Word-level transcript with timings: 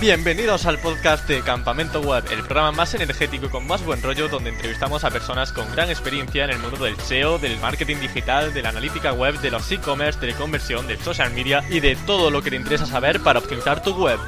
Bienvenidos 0.00 0.64
al 0.64 0.78
podcast 0.78 1.28
de 1.28 1.42
Campamento 1.42 2.00
Web, 2.00 2.24
el 2.30 2.38
programa 2.38 2.72
más 2.72 2.94
energético 2.94 3.44
y 3.44 3.48
con 3.50 3.66
más 3.66 3.84
buen 3.84 4.02
rollo 4.02 4.28
donde 4.28 4.48
entrevistamos 4.48 5.04
a 5.04 5.10
personas 5.10 5.52
con 5.52 5.70
gran 5.72 5.90
experiencia 5.90 6.44
en 6.44 6.52
el 6.52 6.58
mundo 6.58 6.82
del 6.82 6.98
SEO, 6.98 7.38
del 7.38 7.58
marketing 7.58 7.96
digital, 7.96 8.54
de 8.54 8.62
la 8.62 8.70
analítica 8.70 9.12
web, 9.12 9.38
de 9.40 9.50
los 9.50 9.70
e-commerce, 9.70 10.18
de 10.18 10.28
la 10.28 10.38
conversión, 10.38 10.86
del 10.86 10.98
social 11.00 11.34
media 11.34 11.62
y 11.68 11.80
de 11.80 11.96
todo 11.96 12.30
lo 12.30 12.40
que 12.40 12.48
te 12.48 12.56
interesa 12.56 12.86
saber 12.86 13.20
para 13.20 13.40
optimizar 13.40 13.82
tu 13.82 13.94
web. 13.94 14.18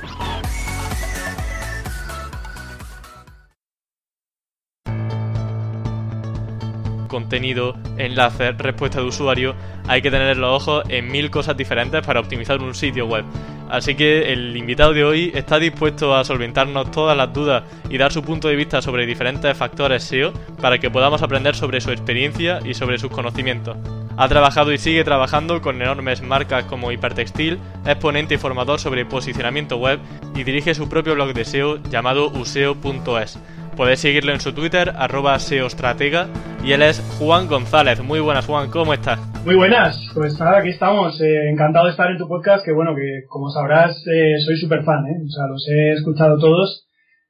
Contenido, 7.13 7.77
enlaces, 7.99 8.57
respuesta 8.57 9.01
de 9.01 9.07
usuario, 9.07 9.55
hay 9.87 10.01
que 10.01 10.11
tener 10.11 10.37
los 10.39 10.63
ojos 10.63 10.85
en 10.89 11.13
mil 11.13 11.31
cosas 11.31 11.57
diferentes 11.57 12.05
para 12.05 12.19
optimizar 12.19 12.61
un 12.61 12.75
sitio 12.75 13.07
web. 13.07 13.25
Así 13.69 13.95
que 13.95 14.33
el 14.33 14.57
invitado 14.57 14.93
de 14.93 15.05
hoy 15.05 15.31
está 15.35 15.59
dispuesto 15.59 16.17
a 16.17 16.25
solventarnos 16.25 16.91
todas 16.91 17.17
las 17.17 17.33
dudas 17.33 17.65
y 17.89 17.99
dar 17.99 18.13
su 18.13 18.23
punto 18.23 18.49
de 18.49 18.57
vista 18.57 18.83
sobre 18.83 19.07
diferentes 19.07 19.57
factores 19.57 20.05
SEO 20.05 20.33
para 20.61 20.79
que 20.79 20.91
podamos 20.91 21.23
aprender 21.23 21.55
sobre 21.55 21.81
su 21.81 21.91
experiencia 21.91 22.61
y 22.65 22.75
sobre 22.75 22.99
sus 22.99 23.11
conocimientos. 23.11 23.77
Ha 24.17 24.29
trabajado 24.29 24.73
y 24.73 24.79
sigue 24.79 25.05
trabajando 25.05 25.63
con 25.63 25.81
enormes 25.81 26.23
marcas 26.23 26.65
como 26.65 26.93
Hipertextil, 26.93 27.59
es 27.87 27.97
ponente 27.97 28.35
y 28.35 28.39
formador 28.39 28.79
sobre 28.79 29.07
posicionamiento 29.07 29.77
web 29.77 30.01
y 30.35 30.45
dirige 30.45 30.75
su 30.75 30.89
propio 30.89 31.15
blog 31.15 31.33
de 31.33 31.45
SEO 31.45 31.83
llamado 31.85 32.29
useo.es. 32.29 33.39
Podéis 33.77 34.01
seguirlo 34.01 34.33
en 34.33 34.41
su 34.41 34.53
Twitter, 34.53 34.93
arroba 34.97 35.39
SEOstratega, 35.39 36.29
y 36.63 36.73
él 36.73 36.83
es 36.83 37.01
Juan 37.19 37.49
González. 37.49 38.03
Muy 38.03 38.21
buenas, 38.21 38.47
Juan, 38.47 38.71
¿cómo 38.71 38.93
estás? 38.93 39.19
Muy 39.47 39.55
buenas, 39.55 39.99
pues 40.15 40.39
nada, 40.39 40.59
aquí 40.59 40.69
estamos. 40.69 41.19
Eh, 41.23 41.51
encantado 41.51 41.87
de 41.87 41.93
estar 41.93 42.11
en 42.11 42.19
tu 42.19 42.29
podcast, 42.29 42.65
que 42.65 42.73
bueno, 42.73 42.95
que 42.95 43.27
como 43.29 43.49
sabrás, 43.49 43.97
eh, 44.07 44.39
soy 44.45 44.59
súper 44.59 44.85
fan, 44.85 45.07
¿eh? 45.07 45.17
O 45.25 45.31
sea, 45.31 45.47
los 45.47 45.67
he 45.69 45.93
escuchado 45.93 46.39
todos, 46.39 46.87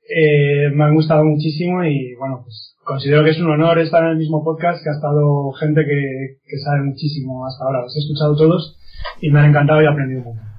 eh, 0.09 0.69
me 0.75 0.85
han 0.85 0.95
gustado 0.95 1.25
muchísimo 1.25 1.85
y 1.85 2.15
bueno, 2.17 2.41
pues 2.43 2.77
considero 2.85 3.23
que 3.23 3.31
es 3.31 3.39
un 3.39 3.51
honor 3.51 3.79
estar 3.79 4.03
en 4.03 4.11
el 4.11 4.17
mismo 4.19 4.43
podcast 4.43 4.83
que 4.83 4.91
ha 4.91 4.95
estado 4.95 5.53
gente 5.53 5.85
que, 5.85 6.39
que 6.45 6.59
sabe 6.59 6.83
muchísimo 6.83 7.47
hasta 7.47 7.65
ahora. 7.65 7.83
Los 7.83 7.97
he 7.97 8.01
escuchado 8.01 8.37
todos 8.37 8.79
y 9.21 9.31
me 9.31 9.39
han 9.39 9.51
encantado 9.51 9.81
y 9.81 9.87
aprendido 9.87 10.23
mucho. 10.23 10.52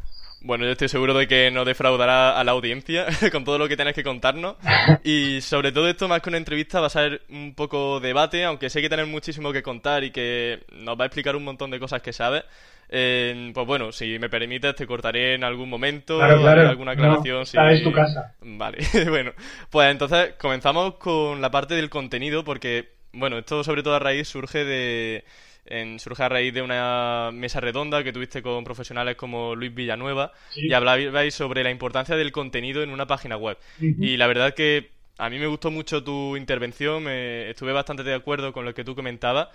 Bueno, 0.44 0.66
yo 0.66 0.72
estoy 0.72 0.90
seguro 0.90 1.14
de 1.14 1.26
que 1.26 1.50
no 1.52 1.64
defraudará 1.64 2.38
a 2.38 2.44
la 2.44 2.52
audiencia 2.52 3.06
con 3.32 3.46
todo 3.46 3.58
lo 3.58 3.70
que 3.70 3.78
tenés 3.78 3.94
que 3.94 4.04
contarnos. 4.04 4.58
Y 5.04 5.42
sobre 5.42 5.72
todo 5.72 5.88
esto, 5.88 6.08
más 6.08 6.22
que 6.22 6.30
una 6.30 6.38
entrevista, 6.38 6.82
va 6.82 6.88
a 6.88 6.90
ser 6.90 7.22
un 7.30 7.56
poco 7.56 8.00
debate, 8.00 8.44
aunque 8.44 8.70
sé 8.70 8.82
que 8.82 8.90
tenés 8.90 9.08
muchísimo 9.08 9.54
que 9.54 9.64
contar 9.64 10.04
y 10.04 10.12
que 10.12 10.64
nos 10.72 11.00
va 11.00 11.04
a 11.04 11.08
explicar 11.08 11.36
un 11.36 11.46
montón 11.46 11.72
de 11.72 11.80
cosas 11.80 12.02
que 12.02 12.12
sabes. 12.12 12.44
Eh, 12.90 13.52
pues 13.54 13.66
bueno, 13.66 13.92
si 13.92 14.20
me 14.20 14.30
permites, 14.30 14.76
te 14.76 14.86
cortaré 14.86 15.36
en 15.36 15.44
algún 15.44 15.70
momento, 15.70 16.18
claro, 16.18 16.42
claro. 16.42 16.70
alguna 16.70 16.92
aclaración. 16.92 17.40
No, 17.40 17.46
si... 17.46 17.84
tu 17.84 17.92
casa. 17.92 18.36
Vale, 18.42 18.78
bueno. 19.10 19.32
Pues 19.70 19.92
entonces 19.92 20.34
comenzamos 20.38 20.96
con 20.96 21.42
la 21.42 21.50
parte 21.52 21.76
del 21.76 21.90
contenido, 21.90 22.44
porque, 22.44 22.92
bueno, 23.14 23.38
esto 23.38 23.64
sobre 23.64 23.82
todo 23.82 23.96
a 23.96 24.00
raíz 24.00 24.28
surge 24.28 24.66
de 24.66 25.24
en, 25.66 26.00
surge 26.00 26.23
a 26.23 26.30
raíz 26.30 26.53
de 26.53 26.61
una 26.61 27.30
mesa 27.33 27.59
redonda 27.59 28.03
que 28.03 28.14
tuviste 28.14 28.42
con 28.42 28.64
profesionales 28.64 29.16
como 29.16 29.56
Luis 29.56 29.73
Villanueva 29.73 30.31
sí. 30.50 30.67
y 30.67 30.73
hablabais 30.73 31.33
sobre 31.33 31.64
la 31.64 31.72
importancia 31.72 32.16
del 32.16 32.31
contenido 32.31 32.83
en 32.83 32.89
una 32.89 33.08
página 33.08 33.38
web. 33.38 33.58
Uh 33.80 33.84
-huh. 33.84 33.95
Y 34.00 34.17
la 34.17 34.28
verdad 34.28 34.53
que 34.53 34.91
a 35.17 35.30
mí 35.30 35.39
me 35.39 35.47
gustó 35.47 35.72
mucho 35.72 36.03
tu 36.03 36.36
intervención, 36.36 37.03
me, 37.03 37.50
estuve 37.50 37.72
bastante 37.72 38.03
de 38.03 38.16
acuerdo 38.16 38.52
con 38.53 38.66
lo 38.66 38.73
que 38.73 38.83
tú 38.83 38.95
comentabas, 38.95 39.47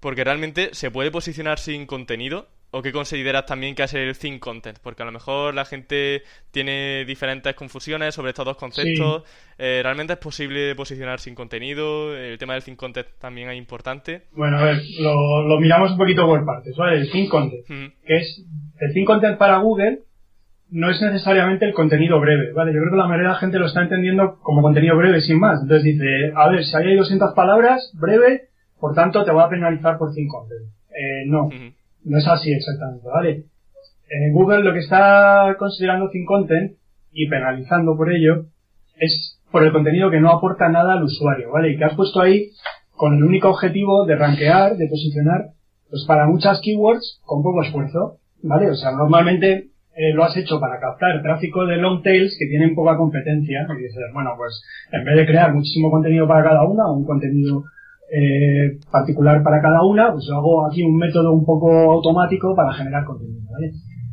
porque 0.00 0.24
realmente 0.24 0.70
se 0.72 0.90
puede 0.90 1.10
posicionar 1.10 1.58
sin 1.58 1.86
contenido. 1.86 2.46
¿O 2.70 2.82
qué 2.82 2.92
consideras 2.92 3.46
también 3.46 3.74
que 3.74 3.82
es 3.84 3.94
el 3.94 4.18
thin 4.18 4.38
content? 4.38 4.78
Porque 4.82 5.02
a 5.02 5.06
lo 5.06 5.10
mejor 5.12 5.54
la 5.54 5.64
gente 5.64 6.22
tiene 6.50 7.06
diferentes 7.06 7.54
confusiones 7.54 8.14
sobre 8.14 8.32
estos 8.32 8.44
dos 8.44 8.58
conceptos. 8.58 9.22
Sí. 9.24 9.30
Eh, 9.56 9.80
¿Realmente 9.82 10.12
es 10.12 10.18
posible 10.18 10.74
posicionar 10.74 11.18
sin 11.18 11.34
contenido? 11.34 12.14
El 12.14 12.36
tema 12.36 12.52
del 12.52 12.62
thin 12.62 12.76
content 12.76 13.06
también 13.18 13.48
es 13.48 13.56
importante. 13.56 14.24
Bueno, 14.32 14.58
a 14.58 14.64
ver, 14.64 14.82
lo, 15.00 15.48
lo 15.48 15.58
miramos 15.58 15.92
un 15.92 15.96
poquito 15.96 16.26
por 16.26 16.44
partes, 16.44 16.76
¿vale? 16.76 16.98
El 16.98 17.10
thin 17.10 17.26
content, 17.30 17.66
Mm. 17.70 17.86
que 18.04 18.16
es 18.18 18.44
el 18.80 18.92
thin 18.92 19.06
content 19.06 19.38
para 19.38 19.56
Google 19.56 20.00
no 20.70 20.90
es 20.90 21.00
necesariamente 21.00 21.64
el 21.64 21.72
contenido 21.72 22.20
breve, 22.20 22.52
¿vale? 22.52 22.72
Yo 22.72 22.80
creo 22.80 22.92
que 22.92 22.98
la 22.98 23.06
mayoría 23.06 23.28
de 23.28 23.34
la 23.34 23.40
gente 23.40 23.58
lo 23.58 23.66
está 23.66 23.82
entendiendo 23.82 24.38
como 24.42 24.62
contenido 24.62 24.96
breve 24.96 25.20
sin 25.20 25.38
más. 25.38 25.62
Entonces 25.62 25.84
dice, 25.84 26.32
a 26.34 26.48
ver, 26.48 26.64
si 26.64 26.76
hay 26.76 26.96
200 26.96 27.34
palabras, 27.34 27.90
breve, 27.98 28.48
por 28.78 28.94
tanto 28.94 29.24
te 29.24 29.32
voy 29.32 29.42
a 29.42 29.48
penalizar 29.48 29.98
por 29.98 30.12
thin 30.12 30.28
content. 30.28 30.68
Eh, 30.90 31.26
no, 31.26 31.48
no 32.04 32.18
es 32.18 32.28
así 32.28 32.52
exactamente, 32.52 33.06
¿vale? 33.08 33.44
En 34.10 34.32
Google 34.32 34.62
lo 34.62 34.72
que 34.72 34.80
está 34.80 35.54
considerando 35.58 36.10
thin 36.10 36.26
content 36.26 36.76
y 37.12 37.28
penalizando 37.28 37.96
por 37.96 38.12
ello 38.12 38.46
es 38.96 39.40
por 39.50 39.64
el 39.64 39.72
contenido 39.72 40.10
que 40.10 40.20
no 40.20 40.30
aporta 40.30 40.68
nada 40.68 40.94
al 40.94 41.02
usuario, 41.02 41.50
¿vale? 41.50 41.72
Y 41.72 41.78
que 41.78 41.84
has 41.84 41.94
puesto 41.94 42.20
ahí 42.20 42.50
con 42.94 43.16
el 43.16 43.24
único 43.24 43.48
objetivo 43.48 44.04
de 44.06 44.16
rankear, 44.16 44.76
de 44.76 44.88
posicionar, 44.88 45.52
pues 45.88 46.04
para 46.06 46.26
muchas 46.26 46.60
keywords 46.60 47.20
con 47.24 47.42
poco 47.42 47.62
esfuerzo, 47.62 48.18
¿vale? 48.42 48.70
O 48.70 48.74
sea, 48.74 48.92
normalmente 48.92 49.70
eh, 49.98 50.14
lo 50.14 50.22
has 50.22 50.36
hecho 50.36 50.60
para 50.60 50.78
captar 50.78 51.20
tráfico 51.22 51.66
de 51.66 51.76
long 51.76 52.02
tails 52.02 52.36
que 52.38 52.46
tienen 52.46 52.72
poca 52.72 52.96
competencia 52.96 53.66
y 53.68 53.82
dices, 53.82 54.04
bueno, 54.14 54.30
pues 54.36 54.62
en 54.92 55.04
vez 55.04 55.16
de 55.16 55.26
crear 55.26 55.52
muchísimo 55.52 55.90
contenido 55.90 56.28
para 56.28 56.44
cada 56.44 56.62
una 56.62 56.86
o 56.86 56.94
un 56.94 57.04
contenido 57.04 57.64
eh, 58.08 58.78
particular 58.92 59.42
para 59.42 59.60
cada 59.60 59.82
una, 59.82 60.12
pues 60.12 60.24
yo 60.28 60.36
hago 60.36 60.68
aquí 60.68 60.84
un 60.84 60.96
método 60.96 61.32
un 61.32 61.44
poco 61.44 61.68
automático 61.90 62.54
para 62.54 62.74
generar 62.74 63.04
contenido, 63.04 63.42
¿vale? 63.50 63.72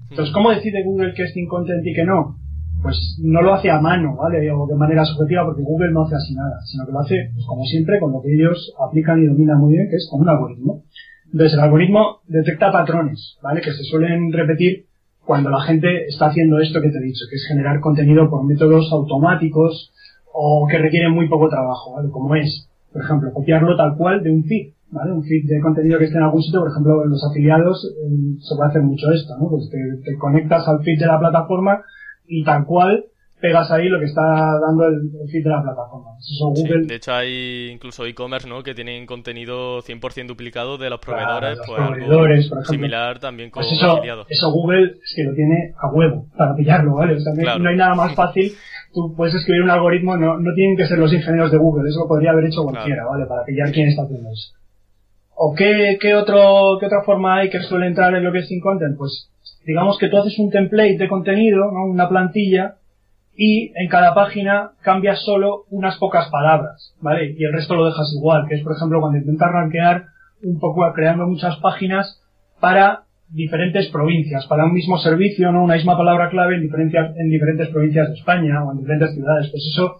Entonces, 0.09 0.33
¿cómo 0.33 0.49
decide 0.49 0.83
Google 0.83 1.13
que 1.13 1.21
es 1.21 1.33
thin 1.33 1.47
content 1.47 1.85
y 1.85 1.93
que 1.93 2.03
no? 2.03 2.35
Pues 2.81 3.19
no 3.21 3.43
lo 3.43 3.53
hace 3.53 3.69
a 3.69 3.79
mano, 3.79 4.15
¿vale? 4.15 4.51
O 4.51 4.65
de 4.65 4.75
manera 4.75 5.05
subjetiva, 5.05 5.45
porque 5.45 5.61
Google 5.61 5.91
no 5.91 6.01
hace 6.01 6.15
así 6.15 6.33
nada, 6.33 6.57
sino 6.65 6.87
que 6.87 6.93
lo 6.93 6.99
hace, 6.99 7.29
pues, 7.31 7.45
como 7.45 7.63
siempre, 7.63 7.99
con 7.99 8.11
lo 8.11 8.23
que 8.23 8.33
ellos 8.33 8.73
aplican 8.79 9.21
y 9.21 9.27
dominan 9.27 9.59
muy 9.59 9.73
bien, 9.73 9.87
que 9.87 9.97
es 9.97 10.07
con 10.09 10.21
un 10.21 10.29
algoritmo. 10.29 10.81
Entonces, 11.25 11.53
el 11.53 11.59
algoritmo 11.59 12.21
detecta 12.27 12.71
patrones, 12.71 13.37
¿vale? 13.43 13.61
Que 13.61 13.71
se 13.71 13.83
suelen 13.83 14.33
repetir 14.33 14.85
cuando 15.25 15.49
la 15.49 15.61
gente 15.61 16.05
está 16.07 16.27
haciendo 16.27 16.59
esto 16.59 16.81
que 16.81 16.89
te 16.89 16.97
he 16.97 17.01
dicho, 17.01 17.25
que 17.29 17.35
es 17.35 17.45
generar 17.47 17.79
contenido 17.79 18.29
por 18.29 18.45
métodos 18.45 18.91
automáticos 18.91 19.91
o 20.31 20.67
que 20.69 20.77
requieren 20.77 21.13
muy 21.13 21.27
poco 21.27 21.49
trabajo, 21.49 21.95
¿vale? 21.95 22.09
Como 22.09 22.35
es, 22.35 22.69
por 22.91 23.01
ejemplo, 23.01 23.33
copiarlo 23.33 23.75
tal 23.75 23.95
cual 23.97 24.21
de 24.21 24.31
un 24.31 24.43
feed, 24.43 24.73
¿vale? 24.91 25.11
Un 25.11 25.23
feed 25.23 25.47
de 25.47 25.61
contenido 25.61 25.97
que 25.97 26.05
esté 26.05 26.17
en 26.17 26.23
algún 26.23 26.41
sitio, 26.41 26.59
por 26.59 26.69
ejemplo, 26.69 27.03
en 27.03 27.09
los 27.09 27.23
afiliados 27.29 27.85
eh, 27.85 28.37
se 28.39 28.55
puede 28.55 28.69
hacer 28.69 28.81
mucho 28.83 29.11
esto, 29.11 29.33
¿no? 29.39 29.49
Pues 29.49 29.69
te, 29.69 29.77
te 30.03 30.17
conectas 30.17 30.67
al 30.67 30.83
feed 30.83 30.99
de 30.99 31.07
la 31.07 31.19
plataforma 31.19 31.81
y 32.27 32.43
tal 32.43 32.65
cual 32.65 33.05
pegas 33.47 33.69
ahí 33.71 33.87
lo 33.89 33.99
que 33.99 34.05
está 34.05 34.21
dando 34.59 34.87
el, 34.87 34.95
el 35.21 35.29
feed 35.29 35.43
de 35.43 35.49
la 35.49 35.61
plataforma. 35.61 36.11
Eso 36.19 36.47
Google. 36.49 36.81
Sí, 36.83 36.87
de 36.87 36.95
hecho, 36.95 37.13
hay 37.13 37.69
incluso 37.71 38.05
e-commerce 38.05 38.47
¿no? 38.47 38.63
que 38.63 38.73
tienen 38.73 39.05
contenido 39.05 39.81
100% 39.81 40.27
duplicado 40.27 40.77
de 40.77 40.89
los 40.89 40.99
Claro, 40.99 41.17
proveedores. 41.17 41.57
los 41.59 41.67
pues 41.67 41.77
proveedores, 41.87 42.49
por 42.49 42.57
ejemplo. 42.59 42.73
similar 42.73 43.19
también 43.19 43.49
con 43.49 43.61
Pues 43.63 43.73
eso, 43.73 43.91
afiliados. 43.91 44.27
eso 44.29 44.51
Google 44.51 44.93
es 45.03 45.13
que 45.15 45.23
lo 45.23 45.33
tiene 45.35 45.73
a 45.77 45.87
huevo 45.91 46.25
para 46.37 46.55
pillarlo, 46.55 46.95
¿vale? 46.95 47.15
O 47.15 47.19
sea, 47.19 47.33
no, 47.33 47.39
hay- 47.39 47.45
Claro. 47.45 47.59
no 47.63 47.69
hay 47.69 47.77
nada 47.77 47.95
más 47.95 48.15
fácil. 48.15 48.51
Tú 48.93 49.13
puedes 49.15 49.35
escribir 49.35 49.63
un 49.63 49.69
algoritmo, 49.71 50.15
no, 50.17 50.37
no 50.39 50.53
tienen 50.55 50.77
que 50.77 50.85
ser 50.87 50.97
los 50.97 51.11
ingenieros 51.13 51.51
de 51.51 51.57
Google, 51.57 51.89
eso 51.89 51.99
lo 52.01 52.07
podría 52.07 52.31
haber 52.31 52.45
hecho 52.45 52.63
cualquiera, 52.63 53.03
Claro. 53.03 53.09
¿vale? 53.11 53.25
Para 53.27 53.43
pillar 53.45 53.71
quién 53.71 53.89
está 53.89 54.03
haciendo 54.03 54.29
eso. 54.31 54.53
¿O 55.37 55.53
qué, 55.53 55.97
qué, 55.99 56.15
otro, 56.15 56.77
qué 56.79 56.85
otra 56.85 57.03
forma 57.03 57.37
hay 57.37 57.49
que 57.49 57.59
suele 57.61 57.87
entrar 57.87 58.15
en 58.15 58.23
lo 58.23 58.31
que 58.31 58.39
es 58.39 58.47
sin 58.47 58.61
content? 58.61 58.97
Pues 58.97 59.29
digamos 59.65 59.97
que 59.99 60.07
tú 60.07 60.17
haces 60.17 60.39
un 60.39 60.49
template 60.49 60.97
de 60.97 61.07
contenido, 61.09 61.57
¿no? 61.73 61.85
una 61.91 62.07
plantilla, 62.07 62.75
y 63.35 63.71
en 63.75 63.89
cada 63.89 64.13
página 64.13 64.71
cambias 64.81 65.23
solo 65.23 65.65
unas 65.69 65.97
pocas 65.97 66.29
palabras, 66.29 66.95
¿vale? 67.01 67.35
Y 67.37 67.43
el 67.43 67.53
resto 67.53 67.75
lo 67.75 67.85
dejas 67.85 68.13
igual, 68.15 68.45
que 68.47 68.55
es 68.55 68.63
por 68.63 68.75
ejemplo 68.75 69.01
cuando 69.01 69.19
intentas 69.19 69.51
rankear 69.51 70.05
un 70.43 70.59
poco 70.59 70.81
creando 70.93 71.27
muchas 71.27 71.57
páginas 71.57 72.21
para 72.59 73.03
diferentes 73.29 73.87
provincias, 73.89 74.45
para 74.47 74.65
un 74.65 74.73
mismo 74.73 74.97
servicio, 74.99 75.51
¿no? 75.51 75.63
Una 75.63 75.75
misma 75.75 75.97
palabra 75.97 76.29
clave 76.29 76.55
en, 76.55 76.63
en 76.63 77.29
diferentes 77.29 77.69
provincias 77.69 78.09
de 78.09 78.15
España 78.15 78.63
o 78.63 78.71
en 78.71 78.79
diferentes 78.79 79.13
ciudades. 79.13 79.49
Pues 79.51 79.63
eso, 79.73 79.97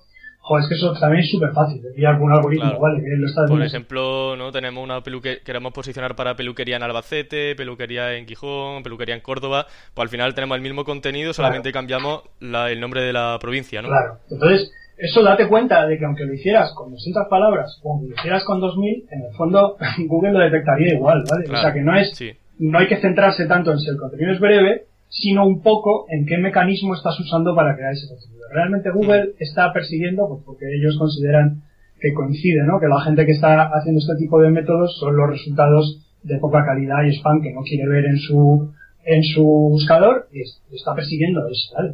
joder, 0.48 0.64
es 0.64 0.70
que 0.70 0.76
eso 0.76 0.94
también 1.00 1.24
es 1.24 1.32
súper 1.32 1.52
fácil 1.54 1.82
pillar 1.96 2.14
con 2.20 2.24
un 2.28 2.34
algoritmo, 2.34 2.66
Claro. 2.66 2.80
¿vale? 2.80 3.02
Que 3.02 3.18
lo 3.18 3.28
está 3.28 3.42
Por 3.48 3.64
ejemplo, 3.64 4.36
¿no? 4.38 4.52
tenemos 4.52 4.84
una 4.84 5.02
peluquería, 5.02 5.40
queremos 5.44 5.74
posicionar 5.74 6.16
para 6.16 6.36
peluquería 6.36 6.76
en 6.76 6.84
Albacete, 6.84 7.56
peluquería 7.56 8.14
en 8.14 8.28
Gijón, 8.28 8.84
peluquería 8.84 9.16
en 9.16 9.22
Córdoba, 9.22 9.66
pues 9.94 10.04
al 10.06 10.10
final 10.10 10.36
tenemos 10.36 10.56
el 10.58 10.62
mismo 10.62 10.84
contenido, 10.86 11.34
solamente 11.34 11.72
cambiamos 11.72 12.22
la- 12.40 12.70
el 12.72 12.80
nombre 12.80 13.02
de 13.02 13.12
la 13.14 13.38
provincia, 13.42 13.82
¿no? 13.82 13.88
Claro. 13.90 14.20
Entonces, 14.30 14.72
eso 14.98 15.24
date 15.24 15.48
cuenta 15.48 15.86
de 15.88 15.98
que 15.98 16.06
aunque 16.06 16.26
lo 16.26 16.34
hicieras 16.34 16.72
con 16.74 16.92
200 16.92 17.28
palabras 17.30 17.80
o 17.84 17.94
aunque 17.94 18.10
lo 18.10 18.16
hicieras 18.16 18.44
con 18.46 18.60
2000, 18.62 19.06
en 19.12 19.22
el 19.30 19.36
fondo 19.36 19.78
Google 20.08 20.32
lo 20.34 20.40
detectaría 20.40 20.94
igual, 20.94 21.24
¿vale? 21.30 21.46
Claro, 21.46 21.60
O 21.60 21.62
sea 21.62 21.74
que 21.74 21.82
no 21.82 21.96
es, 21.98 22.16
sí. 22.16 22.32
no 22.60 22.78
hay 22.80 22.88
que 22.88 22.98
centrarse 22.98 23.46
tanto 23.48 23.72
en 23.72 23.80
si 23.80 23.90
el 23.90 23.98
contenido 23.98 24.32
es 24.32 24.40
breve, 24.40 24.86
sino 25.10 25.46
un 25.46 25.62
poco 25.62 26.06
en 26.10 26.26
qué 26.26 26.38
mecanismo 26.38 26.94
estás 26.94 27.20
usando 27.20 27.56
para 27.56 27.76
crear 27.76 27.94
ese 27.94 28.08
contenido. 28.08 28.42
Realmente 28.54 28.90
Google 28.92 29.34
está 29.40 29.72
persiguiendo, 29.74 30.28
pues 30.28 30.42
porque 30.46 30.66
ellos 30.76 30.98
consideran 30.98 31.62
que 32.00 32.14
coincide, 32.14 32.64
¿no? 32.66 32.80
Que 32.80 32.88
la 32.88 33.02
gente 33.02 33.26
que 33.26 33.32
está 33.32 33.70
haciendo 33.74 34.00
este 34.00 34.16
tipo 34.18 34.40
de 34.42 34.50
métodos 34.52 34.98
son 35.00 35.16
los 35.16 35.30
resultados 35.30 36.02
de 36.24 36.38
poca 36.40 36.66
calidad 36.66 37.04
y 37.06 37.16
spam 37.16 37.42
que 37.42 37.54
no 37.54 37.62
quiere 37.62 37.88
ver 37.88 38.06
en 38.06 38.18
su 38.18 38.72
en 39.08 39.24
su 39.24 39.44
buscador 39.44 40.28
y 40.34 40.42
es- 40.42 40.62
está 40.72 40.96
persiguiendo 40.96 41.48
eso, 41.48 41.76
¿vale? 41.76 41.94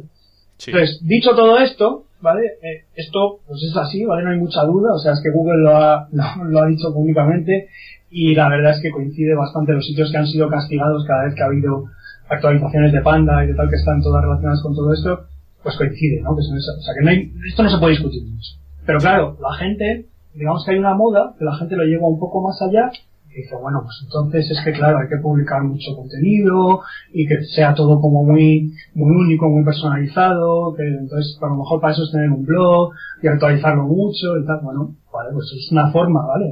Entonces, 0.72 1.00
dicho 1.06 1.34
todo 1.36 1.58
esto, 1.58 2.04
¿vale? 2.22 2.40
Eh, 2.46 2.84
esto, 2.96 3.40
pues 3.46 3.62
es 3.62 3.76
así, 3.76 4.04
¿vale? 4.04 4.24
No 4.24 4.30
hay 4.30 4.38
mucha 4.38 4.62
duda, 4.64 4.94
o 4.94 4.98
sea, 4.98 5.12
es 5.12 5.20
que 5.22 5.30
Google 5.30 5.58
lo 5.62 5.76
ha, 5.76 6.08
lo, 6.48 6.58
ha 6.60 6.66
dicho 6.66 6.92
públicamente 6.92 7.68
y 8.10 8.34
la 8.34 8.48
verdad 8.48 8.72
es 8.72 8.80
que 8.80 8.90
coincide 8.90 9.34
bastante 9.34 9.72
los 9.72 9.86
sitios 9.86 10.10
que 10.10 10.16
han 10.18 10.26
sido 10.26 10.48
castigados 10.48 11.04
cada 11.06 11.24
vez 11.24 11.34
que 11.34 11.42
ha 11.42 11.46
habido 11.46 11.84
actualizaciones 12.34 12.92
de 12.92 13.02
Panda 13.02 13.44
y 13.44 13.48
de 13.48 13.54
tal 13.54 13.68
que 13.68 13.76
están 13.76 14.00
todas 14.02 14.22
relacionadas 14.22 14.62
con 14.62 14.74
todo 14.74 14.92
esto, 14.92 15.26
pues 15.62 15.76
coincide, 15.76 16.20
¿no? 16.22 16.36
Que 16.36 16.42
son 16.42 16.56
o 16.56 16.60
sea, 16.60 16.94
que 16.94 17.04
no 17.04 17.10
hay, 17.10 17.32
esto 17.48 17.62
no 17.62 17.70
se 17.70 17.78
puede 17.78 17.92
discutir 17.92 18.22
mucho. 18.24 18.50
Pero 18.84 18.98
claro, 18.98 19.36
la 19.40 19.54
gente, 19.56 20.06
digamos 20.34 20.64
que 20.64 20.72
hay 20.72 20.78
una 20.78 20.94
moda, 20.94 21.34
que 21.38 21.44
la 21.44 21.54
gente 21.56 21.76
lo 21.76 21.84
lleva 21.84 22.08
un 22.08 22.18
poco 22.18 22.42
más 22.42 22.60
allá 22.62 22.90
y 23.30 23.42
dice, 23.42 23.54
bueno, 23.56 23.80
pues 23.82 23.96
entonces 24.04 24.50
es 24.50 24.60
que 24.64 24.72
claro, 24.72 24.98
hay 24.98 25.08
que 25.08 25.22
publicar 25.22 25.62
mucho 25.62 25.96
contenido 25.96 26.80
y 27.12 27.26
que 27.26 27.42
sea 27.44 27.74
todo 27.74 28.00
como 28.00 28.24
muy, 28.24 28.72
muy 28.94 29.16
único, 29.24 29.48
muy 29.48 29.64
personalizado, 29.64 30.74
que 30.74 30.82
entonces 30.82 31.38
a 31.40 31.46
lo 31.46 31.56
mejor 31.56 31.80
para 31.80 31.94
eso 31.94 32.02
es 32.02 32.10
tener 32.10 32.30
un 32.30 32.44
blog 32.44 32.92
y 33.22 33.28
actualizarlo 33.28 33.84
mucho 33.84 34.36
y 34.36 34.44
tal. 34.44 34.60
Bueno, 34.62 34.96
vale, 35.12 35.30
pues 35.32 35.46
es 35.46 35.72
una 35.72 35.90
forma, 35.90 36.26
¿vale? 36.26 36.44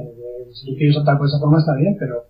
Si 0.53 0.71
tú 0.71 0.77
quieres 0.77 0.97
optar 0.97 1.17
por 1.17 1.27
esa 1.27 1.39
forma 1.39 1.59
está 1.59 1.75
bien, 1.75 1.95
pero, 1.99 2.25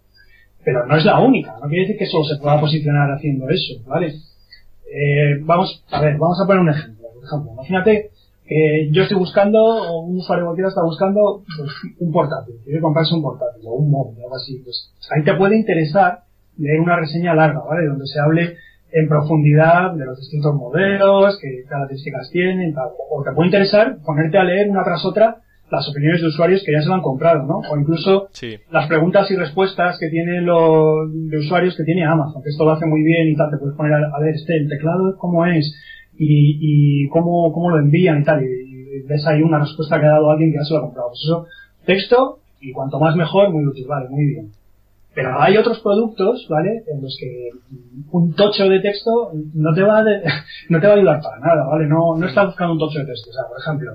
pero 0.64 0.86
no 0.86 0.96
es 0.96 1.06
la 1.06 1.20
única. 1.20 1.56
No 1.62 1.68
quiere 1.68 1.84
decir 1.84 1.98
que 1.98 2.06
solo 2.06 2.24
se 2.26 2.38
pueda 2.38 2.60
posicionar 2.60 3.12
haciendo 3.12 3.50
eso, 3.50 3.74
¿vale? 3.86 4.08
Eh, 4.08 5.40
vamos, 5.42 5.84
a 5.92 6.02
ver, 6.02 6.18
vamos 6.18 6.40
a 6.42 6.46
poner 6.46 6.62
un 6.62 6.70
ejemplo. 6.70 7.08
Por 7.14 7.24
ejemplo, 7.24 7.54
imagínate 7.54 8.12
eh, 8.54 8.90
yo 8.92 9.04
estoy 9.04 9.18
buscando, 9.18 9.64
o 9.64 10.02
un 10.02 10.18
usuario 10.18 10.44
cualquiera 10.44 10.68
está 10.68 10.84
buscando 10.84 11.42
pues, 11.58 11.72
un 12.00 12.12
portátil, 12.12 12.56
quiere 12.66 12.82
comprarse 12.82 13.16
un 13.16 13.22
portátil 13.22 13.62
o 13.66 13.76
un 13.76 13.90
móvil, 13.90 14.22
algo 14.22 14.36
así. 14.36 14.60
Pues 14.62 14.92
ahí 15.10 15.24
te 15.24 15.34
puede 15.36 15.56
interesar 15.58 16.24
leer 16.58 16.82
una 16.82 16.98
reseña 16.98 17.34
larga, 17.34 17.62
¿vale? 17.62 17.88
Donde 17.88 18.06
se 18.08 18.20
hable 18.20 18.58
en 18.92 19.08
profundidad 19.08 19.94
de 19.94 20.06
los 20.06 20.20
distintos 20.20 20.54
modelos, 20.54 21.40
qué 21.42 21.64
características 21.70 22.30
tienen, 22.30 22.74
tal. 22.74 22.90
O 23.10 23.24
te 23.24 23.32
puede 23.32 23.48
interesar 23.48 23.96
ponerte 24.06 24.38
a 24.38 24.44
leer 24.44 24.70
una 24.70 24.84
tras 24.84 25.06
otra 25.06 25.38
las 25.72 25.88
opiniones 25.90 26.22
de 26.22 26.28
usuarios 26.28 26.64
que 26.66 26.74
ya 26.74 26.82
se 26.82 26.90
lo 26.90 26.96
han 26.96 27.02
comprado, 27.02 27.48
¿no? 27.48 27.62
O 27.72 27.78
incluso 27.78 28.30
las 28.72 28.88
preguntas 28.88 29.32
y 29.32 29.36
respuestas 29.36 29.98
que 30.00 30.10
tienen 30.10 30.46
los 30.46 31.10
de 31.14 31.38
usuarios 31.38 31.76
que 31.78 31.84
tiene 31.84 32.06
Amazon, 32.06 32.44
que 32.44 32.50
esto 32.50 32.66
lo 32.66 32.72
hace 32.72 32.86
muy 32.86 33.02
bien 33.02 33.30
y 33.30 33.36
tal, 33.36 33.50
te 33.50 33.58
puedes 33.58 33.76
poner 33.78 33.94
a, 33.94 34.16
a 34.16 34.20
ver 34.20 34.36
este, 34.36 34.58
el 34.58 34.68
teclado 34.68 35.16
cómo 35.18 35.46
es, 35.46 35.74
y, 36.18 37.06
y 37.06 37.10
cómo, 37.10 37.52
cómo 37.54 37.70
lo 37.70 37.80
envían 37.80 38.22
y 38.22 38.24
tal. 38.24 38.44
Y, 38.44 38.72
ves 39.08 39.26
ahí 39.26 39.42
una 39.42 39.60
respuesta 39.60 40.00
que 40.00 40.06
ha 40.06 40.12
dado 40.12 40.32
alguien 40.32 40.52
que 40.52 40.58
ya 40.58 40.66
se 40.66 40.74
lo 40.74 40.80
ha 40.80 40.84
comprado. 40.84 41.10
Pues 41.10 41.22
eso, 41.24 41.46
texto, 41.86 42.40
y 42.60 42.72
cuanto 42.72 43.00
más 43.00 43.16
mejor, 43.16 43.50
muy 43.50 43.66
útil, 43.66 43.88
vale, 43.88 44.10
muy 44.10 44.26
bien. 44.26 44.52
Pero 45.14 45.42
hay 45.42 45.58
otros 45.58 45.80
productos, 45.80 46.46
¿vale? 46.50 46.84
En 46.88 47.02
los 47.02 47.18
que 47.20 47.50
un 48.12 48.34
tocho 48.34 48.66
de 48.70 48.80
texto 48.80 49.32
no 49.54 49.74
te 49.74 49.82
va 49.82 50.00
a, 50.00 50.04
no 50.70 50.80
te 50.80 50.88
va 50.88 50.94
a 50.94 50.96
ayudar 50.98 51.22
para 51.22 51.40
nada, 51.40 51.68
¿vale? 51.68 51.88
No, 51.88 52.18
no 52.18 52.28
estás 52.28 52.46
buscando 52.46 52.74
un 52.74 52.80
tocho 52.80 53.00
de 53.00 53.06
texto. 53.06 53.30
O 53.30 53.34
sea, 53.34 53.44
por 53.48 53.60
ejemplo, 53.60 53.92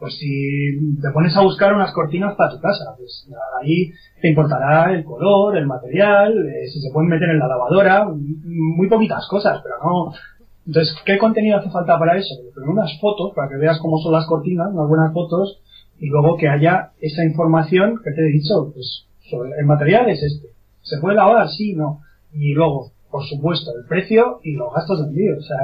pues 0.00 0.16
si 0.18 0.96
te 1.00 1.10
pones 1.12 1.36
a 1.36 1.42
buscar 1.42 1.74
unas 1.74 1.92
cortinas 1.92 2.34
para 2.34 2.50
tu 2.50 2.60
casa, 2.60 2.96
pues 2.96 3.28
ahí 3.60 3.92
te 4.20 4.30
importará 4.30 4.92
el 4.92 5.04
color, 5.04 5.56
el 5.56 5.66
material, 5.66 6.32
eh, 6.48 6.66
si 6.68 6.80
se 6.80 6.90
pueden 6.90 7.10
meter 7.10 7.28
en 7.28 7.38
la 7.38 7.46
lavadora, 7.46 8.06
muy 8.08 8.88
poquitas 8.88 9.28
cosas, 9.28 9.60
pero 9.62 9.76
no, 9.84 10.12
entonces, 10.66 10.94
¿qué 11.04 11.18
contenido 11.18 11.58
hace 11.58 11.70
falta 11.70 11.98
para 11.98 12.16
eso? 12.16 12.34
Primero 12.54 12.72
unas 12.72 12.98
fotos, 13.00 13.32
para 13.34 13.48
que 13.48 13.56
veas 13.56 13.80
cómo 13.80 13.98
son 13.98 14.12
las 14.12 14.26
cortinas, 14.26 14.68
unas 14.72 14.88
buenas 14.88 15.12
fotos, 15.12 15.60
y 15.98 16.06
luego 16.06 16.36
que 16.36 16.48
haya 16.48 16.92
esa 17.00 17.24
información 17.24 17.98
que 18.04 18.12
te 18.12 18.20
he 18.20 18.32
dicho, 18.32 18.70
pues, 18.72 19.06
sobre 19.28 19.50
el 19.58 19.66
material 19.66 20.08
es 20.08 20.22
este. 20.22 20.48
¿Se 20.82 20.98
puede 20.98 21.16
lavar? 21.16 21.48
Sí, 21.48 21.74
no. 21.74 22.00
Y 22.32 22.52
luego, 22.52 22.92
por 23.10 23.24
supuesto, 23.24 23.72
el 23.76 23.86
precio 23.88 24.40
y 24.42 24.52
los 24.54 24.72
gastos 24.72 25.00
de 25.00 25.08
envío. 25.08 25.36
O 25.36 25.42
sea, 25.42 25.56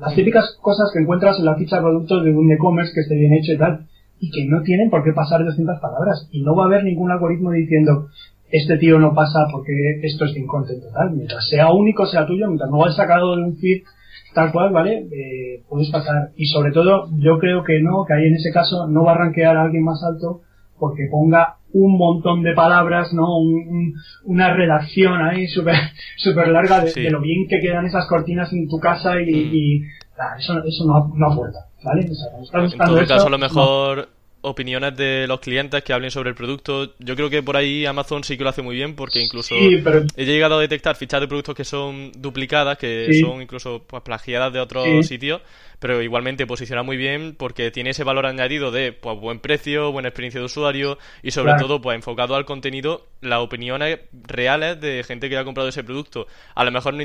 las 0.00 0.14
típicas 0.14 0.58
cosas 0.60 0.90
que 0.92 1.00
encuentras 1.00 1.38
en 1.38 1.44
la 1.44 1.56
ficha 1.56 1.76
de 1.76 1.82
productos 1.82 2.24
de 2.24 2.32
un 2.32 2.50
e-commerce 2.50 2.92
que 2.94 3.00
esté 3.00 3.14
bien 3.14 3.32
hecho 3.34 3.52
y 3.52 3.58
tal, 3.58 3.86
y 4.18 4.30
que 4.30 4.46
no 4.46 4.62
tienen 4.62 4.90
por 4.90 5.04
qué 5.04 5.12
pasar 5.12 5.40
de 5.40 5.46
200 5.46 5.80
palabras. 5.80 6.28
Y 6.32 6.42
no 6.42 6.56
va 6.56 6.64
a 6.64 6.66
haber 6.66 6.84
ningún 6.84 7.10
algoritmo 7.10 7.50
diciendo, 7.50 8.08
este 8.50 8.78
tío 8.78 8.98
no 8.98 9.14
pasa 9.14 9.46
porque 9.52 9.72
esto 10.02 10.24
es 10.24 10.32
sin 10.32 10.46
content 10.46 10.82
total. 10.82 11.12
Mientras 11.12 11.46
sea 11.48 11.72
único, 11.72 12.06
sea 12.06 12.26
tuyo, 12.26 12.46
mientras 12.46 12.70
no 12.70 12.78
lo 12.78 12.84
hayas 12.84 12.96
sacado 12.96 13.36
de 13.36 13.42
un 13.42 13.56
feed 13.56 13.82
tal 14.34 14.50
cual, 14.50 14.72
¿vale? 14.72 15.06
Eh, 15.12 15.62
puedes 15.68 15.90
pasar. 15.90 16.30
Y 16.36 16.46
sobre 16.46 16.72
todo, 16.72 17.08
yo 17.18 17.38
creo 17.38 17.62
que 17.62 17.80
no, 17.80 18.04
que 18.04 18.14
ahí 18.14 18.26
en 18.26 18.34
ese 18.34 18.50
caso 18.52 18.86
no 18.88 19.04
va 19.04 19.12
a 19.12 19.18
rankear 19.18 19.56
a 19.56 19.62
alguien 19.62 19.84
más 19.84 20.02
alto 20.02 20.42
porque 20.78 21.08
ponga 21.10 21.56
un 21.72 21.98
montón 21.98 22.42
de 22.42 22.54
palabras, 22.54 23.12
¿no? 23.12 23.38
una 24.24 24.54
redacción 24.54 25.20
ahí 25.22 25.46
súper 25.48 25.74
super 26.16 26.48
larga 26.48 26.84
de, 26.84 27.10
lo 27.10 27.20
bien 27.20 27.46
que 27.48 27.60
quedan 27.60 27.86
esas 27.86 28.06
cortinas 28.06 28.52
en 28.52 28.68
tu 28.68 28.78
casa 28.78 29.20
y, 29.20 29.80
mm. 29.80 30.38
eso, 30.38 30.64
eso 30.64 30.84
no, 30.86 31.12
no 31.14 31.32
aporta, 31.32 31.66
¿vale? 31.82 32.08
O 32.10 32.44
sea, 32.44 32.64
en 32.64 32.78
todo 32.78 33.06
caso, 33.06 33.26
a 33.26 33.30
lo 33.30 33.38
mejor 33.38 34.08
opiniones 34.44 34.96
de 34.96 35.26
los 35.26 35.40
clientes 35.40 35.82
que 35.82 35.92
hablen 35.92 36.10
sobre 36.10 36.30
el 36.30 36.36
producto. 36.36 36.94
Yo 36.98 37.16
creo 37.16 37.30
que 37.30 37.42
por 37.42 37.56
ahí 37.56 37.86
Amazon 37.86 38.24
sí 38.24 38.36
que 38.36 38.44
lo 38.44 38.50
hace 38.50 38.62
muy 38.62 38.76
bien 38.76 38.94
porque 38.94 39.20
incluso 39.20 39.54
he 39.54 40.24
llegado 40.24 40.58
a 40.58 40.60
detectar 40.60 40.96
fichas 40.96 41.20
de 41.20 41.28
productos 41.28 41.54
que 41.54 41.64
son 41.64 42.12
duplicadas, 42.16 42.78
que 42.78 43.20
son 43.20 43.42
incluso 43.42 43.82
pues, 43.86 44.02
plagiadas 44.02 44.52
de 44.52 44.60
otros 44.60 45.06
sitios, 45.06 45.40
pero 45.78 46.02
igualmente 46.02 46.46
posiciona 46.46 46.82
muy 46.82 46.96
bien 46.96 47.34
porque 47.36 47.70
tiene 47.70 47.90
ese 47.90 48.04
valor 48.04 48.26
añadido 48.26 48.70
de 48.70 48.92
pues, 48.92 49.18
buen 49.18 49.40
precio, 49.40 49.92
buena 49.92 50.08
experiencia 50.08 50.40
de 50.40 50.46
usuario 50.46 50.98
y 51.22 51.30
sobre 51.30 51.54
todo 51.54 51.80
pues 51.80 51.96
enfocado 51.96 52.36
al 52.36 52.44
contenido, 52.44 53.06
las 53.20 53.40
opiniones 53.40 54.00
reales 54.12 54.80
de 54.80 55.02
gente 55.04 55.28
que 55.28 55.36
ha 55.36 55.44
comprado 55.44 55.68
ese 55.68 55.84
producto. 55.84 56.26
A 56.54 56.64
lo 56.64 56.70
mejor 56.70 56.94
no, 56.94 57.02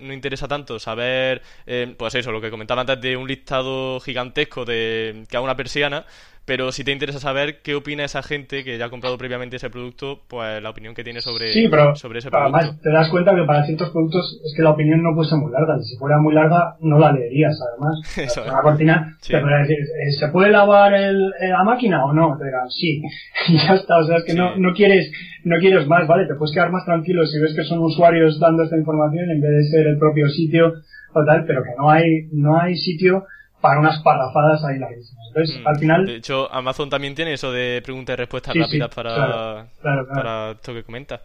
no 0.00 0.12
interesa 0.12 0.48
tanto 0.48 0.78
saber, 0.78 1.42
eh, 1.66 1.94
pues 1.96 2.14
eso, 2.14 2.32
lo 2.32 2.40
que 2.40 2.50
comentaba 2.50 2.80
antes 2.82 3.00
de 3.00 3.16
un 3.16 3.28
listado 3.28 4.00
gigantesco 4.00 4.64
de 4.64 5.24
que 5.28 5.36
haga 5.36 5.44
una 5.44 5.56
persiana, 5.56 6.06
pero 6.46 6.70
si 6.70 6.84
te 6.84 6.92
interesa 6.92 7.18
saber 7.18 7.58
qué 7.62 7.74
opina 7.74 8.04
esa 8.04 8.22
gente 8.22 8.62
que 8.62 8.78
ya 8.78 8.86
ha 8.86 8.90
comprado 8.90 9.18
previamente 9.18 9.56
ese 9.56 9.68
producto, 9.68 10.22
pues 10.28 10.62
la 10.62 10.70
opinión 10.70 10.94
que 10.94 11.02
tiene 11.02 11.20
sobre, 11.20 11.52
sobre 11.96 12.20
ese 12.20 12.30
producto. 12.30 12.56
Además, 12.56 12.80
te 12.80 12.90
das 12.90 13.10
cuenta 13.10 13.34
que 13.34 13.42
para 13.42 13.64
ciertos 13.66 13.90
productos 13.90 14.40
es 14.44 14.54
que 14.56 14.62
la 14.62 14.70
opinión 14.70 15.02
no 15.02 15.14
puede 15.14 15.28
ser 15.28 15.38
muy 15.38 15.50
larga. 15.50 15.76
Si 15.82 15.96
fuera 15.96 16.18
muy 16.18 16.32
larga, 16.32 16.76
no 16.80 16.98
la 16.98 17.12
leerías, 17.12 17.58
además. 17.60 18.16
Eso, 18.16 18.44
una 18.44 18.62
cortina 18.62 19.16
te 19.26 19.36
decir, 19.36 19.76
eh, 19.76 20.12
¿se 20.18 20.28
puede 20.28 20.50
lavar 20.50 20.94
el, 20.94 21.32
eh, 21.40 21.48
la 21.48 21.64
máquina 21.64 22.04
o 22.04 22.12
no? 22.12 22.36
Te 22.38 22.44
dirán, 22.44 22.70
sí. 22.70 23.02
y 23.48 23.58
ya 23.66 23.74
está. 23.74 23.98
O 23.98 24.04
sea, 24.04 24.18
es 24.18 24.24
que 24.24 24.34
no, 24.34 24.56
no 24.56 24.72
quieres 24.72 25.10
no 25.46 25.58
quieres 25.58 25.86
más, 25.86 26.06
¿vale? 26.08 26.26
Te 26.26 26.34
puedes 26.34 26.52
quedar 26.52 26.72
más 26.72 26.84
tranquilo 26.84 27.24
si 27.24 27.38
ves 27.38 27.54
que 27.54 27.62
son 27.62 27.78
usuarios 27.78 28.38
dando 28.40 28.64
esta 28.64 28.76
información 28.76 29.30
en 29.30 29.40
vez 29.40 29.50
de 29.50 29.64
ser 29.64 29.86
el 29.86 29.98
propio 29.98 30.28
sitio 30.28 30.74
o 31.14 31.24
tal, 31.24 31.44
pero 31.46 31.62
que 31.62 31.70
no 31.78 31.88
hay, 31.88 32.28
no 32.32 32.60
hay 32.60 32.76
sitio 32.76 33.24
para 33.66 33.80
unas 33.80 34.00
parrafadas 34.00 34.64
ahí 34.64 34.78
larguísimas. 34.78 35.26
Entonces, 35.28 35.60
mm, 35.60 35.66
al 35.66 35.78
final... 35.78 36.06
De 36.06 36.16
hecho, 36.16 36.52
Amazon 36.52 36.88
también 36.88 37.16
tiene 37.16 37.32
eso 37.32 37.50
de 37.50 37.82
preguntas 37.82 38.14
y 38.14 38.16
respuestas 38.16 38.54
rápidas 38.54 38.94
para, 38.94 39.66
para 39.82 40.52
esto 40.52 40.72
que 40.72 40.84
comenta. 40.84 41.20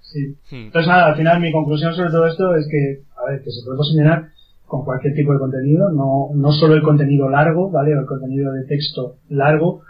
Sí. 0.00 0.36
Hmm. 0.50 0.66
Entonces, 0.66 0.86
nada, 0.86 1.06
al 1.06 1.16
final 1.16 1.40
mi 1.40 1.50
conclusión 1.50 1.92
sobre 1.94 2.10
todo 2.10 2.26
esto 2.26 2.54
es 2.54 2.68
que, 2.70 3.02
a 3.20 3.30
ver, 3.30 3.42
que 3.42 3.50
se 3.50 3.64
puede 3.64 3.78
posicionar 3.78 4.28
con 4.64 4.84
cualquier 4.84 5.14
tipo 5.14 5.32
de 5.32 5.40
contenido, 5.40 5.90
no, 5.90 6.30
no 6.34 6.52
solo 6.52 6.74
el 6.74 6.82
contenido 6.82 7.28
largo, 7.28 7.70
¿vale? 7.70 7.96
O 7.96 8.00
el 8.00 8.06
contenido 8.06 8.52
de 8.52 8.64
texto 8.66 9.16
largo, 9.28 9.82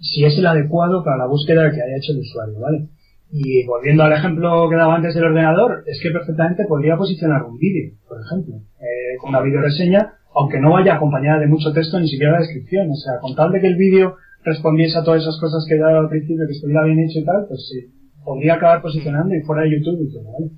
si 0.00 0.24
es 0.24 0.38
el 0.38 0.46
adecuado 0.46 1.02
para 1.02 1.16
la 1.18 1.26
búsqueda 1.26 1.70
que 1.72 1.82
haya 1.82 1.96
hecho 1.96 2.12
el 2.12 2.20
usuario, 2.20 2.60
¿vale? 2.60 2.88
Y 3.32 3.66
volviendo 3.66 4.04
al 4.04 4.12
ejemplo 4.12 4.68
que 4.70 4.76
daba 4.76 4.94
antes 4.94 5.14
del 5.14 5.24
ordenador, 5.24 5.82
es 5.86 6.00
que 6.00 6.10
perfectamente 6.10 6.66
podría 6.68 6.96
posicionar 6.96 7.42
un 7.42 7.58
vídeo, 7.58 7.94
por 8.06 8.20
ejemplo, 8.20 8.54
eh, 8.78 9.16
con 9.18 9.30
una 9.30 9.40
videoreseña 9.40 10.14
aunque 10.34 10.60
no 10.60 10.72
vaya 10.72 10.94
acompañada 10.94 11.40
de 11.40 11.46
mucho 11.46 11.72
texto, 11.72 11.98
ni 11.98 12.08
siquiera 12.08 12.32
la 12.32 12.40
descripción. 12.40 12.90
O 12.90 12.96
sea, 12.96 13.14
con 13.20 13.34
tal 13.34 13.52
de 13.52 13.60
que 13.60 13.68
el 13.68 13.76
vídeo 13.76 14.16
respondiese 14.44 14.98
a 14.98 15.04
todas 15.04 15.22
esas 15.22 15.38
cosas 15.38 15.64
que 15.68 15.74
he 15.74 15.78
dado 15.78 16.00
al 16.00 16.08
principio, 16.08 16.46
que 16.46 16.52
estuviera 16.52 16.84
bien 16.84 16.98
hecho 17.00 17.20
y 17.20 17.24
tal, 17.24 17.46
pues 17.48 17.68
sí, 17.68 17.92
podría 18.24 18.54
acabar 18.54 18.82
posicionando 18.82 19.34
y 19.34 19.42
fuera 19.42 19.62
de 19.62 19.72
YouTube 19.72 20.00
y 20.02 20.12
todo, 20.12 20.32
¿vale? 20.32 20.50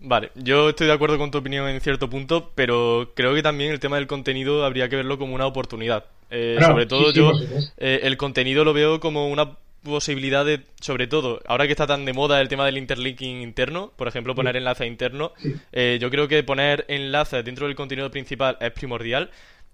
Vale, 0.00 0.30
yo 0.36 0.68
estoy 0.68 0.86
de 0.86 0.92
acuerdo 0.92 1.18
con 1.18 1.30
tu 1.30 1.38
opinión 1.38 1.68
en 1.68 1.80
cierto 1.80 2.08
punto, 2.08 2.52
pero 2.54 3.10
creo 3.14 3.34
que 3.34 3.42
también 3.42 3.72
el 3.72 3.80
tema 3.80 3.96
del 3.96 4.06
contenido 4.06 4.64
habría 4.64 4.88
que 4.88 4.96
verlo 4.96 5.18
como 5.18 5.34
una 5.34 5.46
oportunidad. 5.46 6.04
Eh, 6.30 6.58
sobre 6.60 6.86
todo 6.86 7.12
yo 7.12 7.32
eh, 7.78 8.00
el 8.02 8.16
contenido 8.16 8.64
lo 8.64 8.74
veo 8.74 9.00
como 9.00 9.28
una 9.28 9.56
posibilidad 9.82 10.44
de, 10.44 10.60
sobre 10.80 11.06
todo, 11.06 11.40
ahora 11.46 11.66
que 11.66 11.72
está 11.72 11.86
tan 11.86 12.04
de 12.04 12.12
moda 12.12 12.40
el 12.40 12.48
tema 12.48 12.66
del 12.66 12.78
interlinking 12.78 13.42
interno, 13.42 13.92
por 13.96 14.08
ejemplo, 14.08 14.34
poner 14.34 14.56
enlaces 14.56 14.86
internos, 14.86 15.32
eh, 15.72 15.98
yo 16.00 16.10
creo 16.10 16.28
que 16.28 16.42
poner 16.42 16.84
enlaces 16.88 17.44
dentro 17.44 17.66
del 17.66 17.76
contenido 17.76 18.10
principal 18.10 18.56
es 18.60 18.72
primordial 18.72 19.30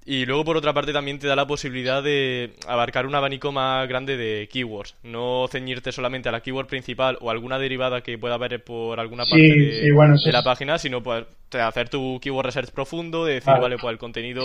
y 0.07 0.27
luego, 0.27 0.45
por 0.45 0.59
otra 0.59 0.75
parte, 0.75 0.93
también 0.93 1.19
te 1.19 1.27
da 1.27 1.35
la 1.35 1.47
posibilidad 1.47 2.03
de 2.03 2.51
abarcar 2.69 3.07
un 3.07 3.15
abanico 3.15 3.53
más 3.53 3.89
grande 3.89 4.19
de 4.19 4.49
keywords. 4.53 4.97
No 5.03 5.47
ceñirte 5.51 5.93
solamente 5.93 6.29
a 6.29 6.33
la 6.33 6.41
keyword 6.41 6.67
principal 6.67 7.17
o 7.23 7.31
alguna 7.31 7.59
derivada 7.59 8.03
que 8.03 8.19
pueda 8.19 8.35
haber 8.35 8.63
por 8.63 9.01
alguna 9.01 9.25
parte 9.25 9.43
de, 9.43 10.33
la 10.33 10.43
página, 10.43 10.77
sino 10.77 11.03
pues, 11.03 11.25
hacer 11.53 11.89
tu 11.89 12.21
keyword 12.21 12.47
research 12.47 12.71
profundo, 12.71 13.25
de 13.25 13.35
decir, 13.35 13.55
vale, 13.59 13.77
pues 13.81 13.93
el 13.93 13.99
contenido 13.99 14.45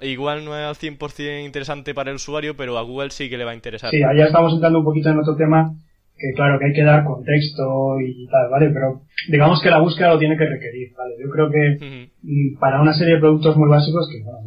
igual 0.00 0.44
no 0.44 0.56
es 0.56 0.64
al 0.64 0.76
100% 0.76 1.44
interesante 1.44 1.94
para 1.94 2.10
el 2.10 2.16
usuario, 2.16 2.56
pero 2.56 2.78
a 2.78 2.82
Google 2.82 3.10
sí 3.10 3.28
que 3.28 3.36
le 3.36 3.44
va 3.44 3.50
a 3.50 3.54
interesar. 3.54 3.90
Sí, 3.90 4.02
allá 4.04 4.26
estamos 4.26 4.52
entrando 4.52 4.78
un 4.78 4.84
poquito 4.84 5.10
en 5.10 5.18
otro 5.18 5.34
tema 5.34 5.74
que 6.22 6.32
claro 6.36 6.58
que 6.58 6.66
hay 6.66 6.72
que 6.72 6.84
dar 6.84 7.04
contexto 7.04 7.98
y 7.98 8.28
tal, 8.30 8.48
¿vale? 8.48 8.70
Pero 8.70 9.02
digamos 9.28 9.60
que 9.60 9.70
la 9.70 9.80
búsqueda 9.80 10.14
lo 10.14 10.20
tiene 10.20 10.36
que 10.36 10.46
requerir, 10.46 10.94
¿vale? 10.96 11.14
Yo 11.18 11.28
creo 11.28 11.50
que 11.50 12.08
mm, 12.22 12.60
para 12.60 12.80
una 12.80 12.94
serie 12.94 13.14
de 13.14 13.20
productos 13.20 13.56
muy 13.56 13.68
básicos, 13.68 14.08
que 14.08 14.22
bueno, 14.22 14.38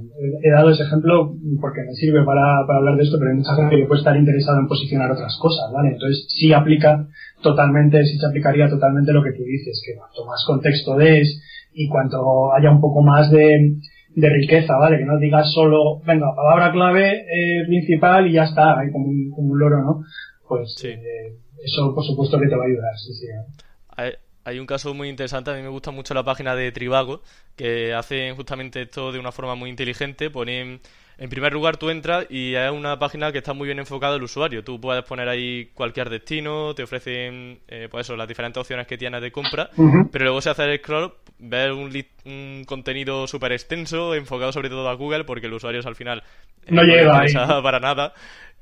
he 0.41 0.49
dado 0.51 0.69
ese 0.69 0.83
ejemplo 0.83 1.35
porque 1.59 1.81
me 1.81 1.93
sirve 1.95 2.23
para, 2.23 2.63
para 2.65 2.79
hablar 2.79 2.95
de 2.95 3.03
esto, 3.03 3.17
pero 3.19 3.31
hay 3.31 3.37
mucha 3.37 3.55
gente 3.55 3.75
que 3.75 3.85
puede 3.87 3.99
estar 3.99 4.15
interesado 4.15 4.59
en 4.59 4.67
posicionar 4.67 5.11
otras 5.11 5.37
cosas, 5.41 5.69
¿vale? 5.73 5.89
Entonces 5.89 6.27
sí 6.29 6.53
aplica 6.53 7.07
totalmente, 7.43 8.05
sí 8.05 8.17
se 8.17 8.25
aplicaría 8.25 8.69
totalmente 8.69 9.11
lo 9.11 9.21
que 9.21 9.33
tú 9.33 9.43
dices, 9.43 9.83
que 9.85 9.97
cuanto 9.97 10.25
más 10.25 10.45
contexto 10.47 10.95
des 10.95 11.27
y 11.73 11.89
cuanto 11.89 12.53
haya 12.53 12.71
un 12.71 12.79
poco 12.79 13.03
más 13.03 13.29
de, 13.31 13.75
de 14.15 14.29
riqueza, 14.29 14.77
¿vale? 14.77 14.97
Que 14.97 15.05
no 15.05 15.17
digas 15.19 15.51
solo, 15.51 15.99
venga, 16.07 16.33
palabra 16.33 16.71
clave 16.71 17.25
eh, 17.27 17.65
principal 17.67 18.27
y 18.27 18.33
ya 18.33 18.43
está, 18.43 18.79
hay 18.79 18.91
como 18.93 19.07
un, 19.07 19.29
como 19.31 19.51
un 19.51 19.59
loro, 19.59 19.81
¿no? 19.81 20.01
Pues 20.47 20.73
eh, 20.85 21.33
eso 21.65 21.93
por 21.93 22.05
supuesto 22.05 22.39
que 22.39 22.47
te 22.47 22.55
va 22.55 22.63
a 22.63 22.67
ayudar, 22.67 22.97
sí, 22.97 23.13
sí. 23.13 23.27
Hay, 23.97 24.11
hay, 24.43 24.59
un 24.59 24.65
caso 24.65 24.93
muy 24.93 25.09
interesante, 25.09 25.51
a 25.51 25.55
mí 25.55 25.61
me 25.61 25.69
gusta 25.69 25.91
mucho 25.91 26.13
la 26.13 26.23
página 26.23 26.55
de 26.55 26.71
Trivago, 26.71 27.21
que 27.55 27.93
hacen 27.93 28.35
justamente 28.35 28.81
esto 28.83 29.11
de 29.11 29.19
una 29.19 29.31
forma 29.31 29.55
muy 29.55 29.69
inteligente, 29.69 30.29
ponen... 30.29 30.81
En 31.17 31.29
primer 31.29 31.53
lugar, 31.53 31.77
tú 31.77 31.89
entras 31.89 32.25
y 32.29 32.55
es 32.55 32.69
una 32.71 32.99
página 32.99 33.31
que 33.31 33.37
está 33.37 33.53
muy 33.53 33.67
bien 33.67 33.79
enfocada 33.79 34.15
al 34.15 34.23
usuario. 34.23 34.65
Tú 34.65 34.81
puedes 34.81 35.03
poner 35.05 35.29
ahí 35.29 35.71
cualquier 35.73 36.09
destino, 36.09 36.75
te 36.75 36.83
ofrecen, 36.83 37.59
eh, 37.69 37.87
pues 37.89 38.05
eso, 38.05 38.17
las 38.17 38.27
diferentes 38.27 38.59
opciones 38.59 38.85
que 38.85 38.97
tienes 38.97 39.21
de 39.21 39.31
compra, 39.31 39.69
pero 40.11 40.25
luego 40.25 40.41
se 40.41 40.49
hace 40.49 40.65
el 40.65 40.79
scroll, 40.79 41.13
ves 41.39 41.71
un, 41.71 41.89
un 42.25 42.63
contenido 42.65 43.27
súper 43.27 43.53
extenso, 43.53 44.13
enfocado 44.13 44.51
sobre 44.51 44.69
todo 44.69 44.89
a 44.89 44.93
Google, 44.95 45.23
porque 45.23 45.47
el 45.47 45.53
usuario 45.53 45.79
es 45.79 45.85
al 45.85 45.95
final 45.95 46.21
eh, 46.65 46.71
no 46.71 46.83
llega 46.83 47.23
para 47.63 47.79
nada. 47.79 48.13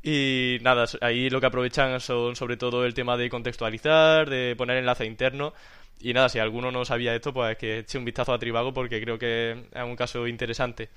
Y 0.03 0.57
nada, 0.62 0.86
ahí 1.00 1.29
lo 1.29 1.39
que 1.39 1.48
aprovechan 1.48 2.00
son 2.01 2.36
sobre 2.36 2.57
todo 2.57 2.86
el 2.86 2.93
tema 2.93 3.15
de 3.15 3.29
contextualizar, 3.29 4.29
de 4.29 4.53
poner 4.57 4.77
enlace 4.77 5.05
interno. 5.05 5.53
Y 6.01 6.13
nada, 6.13 6.27
si 6.27 6.39
alguno 6.39 6.72
no 6.72 6.83
sabía 6.83 7.15
esto, 7.15 7.33
pues 7.33 7.57
que 7.57 7.79
eche 7.79 7.98
un 7.98 8.03
vistazo 8.03 8.33
a 8.33 8.39
Trivago 8.39 8.74
porque 8.74 9.01
creo 9.01 9.17
que 9.17 9.51
es 9.51 9.83
un 9.83 9.95
caso 9.95 10.27
interesante. 10.27 10.89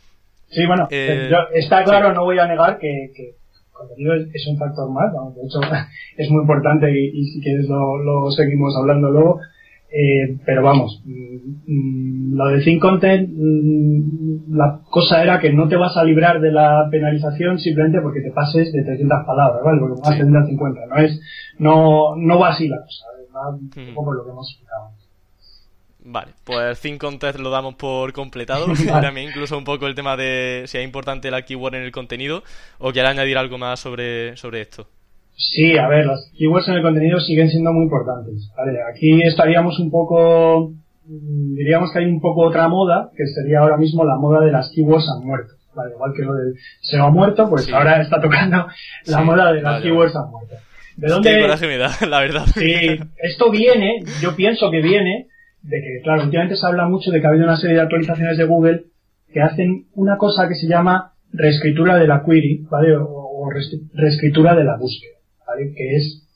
Sí, 0.48 0.66
bueno, 0.66 0.88
eh, 0.90 1.30
está 1.54 1.84
claro, 1.84 2.12
no 2.12 2.25
voy 2.25 2.38
a 2.38 2.46
negar 2.46 2.78
que, 2.78 3.12
que 3.14 3.34
contenido 3.72 4.14
es, 4.14 4.46
un 4.48 4.58
factor 4.58 4.90
más, 4.90 5.12
de 5.12 5.42
hecho 5.42 5.60
es 6.16 6.30
muy 6.30 6.42
importante 6.42 6.90
y, 6.90 7.25
si 7.26 7.40
quieres 7.40 7.68
lo, 7.68 7.98
lo 7.98 8.30
seguimos 8.30 8.76
hablando 8.76 9.10
luego. 9.10 9.40
Eh, 9.88 10.38
pero 10.45 10.62
vamos, 10.62 11.00
mm, 11.05 11.37
mm, 11.66 12.37
lo 12.37 12.47
de 12.47 12.62
Think 12.62 12.83
Content, 12.83 13.31
mm, 13.33 14.57
la 14.57 14.81
cosa 14.90 15.23
era 15.23 15.38
que 15.38 15.52
no 15.52 15.69
te 15.69 15.76
vas 15.76 15.97
a 15.97 16.05
librar 16.05 16.40
de 16.40 16.50
la 16.50 16.88
penalización 16.90 17.59
simplemente 17.59 18.00
porque 18.00 18.21
te 18.21 18.33
pases 18.33 18.73
de 18.73 18.83
300 18.83 19.25
palabras, 19.25 19.62
¿vale? 19.64 19.78
Porque 19.81 20.00
vas 20.00 20.11
a 20.11 20.19
350, 20.19 20.87
no 20.87 20.97
es, 20.97 21.21
no, 21.59 22.16
no 22.16 22.38
va 22.38 22.49
así 22.49 22.69
la 22.69 22.78
cosa, 22.81 23.05
va 23.35 23.50
un 23.50 23.95
poco 23.95 24.12
lo 24.12 24.25
que 24.25 24.31
hemos 24.31 24.50
explicado. 24.50 24.90
Vale, 26.09 26.35
pues 26.45 26.81
Think 26.81 27.00
Content 27.00 27.38
lo 27.38 27.50
damos 27.50 27.75
por 27.75 28.12
completado. 28.12 28.66
También 28.87 29.28
incluso 29.28 29.59
un 29.59 29.64
poco 29.64 29.88
el 29.88 29.97
tema 29.97 30.16
de 30.16 30.64
si 30.66 30.78
es 30.78 30.85
importante 30.85 31.33
la 31.33 31.43
keyword 31.43 31.75
en 31.75 31.83
el 31.83 31.90
contenido 31.90 32.45
o 32.78 32.93
quiere 32.93 33.09
añadir 33.09 33.37
algo 33.37 33.59
más 33.59 33.81
sobre, 33.81 34.37
sobre 34.37 34.61
esto. 34.61 34.87
Sí, 35.37 35.76
a 35.76 35.87
ver, 35.87 36.07
las 36.07 36.33
keywords 36.38 36.69
en 36.69 36.75
el 36.75 36.83
contenido 36.83 37.21
siguen 37.21 37.50
siendo 37.50 37.73
muy 37.73 37.85
importantes. 37.85 38.50
Vale, 38.57 38.78
aquí 38.90 39.23
estaríamos 39.23 39.78
un 39.78 39.90
poco, 39.90 40.73
mm, 41.05 41.55
diríamos 41.55 41.93
que 41.93 41.99
hay 41.99 42.07
un 42.07 42.21
poco 42.21 42.43
otra 42.47 42.69
moda, 42.69 43.11
que 43.14 43.26
sería 43.26 43.61
ahora 43.61 43.76
mismo 43.76 44.05
la 44.05 44.16
moda 44.16 44.40
de 44.40 44.50
las 44.50 44.71
keywords 44.71 45.07
han 45.09 45.26
muerto. 45.26 45.52
Vale, 45.75 45.93
igual 45.95 46.12
que 46.16 46.23
lo 46.23 46.33
del 46.33 46.55
SEO 46.81 47.05
ha 47.05 47.11
muerto, 47.11 47.50
pues 47.50 47.71
ahora 47.71 48.00
está 48.00 48.19
tocando 48.19 48.66
la 49.05 49.21
moda 49.21 49.52
de 49.52 49.61
las 49.61 49.83
keywords 49.83 50.16
han 50.16 50.31
muerto. 50.31 50.55
¿De 50.97 51.09
dónde? 51.09 51.31
Qué 51.61 51.66
me 51.66 51.76
da, 51.76 51.90
la 52.09 52.21
verdad. 52.21 52.47
Sí, 52.55 52.99
esto 53.19 53.50
viene, 53.50 54.02
yo 54.23 54.35
pienso 54.35 54.71
que 54.71 54.81
viene 54.81 55.26
de 55.61 55.81
que, 55.83 56.00
claro, 56.02 56.23
últimamente 56.23 56.57
se 56.57 56.66
habla 56.66 56.88
mucho 56.88 57.11
de 57.11 57.21
que 57.21 57.26
ha 57.26 57.31
habido 57.31 57.45
una 57.45 57.59
serie 57.59 57.76
de 57.76 57.83
actualizaciones 57.83 58.38
de 58.38 58.45
Google 58.45 58.85
que 59.31 59.43
hacen 59.43 59.88
una 59.95 60.16
cosa 60.16 60.49
que 60.49 60.55
se 60.55 60.66
llama 60.66 61.12
reescritura 61.31 61.97
de 61.97 62.07
la 62.07 62.25
query, 62.25 62.66
¿vale? 62.71 62.97
O 62.97 63.50
reescritura 63.93 64.55
de 64.55 64.64
la 64.64 64.78
búsqueda. 64.78 65.15
Que 65.76 65.97
es, 65.97 66.26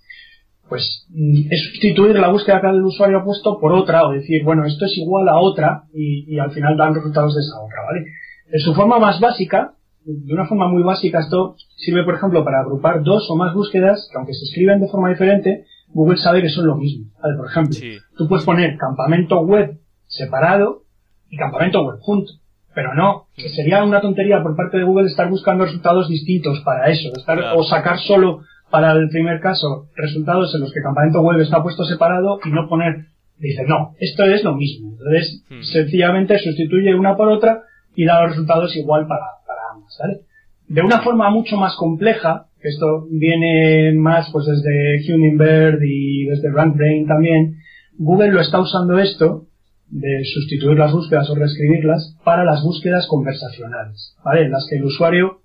pues, 0.68 1.06
mm, 1.10 1.48
es 1.50 1.70
sustituir 1.70 2.16
la 2.18 2.28
búsqueda 2.28 2.60
que 2.60 2.68
el 2.68 2.82
usuario 2.82 3.18
ha 3.18 3.24
puesto 3.24 3.58
por 3.58 3.72
otra, 3.72 4.06
o 4.06 4.12
decir, 4.12 4.42
bueno, 4.44 4.64
esto 4.64 4.86
es 4.86 4.96
igual 4.98 5.28
a 5.28 5.38
otra, 5.38 5.84
y, 5.92 6.38
al 6.38 6.52
final 6.52 6.76
dan 6.76 6.94
resultados 6.94 7.34
de 7.34 7.40
esa 7.40 7.60
otra, 7.60 7.82
¿vale? 7.86 8.06
En 8.52 8.60
su 8.60 8.74
forma 8.74 8.98
más 8.98 9.20
básica, 9.20 9.74
de 10.04 10.32
una 10.32 10.46
forma 10.46 10.68
muy 10.68 10.82
básica, 10.82 11.20
esto 11.20 11.56
sirve, 11.76 12.04
por 12.04 12.14
ejemplo, 12.14 12.44
para 12.44 12.60
agrupar 12.60 13.02
dos 13.02 13.28
o 13.30 13.36
más 13.36 13.54
búsquedas 13.54 14.08
que 14.10 14.18
aunque 14.18 14.32
se 14.32 14.44
escriben 14.44 14.80
de 14.80 14.88
forma 14.88 15.10
diferente, 15.10 15.66
Google 15.92 16.16
sabe 16.16 16.42
que 16.42 16.48
son 16.48 16.66
lo 16.66 16.76
mismo. 16.76 17.10
¿vale? 17.22 17.36
Por 17.36 17.46
ejemplo, 17.46 17.78
tú 18.16 18.28
puedes 18.28 18.44
poner 18.44 18.76
campamento 18.78 19.40
web 19.40 19.78
separado 20.06 20.84
y 21.28 21.36
campamento 21.36 21.82
web 21.84 21.98
junto. 22.00 22.32
Pero 22.74 22.94
no, 22.94 23.26
que 23.34 23.48
sería 23.48 23.82
una 23.82 24.00
tontería 24.00 24.42
por 24.42 24.56
parte 24.56 24.78
de 24.78 24.84
Google 24.84 25.08
estar 25.08 25.28
buscando 25.28 25.64
resultados 25.64 26.08
distintos 26.08 26.60
para 26.60 26.88
eso, 26.88 27.08
estar, 27.16 27.38
o 27.56 27.64
sacar 27.64 27.98
solo 27.98 28.42
para 28.70 28.92
el 28.92 29.08
primer 29.08 29.40
caso 29.40 29.88
resultados 29.96 30.54
en 30.54 30.60
los 30.60 30.72
que 30.72 30.82
campamento 30.82 31.20
web 31.20 31.40
está 31.40 31.62
puesto 31.62 31.84
separado 31.84 32.38
y 32.44 32.50
no 32.50 32.68
poner, 32.68 33.06
dice, 33.38 33.64
no, 33.66 33.94
esto 33.98 34.24
es 34.24 34.44
lo 34.44 34.54
mismo. 34.54 34.92
Entonces, 34.92 35.44
hmm. 35.48 35.62
sencillamente 35.62 36.38
sustituye 36.38 36.94
una 36.94 37.16
por 37.16 37.28
otra 37.28 37.62
y 37.94 38.04
da 38.04 38.22
los 38.22 38.30
resultados 38.30 38.74
igual 38.76 39.06
para, 39.06 39.26
para 39.46 39.60
ambas, 39.74 39.96
¿vale? 40.00 40.20
De 40.68 40.82
una 40.82 41.00
forma 41.00 41.30
mucho 41.30 41.56
más 41.56 41.74
compleja, 41.74 42.46
que 42.62 42.68
esto 42.68 43.06
viene 43.10 43.92
más 43.94 44.30
pues 44.30 44.46
desde 44.46 45.12
Hummingbird 45.12 45.80
y 45.82 46.26
desde 46.26 46.52
RankBrain 46.52 47.06
también, 47.06 47.56
Google 47.98 48.30
lo 48.30 48.40
está 48.40 48.60
usando 48.60 48.98
esto 48.98 49.46
de 49.88 50.24
sustituir 50.24 50.78
las 50.78 50.92
búsquedas 50.92 51.28
o 51.28 51.34
reescribirlas 51.34 52.16
para 52.24 52.44
las 52.44 52.62
búsquedas 52.62 53.08
conversacionales, 53.08 54.16
¿vale? 54.24 54.44
En 54.44 54.52
las 54.52 54.66
que 54.70 54.76
el 54.76 54.84
usuario 54.84 55.39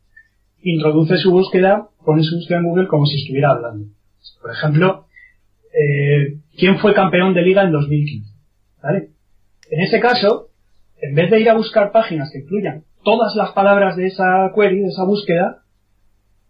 introduce 0.66 1.18
su 1.18 1.32
búsqueda, 1.32 1.90
pone 2.04 2.24
su 2.24 2.36
búsqueda 2.36 2.58
en 2.58 2.66
Google 2.66 2.88
como 2.88 3.06
si 3.06 3.18
estuviera 3.18 3.52
hablando. 3.52 3.86
Por 4.42 4.52
ejemplo, 4.52 5.06
eh, 5.72 6.40
¿quién 6.58 6.80
fue 6.80 6.94
campeón 6.94 7.34
de 7.34 7.44
liga 7.44 7.64
en 7.64 7.72
2015? 7.72 8.34
¿Vale? 8.82 9.10
En 9.70 9.82
ese 9.82 10.00
caso, 10.00 10.50
en 11.02 11.16
vez 11.16 11.30
de 11.30 11.40
ir 11.40 11.50
a 11.50 11.56
buscar 11.56 11.92
páginas 11.92 12.30
que 12.32 12.40
incluyan 12.40 12.84
todas 13.04 13.36
las 13.36 13.52
palabras 13.52 13.96
de 13.96 14.08
esa 14.08 14.52
query, 14.56 14.82
de 14.82 14.88
esa 14.88 15.04
búsqueda, 15.04 15.64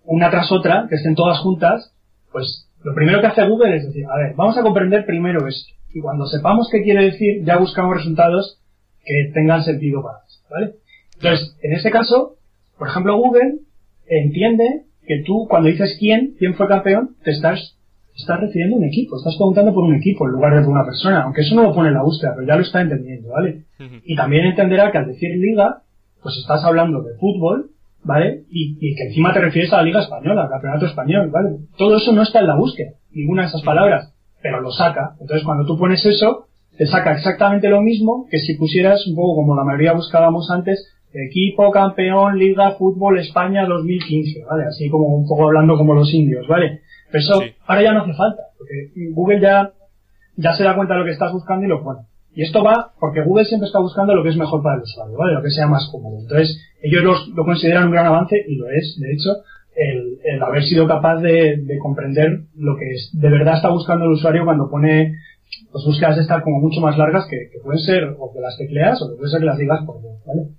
una 0.05 0.29
tras 0.29 0.51
otra, 0.51 0.87
que 0.89 0.95
estén 0.95 1.15
todas 1.15 1.39
juntas, 1.39 1.93
pues 2.31 2.69
lo 2.83 2.93
primero 2.93 3.19
que 3.19 3.27
hace 3.27 3.45
Google 3.45 3.75
es 3.75 3.85
decir, 3.85 4.05
a 4.05 4.17
ver, 4.17 4.35
vamos 4.35 4.57
a 4.57 4.61
comprender 4.61 5.05
primero 5.05 5.47
esto. 5.47 5.73
Y 5.93 6.01
cuando 6.01 6.25
sepamos 6.25 6.69
qué 6.71 6.83
quiere 6.83 7.05
decir, 7.05 7.43
ya 7.43 7.57
buscamos 7.57 7.97
resultados 7.97 8.61
que 9.03 9.31
tengan 9.33 9.63
sentido 9.63 10.03
para 10.03 10.19
eso, 10.27 10.41
¿vale? 10.49 10.75
Entonces, 11.15 11.57
en 11.61 11.73
ese 11.73 11.89
caso, 11.89 12.35
por 12.77 12.89
ejemplo, 12.89 13.17
Google 13.17 13.59
entiende 14.07 14.83
que 15.05 15.23
tú, 15.25 15.47
cuando 15.49 15.69
dices 15.69 15.95
quién, 15.99 16.35
quién 16.37 16.55
fue 16.55 16.67
campeón, 16.67 17.15
te 17.23 17.31
estás, 17.31 17.77
estás 18.15 18.39
refiriendo 18.39 18.75
a 18.75 18.79
un 18.79 18.85
equipo, 18.85 19.17
estás 19.17 19.35
preguntando 19.37 19.73
por 19.73 19.83
un 19.83 19.95
equipo 19.95 20.25
en 20.25 20.33
lugar 20.33 20.55
de 20.55 20.61
por 20.61 20.71
una 20.71 20.85
persona, 20.85 21.23
aunque 21.23 21.41
eso 21.41 21.55
no 21.55 21.63
lo 21.63 21.73
pone 21.73 21.89
en 21.89 21.95
la 21.95 22.03
búsqueda, 22.03 22.33
pero 22.35 22.47
ya 22.47 22.55
lo 22.55 22.63
está 22.63 22.81
entendiendo, 22.81 23.29
¿vale? 23.29 23.65
Y 24.03 24.15
también 24.15 24.45
entenderá 24.45 24.91
que 24.91 24.97
al 24.97 25.07
decir 25.07 25.29
liga, 25.37 25.81
pues 26.21 26.37
estás 26.37 26.63
hablando 26.63 27.01
de 27.03 27.15
fútbol, 27.15 27.69
¿vale? 28.03 28.43
Y, 28.49 28.77
y, 28.79 28.95
que 28.95 29.03
encima 29.07 29.33
te 29.33 29.41
refieres 29.41 29.71
a 29.73 29.77
la 29.77 29.83
Liga 29.83 30.01
Española, 30.01 30.43
al 30.43 30.49
Campeonato 30.49 30.85
Español, 30.85 31.29
¿vale? 31.31 31.49
Todo 31.77 31.97
eso 31.97 32.13
no 32.13 32.23
está 32.23 32.39
en 32.39 32.47
la 32.47 32.55
búsqueda, 32.55 32.91
ninguna 33.11 33.43
de 33.43 33.47
esas 33.49 33.63
palabras, 33.63 34.13
pero 34.41 34.61
lo 34.61 34.71
saca. 34.71 35.15
Entonces 35.19 35.43
cuando 35.43 35.65
tú 35.65 35.77
pones 35.77 36.05
eso, 36.05 36.47
te 36.77 36.85
saca 36.87 37.13
exactamente 37.13 37.69
lo 37.69 37.81
mismo 37.81 38.27
que 38.29 38.39
si 38.39 38.55
pusieras 38.55 39.05
un 39.07 39.15
poco 39.15 39.35
como 39.35 39.55
la 39.55 39.63
mayoría 39.63 39.93
buscábamos 39.93 40.49
antes, 40.51 40.94
Equipo 41.15 41.71
campeón 41.71 42.37
Liga 42.37 42.71
Fútbol 42.71 43.19
España 43.19 43.65
2015, 43.65 44.43
¿vale? 44.49 44.65
Así 44.65 44.89
como 44.89 45.15
un 45.15 45.27
poco 45.27 45.45
hablando 45.45 45.77
como 45.77 45.93
los 45.93 46.13
indios, 46.13 46.47
¿vale? 46.47 46.81
Pero 47.11 47.19
eso 47.19 47.43
ahora 47.65 47.81
ya 47.81 47.93
no 47.93 48.01
hace 48.01 48.13
falta, 48.13 48.43
porque 48.57 48.89
Google 49.11 49.39
ya, 49.39 49.71
ya 50.35 50.53
se 50.53 50.63
da 50.63 50.75
cuenta 50.75 50.93
de 50.93 50.99
lo 50.99 51.05
que 51.05 51.11
estás 51.11 51.31
buscando 51.31 51.65
y 51.65 51.69
lo 51.69 51.83
pone. 51.83 52.01
Y 52.33 52.43
esto 52.43 52.63
va 52.63 52.91
porque 52.99 53.23
Google 53.23 53.45
siempre 53.45 53.67
está 53.67 53.79
buscando 53.79 54.13
lo 54.13 54.23
que 54.23 54.29
es 54.29 54.37
mejor 54.37 54.61
para 54.61 54.75
el 54.75 54.81
usuario, 54.81 55.17
¿vale? 55.17 55.33
Lo 55.35 55.41
que 55.41 55.51
sea 55.51 55.67
más 55.67 55.87
cómodo. 55.89 56.19
Entonces, 56.19 56.59
ellos 56.81 57.29
lo 57.33 57.45
consideran 57.45 57.85
un 57.85 57.91
gran 57.91 58.07
avance 58.07 58.35
y 58.45 58.55
lo 58.55 58.69
es, 58.69 58.97
de 58.99 59.13
hecho, 59.13 59.29
el, 59.75 60.19
el 60.23 60.43
haber 60.43 60.63
sido 60.63 60.87
capaz 60.87 61.21
de, 61.21 61.57
de, 61.57 61.77
comprender 61.79 62.41
lo 62.55 62.75
que 62.77 62.91
es, 62.91 63.09
de 63.13 63.29
verdad 63.29 63.55
está 63.55 63.69
buscando 63.69 64.05
el 64.05 64.11
usuario 64.11 64.45
cuando 64.45 64.69
pone 64.69 65.13
pues 65.71 65.83
búsquedas 65.85 66.15
de 66.15 66.23
estar 66.23 66.41
como 66.43 66.59
mucho 66.59 66.81
más 66.81 66.97
largas 66.97 67.27
que, 67.27 67.49
que 67.51 67.59
pueden 67.59 67.79
ser 67.79 68.15
o 68.17 68.33
que 68.33 68.39
las 68.39 68.57
tecleas 68.57 69.01
o 69.01 69.09
que 69.09 69.15
pueden 69.15 69.31
ser 69.31 69.39
que 69.41 69.45
las 69.45 69.57
digas 69.57 69.83
por 69.85 70.01
voz, 70.01 70.23
¿vale? 70.25 70.49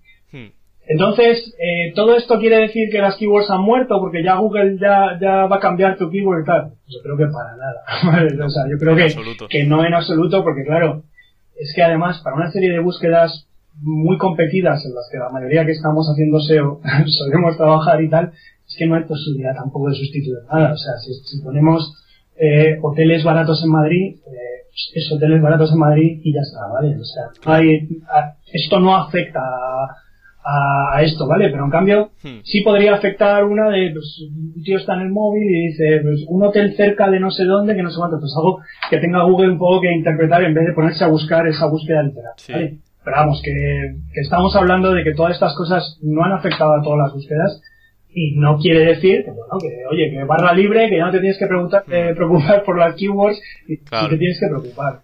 Entonces, 0.88 1.52
eh, 1.58 1.92
¿todo 1.94 2.16
esto 2.16 2.38
quiere 2.38 2.58
decir 2.58 2.88
que 2.90 2.98
las 2.98 3.16
keywords 3.16 3.50
han 3.50 3.62
muerto 3.62 3.98
porque 3.98 4.22
ya 4.22 4.36
Google 4.36 4.78
ya, 4.78 5.18
ya 5.20 5.46
va 5.46 5.56
a 5.56 5.60
cambiar 5.60 5.98
tu 5.98 6.08
keyword 6.10 6.42
y 6.42 6.44
tal? 6.44 6.72
Yo 6.86 7.00
creo 7.02 7.16
que 7.16 7.26
para 7.26 7.56
nada. 7.56 8.36
o 8.46 8.50
sea, 8.50 8.64
yo 8.70 8.78
creo 8.78 8.94
que, 8.94 9.48
que 9.48 9.64
no 9.64 9.84
en 9.84 9.94
absoluto 9.94 10.44
porque 10.44 10.64
claro, 10.64 11.02
es 11.56 11.72
que 11.74 11.82
además 11.82 12.20
para 12.22 12.36
una 12.36 12.52
serie 12.52 12.70
de 12.70 12.78
búsquedas 12.78 13.48
muy 13.80 14.16
competidas 14.16 14.84
en 14.86 14.94
las 14.94 15.08
que 15.10 15.18
la 15.18 15.28
mayoría 15.28 15.66
que 15.66 15.72
estamos 15.72 16.06
haciendo 16.08 16.40
SEO 16.40 16.80
solemos 17.06 17.56
trabajar 17.56 18.02
y 18.02 18.08
tal, 18.08 18.32
es 18.66 18.76
que 18.78 18.86
no 18.86 18.94
hay 18.94 19.04
posibilidad 19.04 19.54
tampoco 19.54 19.88
de 19.88 19.96
sustituir 19.96 20.38
nada. 20.52 20.72
O 20.72 20.76
sea, 20.76 20.92
si, 20.98 21.14
si 21.14 21.42
ponemos 21.42 21.94
eh, 22.38 22.78
hoteles 22.80 23.24
baratos 23.24 23.62
en 23.64 23.70
Madrid, 23.70 24.16
eh, 24.26 24.56
es 24.94 25.10
hoteles 25.10 25.42
baratos 25.42 25.72
en 25.72 25.78
Madrid 25.78 26.20
y 26.22 26.32
ya 26.32 26.40
está, 26.40 26.66
¿vale? 26.68 26.96
O 26.96 27.04
sea, 27.04 27.24
hay, 27.54 27.88
esto 28.52 28.78
no 28.78 28.96
afecta 28.96 29.40
a, 29.40 29.88
a, 30.46 31.02
esto, 31.02 31.26
¿vale? 31.26 31.48
Pero 31.50 31.64
en 31.64 31.70
cambio, 31.70 32.10
hmm. 32.22 32.40
sí 32.44 32.62
podría 32.62 32.94
afectar 32.94 33.44
una 33.44 33.68
de, 33.70 33.90
pues, 33.92 34.22
un 34.30 34.62
tío 34.62 34.78
está 34.78 34.94
en 34.94 35.02
el 35.02 35.10
móvil 35.10 35.42
y 35.42 35.66
dice, 35.68 36.00
pues, 36.02 36.24
un 36.28 36.42
hotel 36.44 36.74
cerca 36.76 37.10
de 37.10 37.20
no 37.20 37.30
sé 37.30 37.44
dónde, 37.44 37.74
que 37.74 37.82
no 37.82 37.90
sé 37.90 37.96
cuánto, 37.98 38.18
pues 38.18 38.32
algo 38.36 38.60
que 38.90 38.98
tenga 38.98 39.24
Google 39.24 39.52
un 39.52 39.58
poco 39.58 39.80
que 39.80 39.92
interpretar 39.92 40.44
en 40.44 40.54
vez 40.54 40.66
de 40.66 40.72
ponerse 40.72 41.04
a 41.04 41.08
buscar 41.08 41.46
esa 41.46 41.66
búsqueda 41.66 42.02
literal, 42.02 42.32
¿vale? 42.48 42.78
Pero 43.04 43.16
vamos, 43.16 43.40
que, 43.44 43.96
que 44.12 44.20
estamos 44.20 44.54
hablando 44.56 44.92
de 44.92 45.04
que 45.04 45.14
todas 45.14 45.34
estas 45.34 45.54
cosas 45.54 45.98
no 46.02 46.24
han 46.24 46.32
afectado 46.32 46.74
a 46.74 46.82
todas 46.82 46.98
las 46.98 47.12
búsquedas, 47.12 47.62
y 48.18 48.34
no 48.34 48.56
quiere 48.56 48.86
decir 48.86 49.24
que, 49.24 49.30
bueno, 49.30 49.58
que, 49.60 49.68
oye, 49.90 50.10
que 50.10 50.24
barra 50.24 50.54
libre, 50.54 50.88
que 50.88 50.96
ya 50.96 51.04
no 51.04 51.12
te 51.12 51.20
tienes 51.20 51.38
que 51.38 51.46
preguntar, 51.46 51.84
eh, 51.90 52.12
mm. 52.12 52.16
preocupar 52.16 52.64
por 52.64 52.78
las 52.78 52.94
keywords 52.94 53.38
y, 53.68 53.76
te 53.76 54.16
tienes 54.16 54.40
que 54.40 54.48
preocupar. 54.48 55.00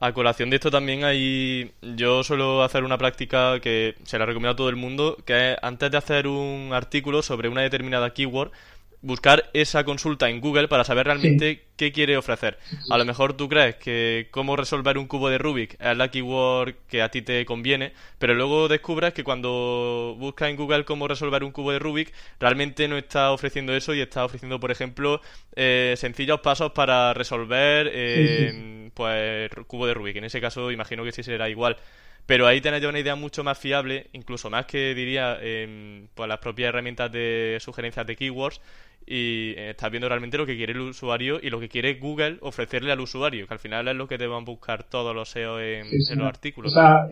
A 0.00 0.12
colación 0.12 0.48
de 0.48 0.56
esto 0.56 0.70
también 0.70 1.02
hay, 1.02 1.72
yo 1.82 2.22
suelo 2.22 2.62
hacer 2.62 2.84
una 2.84 2.98
práctica 2.98 3.58
que 3.58 3.96
se 4.04 4.16
la 4.18 4.26
recomiendo 4.26 4.52
a 4.52 4.56
todo 4.56 4.68
el 4.68 4.76
mundo, 4.76 5.16
que 5.24 5.52
es 5.52 5.58
antes 5.60 5.90
de 5.90 5.96
hacer 5.98 6.28
un 6.28 6.70
artículo 6.72 7.20
sobre 7.20 7.48
una 7.48 7.62
determinada 7.62 8.14
keyword, 8.14 8.52
buscar 9.00 9.48
esa 9.52 9.84
consulta 9.84 10.28
en 10.28 10.40
Google 10.40 10.68
para 10.68 10.84
saber 10.84 11.06
realmente 11.06 11.64
qué 11.76 11.92
quiere 11.92 12.16
ofrecer. 12.16 12.58
A 12.90 12.98
lo 12.98 13.04
mejor 13.04 13.34
tú 13.34 13.48
crees 13.48 13.76
que 13.76 14.28
cómo 14.30 14.56
resolver 14.56 14.98
un 14.98 15.06
cubo 15.06 15.28
de 15.28 15.38
Rubik 15.38 15.76
es 15.80 15.96
la 15.96 16.10
keyword 16.10 16.74
que 16.88 17.02
a 17.02 17.10
ti 17.10 17.22
te 17.22 17.44
conviene, 17.44 17.92
pero 18.18 18.34
luego 18.34 18.66
descubres 18.66 19.14
que 19.14 19.22
cuando 19.22 20.16
buscas 20.18 20.50
en 20.50 20.56
Google 20.56 20.84
cómo 20.84 21.06
resolver 21.06 21.44
un 21.44 21.52
cubo 21.52 21.70
de 21.70 21.78
Rubik, 21.78 22.12
realmente 22.40 22.88
no 22.88 22.98
está 22.98 23.30
ofreciendo 23.30 23.74
eso 23.74 23.94
y 23.94 24.00
está 24.00 24.24
ofreciendo, 24.24 24.58
por 24.58 24.72
ejemplo, 24.72 25.20
eh, 25.54 25.94
sencillos 25.96 26.40
pasos 26.40 26.72
para 26.72 27.14
resolver 27.14 27.90
eh, 27.92 28.90
pues 28.94 29.50
cubo 29.68 29.86
de 29.86 29.94
Rubik. 29.94 30.16
En 30.16 30.24
ese 30.24 30.40
caso, 30.40 30.72
imagino 30.72 31.04
que 31.04 31.12
sí 31.12 31.22
será 31.22 31.48
igual. 31.48 31.76
Pero 32.28 32.46
ahí 32.46 32.60
tenés 32.60 32.82
ya 32.82 32.90
una 32.90 32.98
idea 32.98 33.16
mucho 33.16 33.42
más 33.42 33.56
fiable, 33.56 34.08
incluso 34.12 34.50
más 34.50 34.66
que 34.66 34.94
diría 34.94 35.38
en 35.40 36.10
pues, 36.14 36.28
las 36.28 36.36
propias 36.40 36.68
herramientas 36.68 37.10
de 37.10 37.56
sugerencias 37.58 38.06
de 38.06 38.16
keywords, 38.16 38.60
y 39.06 39.54
eh, 39.56 39.70
estás 39.70 39.90
viendo 39.90 40.10
realmente 40.10 40.36
lo 40.36 40.44
que 40.44 40.54
quiere 40.54 40.74
el 40.74 40.80
usuario 40.80 41.38
y 41.42 41.48
lo 41.48 41.58
que 41.58 41.70
quiere 41.70 41.94
Google 41.94 42.36
ofrecerle 42.42 42.92
al 42.92 43.00
usuario, 43.00 43.46
que 43.46 43.54
al 43.54 43.60
final 43.60 43.88
es 43.88 43.96
lo 43.96 44.06
que 44.06 44.18
te 44.18 44.26
van 44.26 44.42
a 44.42 44.44
buscar 44.44 44.82
todos 44.82 45.14
los 45.14 45.30
SEO 45.30 45.58
en, 45.58 45.86
los 45.88 46.28
artículos. 46.28 46.70
Esa, 46.70 47.06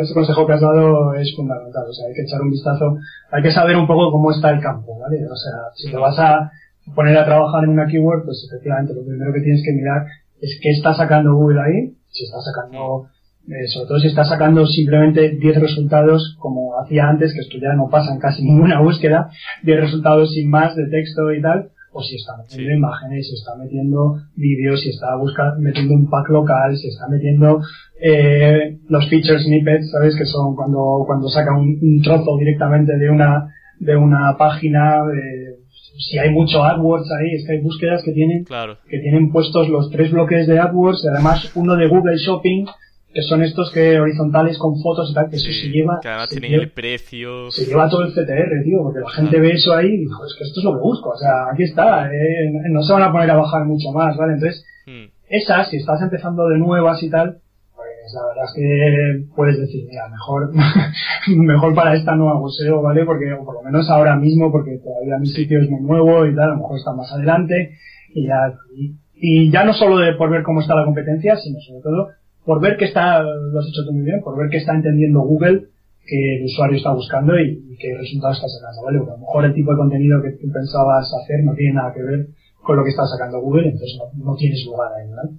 ese 0.00 0.12
consejo 0.12 0.44
que 0.44 0.54
has 0.54 0.60
dado 0.60 1.14
es 1.14 1.32
fundamental, 1.36 1.84
o 1.88 1.92
sea, 1.92 2.08
hay 2.08 2.14
que 2.14 2.22
echar 2.22 2.40
un 2.40 2.50
vistazo, 2.50 2.96
hay 3.30 3.42
que 3.44 3.52
saber 3.52 3.76
un 3.76 3.86
poco 3.86 4.10
cómo 4.10 4.32
está 4.32 4.50
el 4.50 4.60
campo, 4.60 4.98
¿vale? 4.98 5.24
O 5.24 5.36
sea, 5.36 5.52
si 5.76 5.88
te 5.88 5.96
vas 5.96 6.18
a 6.18 6.50
poner 6.96 7.16
a 7.16 7.24
trabajar 7.24 7.62
en 7.62 7.70
una 7.70 7.86
keyword, 7.86 8.24
pues 8.24 8.44
efectivamente 8.48 8.92
lo 8.92 9.04
primero 9.06 9.32
que 9.32 9.42
tienes 9.42 9.62
que 9.64 9.72
mirar 9.72 10.04
es 10.40 10.58
qué 10.60 10.70
está 10.70 10.94
sacando 10.94 11.32
Google 11.36 11.60
ahí, 11.60 11.94
si 12.10 12.24
está 12.24 12.40
sacando 12.40 13.06
eh, 13.48 13.66
sobre 13.66 13.88
todo 13.88 13.98
si 13.98 14.08
está 14.08 14.24
sacando 14.24 14.66
simplemente 14.66 15.30
10 15.30 15.60
resultados 15.60 16.36
como 16.38 16.78
hacía 16.80 17.08
antes, 17.08 17.32
que 17.34 17.40
esto 17.40 17.58
ya 17.60 17.74
no 17.74 17.88
pasa 17.90 18.12
en 18.12 18.20
casi 18.20 18.42
ninguna 18.44 18.80
búsqueda, 18.80 19.30
10 19.64 19.80
resultados 19.80 20.32
sin 20.32 20.48
más 20.48 20.76
de 20.76 20.88
texto 20.88 21.32
y 21.32 21.42
tal, 21.42 21.70
o 21.92 22.02
si 22.02 22.16
está 22.16 22.36
metiendo 22.38 22.72
imágenes, 22.72 23.28
si 23.28 23.34
está 23.34 23.54
metiendo 23.56 24.16
vídeos, 24.34 24.80
si 24.80 24.90
está 24.90 25.16
busca, 25.16 25.54
metiendo 25.58 25.94
un 25.94 26.08
pack 26.08 26.28
local, 26.30 26.76
si 26.76 26.88
está 26.88 27.06
metiendo 27.08 27.60
eh, 28.00 28.78
los 28.88 29.08
feature 29.10 29.38
snippets, 29.38 29.90
¿sabes? 29.90 30.16
Que 30.16 30.24
son 30.24 30.56
cuando, 30.56 31.04
cuando 31.06 31.28
saca 31.28 31.54
un, 31.56 32.00
trozo 32.02 32.38
directamente 32.38 32.96
de 32.96 33.10
una, 33.10 33.52
de 33.78 33.96
una 33.96 34.36
página, 34.38 35.00
eh, 35.14 35.58
si 35.98 36.18
hay 36.18 36.30
mucho 36.30 36.64
AdWords 36.64 37.10
ahí, 37.12 37.34
es 37.34 37.46
que 37.46 37.52
hay 37.52 37.60
búsquedas 37.60 38.02
que 38.02 38.12
tienen, 38.12 38.44
que 38.44 38.98
tienen 38.98 39.30
puestos 39.30 39.68
los 39.68 39.90
tres 39.90 40.10
bloques 40.10 40.46
de 40.46 40.58
AdWords, 40.58 41.04
y 41.04 41.08
además 41.08 41.52
uno 41.54 41.76
de 41.76 41.88
Google 41.88 42.16
Shopping, 42.16 42.66
que 43.12 43.22
son 43.22 43.42
estos 43.42 43.70
que 43.72 44.00
horizontales 44.00 44.58
con 44.58 44.80
fotos 44.80 45.10
y 45.10 45.14
tal, 45.14 45.28
que 45.28 45.38
se 45.38 45.50
lleva. 45.68 45.98
Que 46.00 46.08
además 46.08 46.28
tienen 46.30 46.54
el 46.54 46.70
precio. 46.70 47.50
Se 47.50 47.66
lleva 47.66 47.88
todo 47.88 48.02
el 48.04 48.12
CTR, 48.12 48.64
tío, 48.64 48.82
porque 48.82 49.00
la 49.00 49.10
gente 49.10 49.38
ve 49.38 49.52
eso 49.52 49.74
ahí 49.74 49.88
y 49.88 49.98
dice, 49.98 50.14
es 50.26 50.34
que 50.38 50.44
esto 50.44 50.60
es 50.60 50.64
lo 50.64 50.72
que 50.72 50.80
busco, 50.80 51.10
o 51.10 51.16
sea, 51.16 51.52
aquí 51.52 51.64
está, 51.64 52.06
eh, 52.06 52.50
no 52.70 52.82
se 52.82 52.92
van 52.92 53.02
a 53.02 53.12
poner 53.12 53.30
a 53.30 53.36
bajar 53.36 53.64
mucho 53.66 53.90
más, 53.92 54.16
¿vale? 54.16 54.34
Entonces, 54.34 54.64
hmm. 54.86 55.12
esas, 55.28 55.68
si 55.68 55.76
estás 55.76 56.00
empezando 56.00 56.48
de 56.48 56.58
nuevas 56.58 57.02
y 57.02 57.10
tal, 57.10 57.38
pues 57.74 57.86
la 58.14 58.26
verdad 58.28 58.44
es 58.44 58.52
que 58.56 59.34
puedes 59.36 59.58
decir, 59.58 59.84
mira, 59.88 60.08
mejor, 60.08 60.50
mejor 61.36 61.74
para 61.74 61.94
esta 61.94 62.16
no 62.16 62.30
hago 62.30 62.48
SEO, 62.48 62.80
¿vale? 62.80 63.04
Porque, 63.04 63.30
o 63.34 63.44
por 63.44 63.56
lo 63.56 63.62
menos 63.62 63.90
ahora 63.90 64.16
mismo, 64.16 64.50
porque 64.50 64.78
todavía 64.78 65.18
mi 65.18 65.26
sitio 65.26 65.60
es 65.60 65.68
muy 65.68 65.82
nuevo 65.82 66.24
y 66.26 66.34
tal, 66.34 66.44
a 66.44 66.54
lo 66.54 66.60
mejor 66.60 66.78
está 66.78 66.92
más 66.92 67.12
adelante, 67.12 67.76
y 68.14 68.26
ya, 68.26 68.54
y, 68.74 68.96
y 69.14 69.50
ya 69.50 69.64
no 69.64 69.74
solo 69.74 69.98
de 69.98 70.14
por 70.14 70.30
ver 70.30 70.42
cómo 70.42 70.62
está 70.62 70.74
la 70.74 70.84
competencia, 70.84 71.36
sino 71.36 71.60
sobre 71.60 71.82
todo 71.82 72.08
por 72.44 72.60
ver 72.60 72.76
que 72.76 72.86
está, 72.86 73.22
lo 73.22 73.58
has 73.58 73.68
hecho 73.68 73.84
tú 73.86 73.92
muy 73.92 74.04
bien, 74.04 74.20
por 74.22 74.36
ver 74.36 74.50
que 74.50 74.58
está 74.58 74.74
entendiendo 74.74 75.20
Google 75.20 75.68
que 76.04 76.36
el 76.36 76.44
usuario 76.44 76.76
está 76.76 76.92
buscando 76.92 77.38
y, 77.38 77.76
qué 77.78 77.96
resultados 77.96 78.36
está 78.36 78.48
sacando, 78.48 78.82
¿vale? 78.82 78.98
Porque 78.98 79.12
a 79.12 79.16
lo 79.16 79.20
mejor 79.20 79.44
el 79.44 79.54
tipo 79.54 79.70
de 79.72 79.76
contenido 79.76 80.22
que 80.22 80.32
tú 80.32 80.52
pensabas 80.52 81.12
hacer 81.12 81.44
no 81.44 81.54
tiene 81.54 81.74
nada 81.74 81.92
que 81.92 82.02
ver 82.02 82.28
con 82.62 82.76
lo 82.76 82.84
que 82.84 82.90
está 82.90 83.06
sacando 83.06 83.40
Google, 83.40 83.68
entonces 83.68 83.98
no, 84.16 84.36
tienes 84.36 84.64
lugar 84.66 84.90
ahí, 84.92 85.10
¿vale? 85.10 85.30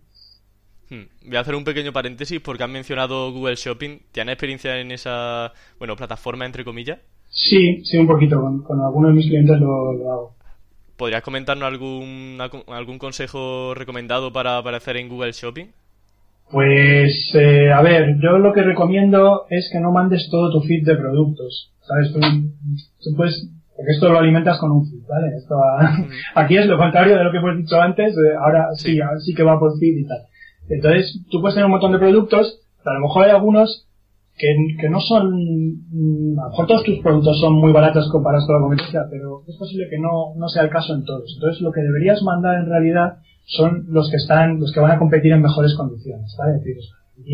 Hmm. 0.90 1.28
Voy 1.28 1.38
a 1.38 1.40
hacer 1.40 1.56
un 1.56 1.64
pequeño 1.64 1.94
paréntesis 1.94 2.40
porque 2.42 2.64
han 2.64 2.72
mencionado 2.72 3.32
Google 3.32 3.56
Shopping. 3.56 4.00
¿Tienes 4.12 4.34
experiencia 4.34 4.78
en 4.80 4.92
esa, 4.92 5.54
bueno, 5.80 5.96
plataforma 5.96 6.46
entre 6.46 6.66
comillas? 6.66 7.00
Sí, 7.30 7.84
sí, 7.86 7.98
un 7.98 8.08
poquito. 8.08 8.42
Con, 8.66 8.82
algunos 8.82 9.12
de 9.12 9.16
mis 9.16 9.28
clientes 9.28 9.60
lo, 9.60 9.94
lo 9.94 10.12
hago. 10.12 10.36
¿Podrías 10.98 11.24
comentarnos 11.24 11.66
algún, 11.66 12.38
algún 12.68 13.00
consejo 13.00 13.74
recomendado 13.74 14.32
para 14.32 14.58
aparecer 14.58 14.98
en 14.98 15.10
Google 15.10 15.32
Shopping? 15.32 15.68
Pues, 16.52 17.32
eh, 17.34 17.72
a 17.72 17.82
ver, 17.82 18.18
yo 18.22 18.38
lo 18.38 18.54
que 18.54 18.62
recomiendo 18.62 19.46
es 19.50 19.70
que 19.72 19.80
no 19.80 19.92
mandes 19.92 20.30
todo 20.30 20.52
tu 20.52 20.62
feed 20.62 20.86
de 20.86 20.96
productos. 20.96 21.72
¿Sabes? 21.82 22.14
Tú, 22.14 23.16
puedes, 23.18 23.50
porque 23.76 23.92
esto 23.92 24.10
lo 24.10 24.20
alimentas 24.20 24.58
con 24.60 24.72
un 24.72 24.86
feed, 24.90 25.02
¿vale? 25.08 25.36
Esto, 25.36 25.56
aquí 26.36 26.58
es 26.58 26.66
lo 26.68 26.78
contrario 26.78 27.18
de 27.18 27.24
lo 27.24 27.32
que 27.32 27.38
hemos 27.38 27.58
dicho 27.58 27.82
antes, 27.82 28.16
eh, 28.16 28.36
ahora 28.40 28.68
sí. 28.76 29.00
sí, 29.20 29.34
que 29.34 29.44
va 29.44 29.60
por 29.60 29.78
feed 29.80 29.98
y 29.98 30.08
tal. 30.08 30.20
Entonces, 30.70 31.26
tú 31.30 31.42
puedes 31.42 31.56
tener 31.56 31.66
un 31.66 31.72
montón 31.72 31.92
de 31.92 32.00
productos, 32.00 32.62
pero 32.84 32.92
a 32.96 33.00
lo 33.00 33.08
mejor 33.08 33.26
hay 33.26 33.32
algunos 33.32 33.88
que, 34.38 34.48
que 34.80 34.90
no 34.90 35.00
son, 35.00 35.34
mm, 35.34 36.40
a 36.40 36.44
lo 36.44 36.50
mejor 36.50 36.68
todos 36.68 36.84
tus 36.84 37.00
productos 37.00 37.40
son 37.40 37.56
muy 37.56 37.72
baratos 37.72 38.10
comparados 38.12 38.48
con 38.48 38.56
la 38.56 38.62
competencia, 38.62 39.02
pero 39.10 39.44
es 39.48 39.58
posible 39.58 39.88
que 39.90 40.00
no, 40.00 40.34
no 40.38 40.48
sea 40.48 40.64
el 40.64 40.70
caso 40.70 40.94
en 40.96 41.04
todos. 41.04 41.32
Entonces, 41.36 41.62
lo 41.62 41.72
que 41.72 41.82
deberías 41.82 42.22
mandar 42.24 42.60
en 42.60 42.70
realidad 42.70 43.18
son 43.46 43.86
los 43.90 44.10
que 44.10 44.18
están, 44.18 44.60
los 44.60 44.72
que 44.72 44.80
van 44.80 44.92
a 44.92 45.00
competir 45.00 45.32
en 45.32 45.42
mejores 45.42 45.74
condiciones, 45.76 46.36
¿vale? 46.38 46.58
Es 46.58 46.64
decir, 46.64 46.78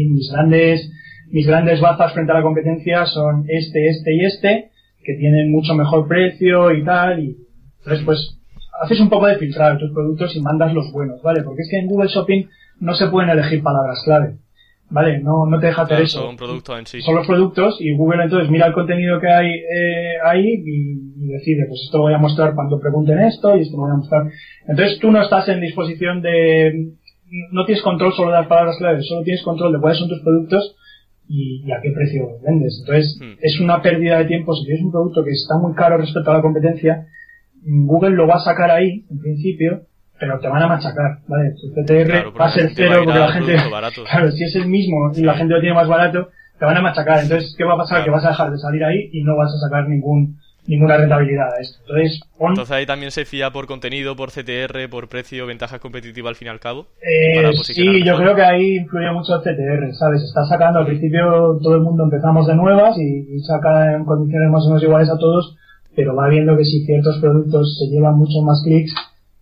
mis 0.10 0.32
grandes, 0.32 0.92
mis 1.32 1.48
grandes 1.48 1.80
bazas 1.82 2.14
frente 2.14 2.32
a 2.32 2.36
la 2.36 2.42
competencia 2.42 3.06
son 3.06 3.46
este, 3.48 3.88
este 3.90 4.16
y 4.16 4.26
este, 4.26 4.72
que 5.04 5.16
tienen 5.16 5.52
mucho 5.52 5.74
mejor 5.76 6.08
precio 6.08 6.72
y 6.72 6.84
tal, 6.84 7.20
y 7.20 7.38
entonces 7.80 8.06
pues 8.06 8.40
haces 8.82 9.00
un 9.00 9.10
poco 9.10 9.28
de 9.28 9.38
filtrar 9.38 9.78
tus 9.78 9.92
productos 9.92 10.36
y 10.36 10.42
mandas 10.42 10.74
los 10.74 10.92
buenos, 10.92 11.22
¿vale? 11.22 11.44
Porque 11.44 11.62
es 11.62 11.70
que 11.70 11.78
en 11.78 11.88
Google 11.88 12.10
Shopping 12.10 12.46
no 12.80 12.94
se 12.94 13.08
pueden 13.08 13.30
elegir 13.30 13.62
palabras 13.62 14.02
clave. 14.04 14.38
¿Vale? 14.90 15.20
No, 15.20 15.46
no 15.46 15.60
te 15.60 15.68
deja 15.68 15.84
hacer 15.84 16.02
eso. 16.02 16.24
Son, 16.24 16.38
productos 16.38 16.80
en 16.80 16.86
sí. 16.86 17.02
son 17.02 17.16
los 17.16 17.28
productos 17.28 17.78
y 17.80 17.96
Google 17.96 18.24
entonces 18.24 18.50
mira 18.50 18.68
el 18.68 18.74
contenido 18.74 19.20
que 19.20 19.28
hay 19.28 19.48
eh, 19.50 20.14
ahí 20.24 20.64
y, 20.66 21.28
decide, 21.28 21.66
pues 21.68 21.82
esto 21.86 21.98
lo 22.00 22.04
voy 22.06 22.14
a 22.14 22.18
mostrar 22.18 22.56
cuando 22.56 22.80
pregunten 22.80 23.20
esto 23.20 23.56
y 23.56 23.62
esto 23.62 23.78
lo 23.78 23.84
voy 23.84 23.92
a 23.92 23.98
mostrar. 23.98 24.24
Entonces 24.68 25.00
tú 25.00 25.12
no 25.12 25.22
estás 25.22 25.48
en 25.50 25.62
disposición 25.62 26.22
de, 26.22 26.94
no 27.52 27.66
tienes 27.66 27.84
control 27.84 28.14
solo 28.14 28.32
de 28.32 28.38
las 28.38 28.48
palabras 28.48 28.78
claves, 28.78 29.08
solo 29.08 29.24
tienes 29.24 29.44
control 29.44 29.74
de 29.74 29.80
cuáles 29.80 30.00
son 30.00 30.10
tus 30.10 30.22
productos 30.22 30.76
y, 31.28 31.72
a 31.72 31.80
qué 31.82 31.92
precio 31.92 32.28
vendes. 32.44 32.80
Entonces 32.82 33.20
hmm. 33.22 33.38
es 33.42 33.60
una 33.60 33.82
pérdida 33.82 34.18
de 34.18 34.26
tiempo. 34.26 34.56
Si 34.56 34.66
tienes 34.66 34.84
un 34.84 34.92
producto 34.92 35.24
que 35.24 35.32
está 35.32 35.58
muy 35.58 35.74
caro 35.74 35.98
respecto 35.98 36.32
a 36.32 36.36
la 36.36 36.42
competencia, 36.42 37.06
Google 37.62 38.16
lo 38.16 38.26
va 38.26 38.36
a 38.36 38.40
sacar 38.40 38.72
ahí, 38.72 39.06
en 39.10 39.20
principio, 39.20 39.82
pero 40.20 40.40
te 40.40 40.48
van 40.48 40.64
a 40.64 40.68
machacar, 40.68 41.20
¿vale? 41.28 41.54
Tu 41.60 41.72
CTR 41.72 42.40
va 42.40 42.46
a 42.46 42.54
ser 42.54 42.72
cero 42.76 43.02
porque 43.04 43.20
la 43.20 43.32
gente, 43.32 43.56
claro, 44.10 44.32
si 44.32 44.44
es 44.44 44.56
el 44.56 44.68
mismo 44.68 45.12
y 45.16 45.22
la 45.22 45.36
gente 45.36 45.54
lo 45.54 45.62
tiene 45.62 45.76
más 45.76 45.88
barato, 45.88 46.30
te 46.58 46.66
van 46.66 46.78
a 46.78 46.82
machacar. 46.82 47.24
Entonces, 47.24 47.56
¿qué 47.58 47.64
va 47.64 47.76
a 47.76 47.78
pasar? 47.78 48.04
Que 48.04 48.10
vas 48.10 48.26
a 48.26 48.30
dejar 48.30 48.52
de 48.52 48.58
salir 48.58 48.84
ahí 48.84 49.10
y 49.14 49.24
no 49.24 49.36
vas 49.38 49.54
a 49.54 49.68
sacar 49.68 49.88
ningún 49.88 50.38
ninguna 50.68 50.98
rentabilidad 50.98 51.48
a 51.48 51.62
esto. 51.62 51.80
Entonces, 51.82 52.22
Entonces 52.40 52.72
ahí 52.72 52.86
también 52.86 53.12
se 53.12 53.26
fía 53.26 53.50
por 53.50 53.66
contenido, 53.66 54.16
por 54.16 54.30
CTR, 54.30 54.88
por 54.92 55.10
precio, 55.10 55.48
ventajas 55.48 55.80
competitivas 55.80 56.30
al 56.30 56.36
fin 56.36 56.48
y 56.48 56.52
al 56.52 56.60
cabo. 56.60 56.86
Eh, 57.02 57.52
sí, 57.64 58.04
yo 58.06 58.16
creo 58.18 58.36
que 58.36 58.44
ahí 58.44 58.78
influye 58.78 59.12
mucho 59.12 59.36
el 59.36 59.42
CTR, 59.42 59.96
¿sabes? 59.96 60.22
Está 60.22 60.46
sacando, 60.46 60.80
al 60.80 60.86
principio 60.86 61.58
todo 61.64 61.76
el 61.76 61.82
mundo 61.82 62.04
empezamos 62.04 62.46
de 62.46 62.56
nuevas 62.56 62.96
y, 63.00 63.36
y 63.36 63.40
saca 63.40 63.96
en 63.96 64.06
condiciones 64.06 64.52
más 64.52 64.64
o 64.66 64.70
menos 64.70 64.84
iguales 64.84 65.10
a 65.10 65.18
todos, 65.18 65.58
pero 65.96 66.16
va 66.16 66.30
viendo 66.30 66.56
que 66.56 66.64
si 66.64 66.86
ciertos 66.86 67.18
productos 67.20 67.80
se 67.80 67.88
llevan 67.88 68.16
mucho 68.16 68.42
más 68.44 68.62
clics, 68.64 68.94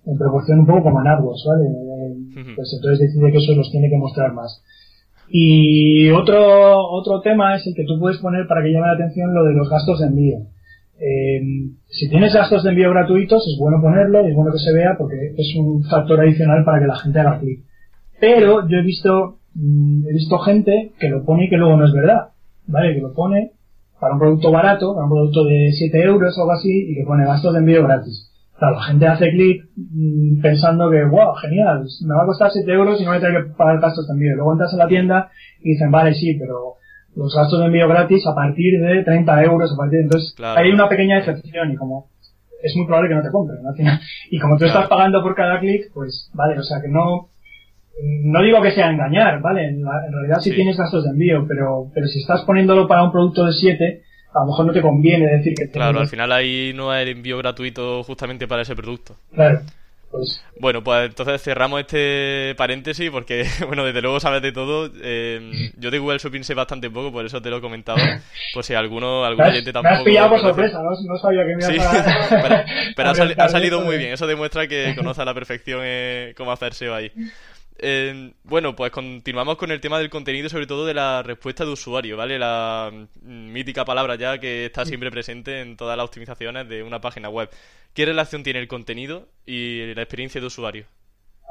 en 0.07 0.17
proporción 0.17 0.59
un 0.59 0.65
poco 0.65 0.83
como 0.83 1.01
en 1.01 1.07
AdWords, 1.07 1.43
¿vale? 1.47 2.53
Pues 2.55 2.73
entonces 2.73 2.99
decide 2.99 3.31
que 3.31 3.37
eso 3.37 3.53
los 3.55 3.69
tiene 3.71 3.89
que 3.89 3.97
mostrar 3.97 4.33
más. 4.33 4.63
Y 5.29 6.09
otro, 6.11 6.39
otro 6.89 7.19
tema 7.21 7.55
es 7.55 7.67
el 7.67 7.75
que 7.75 7.83
tú 7.83 7.99
puedes 7.99 8.17
poner 8.19 8.47
para 8.47 8.63
que 8.63 8.71
llame 8.71 8.87
la 8.87 8.93
atención 8.93 9.33
lo 9.33 9.43
de 9.43 9.53
los 9.53 9.69
gastos 9.69 9.99
de 9.99 10.07
envío. 10.07 10.37
eh, 10.99 11.41
si 11.89 12.09
tienes 12.09 12.33
gastos 12.33 12.63
de 12.63 12.69
envío 12.69 12.89
gratuitos, 12.91 13.45
es 13.45 13.59
bueno 13.59 13.81
ponerlo 13.81 14.25
y 14.25 14.29
es 14.29 14.35
bueno 14.35 14.51
que 14.51 14.59
se 14.59 14.73
vea 14.73 14.95
porque 14.97 15.33
es 15.37 15.55
un 15.57 15.83
factor 15.83 16.19
adicional 16.21 16.63
para 16.65 16.79
que 16.79 16.87
la 16.87 16.95
gente 16.95 17.19
haga 17.19 17.39
clic. 17.39 17.65
Pero 18.19 18.67
yo 18.67 18.77
he 18.77 18.83
visto, 18.83 19.39
mm, 19.53 20.07
he 20.07 20.13
visto 20.13 20.39
gente 20.39 20.93
que 20.99 21.09
lo 21.09 21.23
pone 21.25 21.45
y 21.45 21.49
que 21.49 21.57
luego 21.57 21.75
no 21.77 21.85
es 21.85 21.93
verdad. 21.93 22.29
¿Vale? 22.67 22.95
Que 22.95 23.01
lo 23.01 23.13
pone 23.13 23.51
para 23.99 24.13
un 24.13 24.19
producto 24.19 24.51
barato, 24.51 24.93
para 24.93 25.05
un 25.05 25.11
producto 25.11 25.43
de 25.45 25.71
7 25.71 26.01
euros 26.03 26.37
o 26.37 26.41
algo 26.41 26.53
así, 26.53 26.91
y 26.91 26.95
que 26.95 27.03
pone 27.05 27.25
gastos 27.25 27.53
de 27.53 27.59
envío 27.59 27.83
gratis. 27.83 28.31
Claro, 28.57 28.75
la 28.75 28.83
gente 28.83 29.07
hace 29.07 29.29
clic 29.29 29.65
mm, 29.75 30.41
pensando 30.41 30.89
que, 30.89 31.03
wow, 31.05 31.33
genial, 31.35 31.85
me 32.05 32.15
va 32.15 32.23
a 32.23 32.25
costar 32.25 32.49
7 32.51 32.71
euros 32.71 32.99
y 32.99 33.03
no 33.03 33.11
voy 33.11 33.17
a 33.17 33.21
tener 33.21 33.43
que 33.43 33.49
pagar 33.51 33.79
gastos 33.79 34.07
de 34.07 34.13
envío. 34.13 34.35
Luego 34.35 34.53
entras 34.53 34.73
en 34.73 34.79
la 34.79 34.87
tienda 34.87 35.31
y 35.61 35.71
dicen, 35.71 35.91
vale, 35.91 36.13
sí, 36.13 36.35
pero 36.39 36.75
los 37.15 37.35
gastos 37.35 37.59
de 37.59 37.65
envío 37.65 37.87
gratis 37.87 38.25
a 38.25 38.33
partir 38.33 38.81
de 38.81 39.03
30 39.03 39.43
euros, 39.43 39.71
a 39.73 39.77
partir 39.77 39.99
de... 39.99 40.03
Entonces, 40.05 40.35
hay 40.39 40.71
una 40.71 40.89
pequeña 40.89 41.19
excepción 41.19 41.71
y 41.71 41.75
como 41.75 42.09
es 42.61 42.75
muy 42.75 42.85
probable 42.87 43.09
que 43.09 43.15
no 43.15 43.21
te 43.21 43.31
compren, 43.31 43.61
¿no? 43.61 43.71
Y 44.31 44.39
como 44.39 44.57
tú 44.57 44.65
estás 44.65 44.87
pagando 44.87 45.21
por 45.21 45.35
cada 45.35 45.59
clic, 45.59 45.91
pues, 45.93 46.31
vale, 46.33 46.57
o 46.57 46.63
sea 46.63 46.81
que 46.81 46.89
no, 46.89 47.29
no 48.23 48.41
digo 48.41 48.61
que 48.61 48.71
sea 48.71 48.89
engañar, 48.89 49.41
¿vale? 49.41 49.67
En, 49.67 49.83
realidad 49.83 50.39
sí, 50.41 50.51
tienes 50.51 50.77
gastos 50.77 51.03
de 51.03 51.11
envío, 51.11 51.45
pero, 51.47 51.91
pero 51.93 52.07
si 52.07 52.19
estás 52.19 52.43
poniéndolo 52.43 52.87
para 52.87 53.03
un 53.03 53.11
producto 53.11 53.45
de 53.45 53.53
7, 53.53 54.01
a 54.33 54.39
lo 54.41 54.45
mejor 54.47 54.65
no 54.65 54.73
te 54.73 54.81
conviene 54.81 55.27
decir 55.37 55.53
que... 55.55 55.69
Claro, 55.69 55.99
al 55.99 56.07
final 56.07 56.31
ahí 56.31 56.71
no 56.75 56.91
hay 56.91 57.09
envío 57.09 57.37
gratuito 57.37 58.03
justamente 58.03 58.47
para 58.47 58.61
ese 58.61 58.75
producto. 58.75 59.15
Claro. 59.33 59.61
Pues... 60.11 60.41
Bueno, 60.59 60.83
pues 60.83 61.09
entonces 61.09 61.41
cerramos 61.41 61.81
este 61.81 62.55
paréntesis 62.55 63.09
porque, 63.11 63.45
bueno, 63.67 63.83
desde 63.83 64.01
luego 64.01 64.19
sabes 64.19 64.41
de 64.41 64.51
todo. 64.51 64.89
Eh, 65.01 65.71
yo 65.77 65.91
de 65.91 65.99
Google 65.99 66.19
Shopping 66.19 66.43
sé 66.43 66.53
bastante 66.53 66.89
poco, 66.89 67.11
por 67.11 67.25
eso 67.25 67.41
te 67.41 67.49
lo 67.49 67.57
he 67.57 67.61
comentado. 67.61 67.97
Por 68.53 68.63
si 68.63 68.73
alguno, 68.73 69.25
algún 69.25 69.45
oyente 69.45 69.73
tampoco. 69.73 69.93
Me 69.93 69.99
has 69.99 70.05
pillado 70.05 70.29
por 70.29 70.39
sorpresa, 70.39 70.81
¿no? 70.81 71.17
sabía 71.17 71.45
que 71.45 71.55
me 71.55 71.61
sí, 71.61 71.77
a... 71.79 72.65
pero, 72.95 73.09
ha, 73.09 73.49
salido 73.49 73.81
muy 73.81 73.97
bien. 73.97 74.13
Eso 74.13 74.27
demuestra 74.27 74.67
que 74.67 74.95
conoce 74.95 75.21
a 75.21 75.25
la 75.25 75.33
perfección 75.33 75.81
eh, 75.83 76.33
cómo 76.37 76.51
hacer 76.51 76.73
SEO 76.73 76.95
ahí. 76.95 77.11
Eh, 77.79 78.33
bueno, 78.43 78.75
pues 78.75 78.91
continuamos 78.91 79.57
con 79.57 79.71
el 79.71 79.79
tema 79.79 79.99
del 79.99 80.09
contenido, 80.09 80.49
sobre 80.49 80.65
todo 80.65 80.85
de 80.85 80.95
la 80.95 81.21
respuesta 81.21 81.63
de 81.63 81.71
usuario, 81.71 82.17
¿vale? 82.17 82.39
La 82.39 82.91
mm, 82.91 83.51
mítica 83.51 83.85
palabra 83.85 84.15
ya 84.15 84.39
que 84.39 84.65
está 84.65 84.83
siempre 84.85 85.11
presente 85.11 85.61
en 85.61 85.77
todas 85.77 85.95
las 85.95 86.05
optimizaciones 86.05 86.67
de 86.67 86.81
una 86.81 86.99
página 87.01 87.29
web. 87.29 87.49
¿Qué 87.93 88.05
relación 88.05 88.43
tiene 88.43 88.59
el 88.59 88.67
contenido 88.67 89.27
y 89.45 89.93
la 89.93 90.01
experiencia 90.01 90.41
de 90.41 90.47
usuario? 90.47 90.85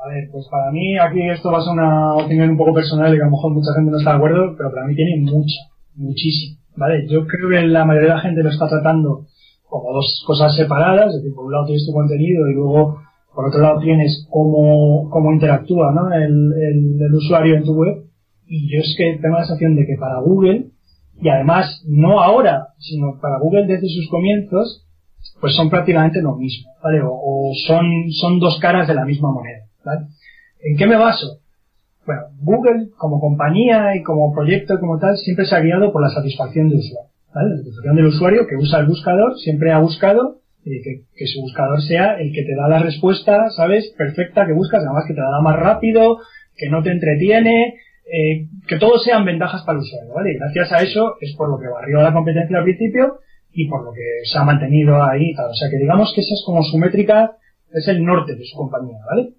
A 0.05 0.09
ver, 0.09 0.29
pues 0.31 0.47
para 0.51 0.71
mí 0.73 0.99
aquí 0.99 1.23
esto 1.31 1.51
va 1.51 1.59
a 1.59 1.63
ser 1.63 1.73
una 1.73 2.15
opinión 2.15 2.51
un 2.51 2.57
poco 2.59 2.75
personal 2.75 3.13
y 3.15 3.17
que 3.17 3.23
a 3.23 3.27
lo 3.27 3.31
mejor 3.31 3.53
mucha 3.53 3.73
gente 3.75 3.91
no 3.91 3.99
está 3.99 4.11
de 4.11 4.17
acuerdo, 4.17 4.55
pero 4.57 4.71
para 4.71 4.87
mí 4.87 4.95
tiene 4.95 5.17
mucha, 5.21 5.61
muchísimo, 5.95 6.59
¿vale? 6.77 7.07
Yo 7.09 7.27
creo 7.27 7.51
que 7.51 7.67
la 7.67 7.85
mayoría 7.85 8.11
de 8.11 8.15
la 8.15 8.21
gente 8.21 8.43
lo 8.43 8.51
está 8.51 8.69
tratando 8.69 9.27
como 9.69 9.93
dos 9.93 10.23
cosas 10.27 10.55
separadas, 10.57 11.09
es 11.09 11.23
decir, 11.23 11.35
por 11.35 11.47
un 11.47 11.53
lado 11.53 11.67
tienes 11.67 11.87
tu 11.87 11.93
contenido 11.93 12.49
y 12.49 12.55
luego 12.55 13.01
por 13.37 13.49
otro 13.49 13.61
lado 13.61 13.81
tienes 13.81 14.27
cómo, 14.31 15.11
cómo 15.11 15.31
interactúa 15.31 15.93
el, 16.15 16.53
el, 16.99 17.15
usuario 17.15 17.57
en 17.57 17.65
tu 17.65 17.75
web. 17.75 18.07
Y 18.47 18.73
yo 18.73 18.81
es 18.81 18.95
que 18.97 19.19
tengo 19.21 19.37
la 19.37 19.45
sensación 19.45 19.77
de 19.77 19.85
que 19.85 19.97
para 20.01 20.21
Google, 20.21 20.71
y 21.21 21.29
además 21.29 21.85
no 21.87 22.23
ahora, 22.23 22.69
sino 22.79 23.19
para 23.21 23.39
Google 23.39 23.67
desde 23.67 23.89
sus 23.89 24.09
comienzos, 24.09 24.87
pues 25.39 25.55
son 25.55 25.69
prácticamente 25.69 26.23
lo 26.23 26.35
mismo, 26.37 26.71
¿vale? 26.83 27.01
O, 27.05 27.53
son, 27.67 27.85
son 28.19 28.39
dos 28.39 28.59
caras 28.59 28.89
de 28.89 28.95
la 28.95 29.05
misma 29.05 29.31
moneda, 29.31 29.67
¿vale? 29.85 30.07
¿En 30.63 30.79
qué 30.79 30.87
me 30.87 30.97
baso? 30.97 31.41
Bueno, 32.07 32.23
Google 32.41 32.89
como 32.97 33.21
compañía 33.21 33.97
y 33.97 34.03
como 34.03 34.33
proyecto 34.33 34.81
como 34.81 34.99
tal 34.99 35.15
siempre 35.19 35.45
se 35.45 35.57
ha 35.57 35.61
guiado 35.61 35.93
por 35.93 36.01
la 36.01 36.09
satisfacción 36.09 36.71
del 36.71 36.79
usuario, 36.79 37.11
¿vale? 37.35 37.51
La 37.51 37.57
satisfacción 37.59 37.97
del 37.97 38.07
usuario 38.07 38.47
que 38.47 38.57
usa 38.57 38.79
el 38.79 38.87
buscador 38.87 39.37
siempre 39.37 39.73
ha 39.73 39.79
buscado 39.79 40.39
que, 40.67 41.27
su 41.27 41.41
buscador 41.41 41.81
sea 41.83 42.19
el 42.19 42.33
que 42.33 42.43
te 42.43 42.55
da 42.57 42.69
la 42.69 42.81
respuesta, 42.81 43.51
¿sabes? 43.51 43.95
Perfecta 43.97 44.47
que 44.47 44.53
buscas, 44.53 44.83
además 44.85 45.05
que 45.07 45.15
te 45.15 45.21
la 45.21 45.31
da 45.31 45.41
más 45.41 45.57
rápido, 45.57 46.19
que 46.57 46.69
no 46.69 46.83
te 46.83 46.91
entretiene, 46.91 47.75
eh, 48.07 48.49
que 48.67 48.79
todo 48.79 48.99
sean 48.99 49.25
ventajas 49.25 49.63
para 49.63 49.79
el 49.79 49.85
usuario, 49.85 50.15
¿vale? 50.15 50.33
Y 50.33 50.39
gracias 50.39 50.73
a 50.73 50.83
eso 50.83 51.17
es 51.21 51.35
por 51.37 51.51
lo 51.51 51.59
que 51.59 51.69
barrió 51.69 52.03
la 52.03 52.13
competencia 52.13 52.59
al 52.59 52.65
principio 52.65 53.21
y 53.53 53.69
por 53.69 53.85
lo 53.85 53.93
que 53.93 54.25
se 54.25 54.39
ha 54.39 54.45
mantenido 54.45 55.03
ahí 55.03 55.31
y 55.31 55.35
tal. 55.35 55.51
O 55.51 55.55
sea 55.55 55.69
que 55.71 55.79
digamos 55.79 56.13
que 56.15 56.21
esa 56.21 56.35
es 56.35 56.43
como 56.45 56.63
su 56.63 56.79
métrica, 56.79 57.37
es 57.73 57.87
el 57.89 58.05
norte 58.05 58.35
de 58.35 58.45
su 58.45 58.57
compañía, 58.57 58.99
¿vale? 59.09 59.35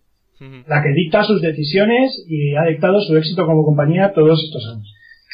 La 0.68 0.84
que 0.84 0.94
dicta 0.94 1.24
sus 1.24 1.42
decisiones 1.42 2.24
y 2.28 2.56
ha 2.56 2.66
dictado 2.66 3.02
su 3.02 3.18
éxito 3.18 3.46
como 3.46 3.66
compañía 3.66 4.14
todos 4.14 4.40
estos 4.44 4.72
años. 4.72 4.94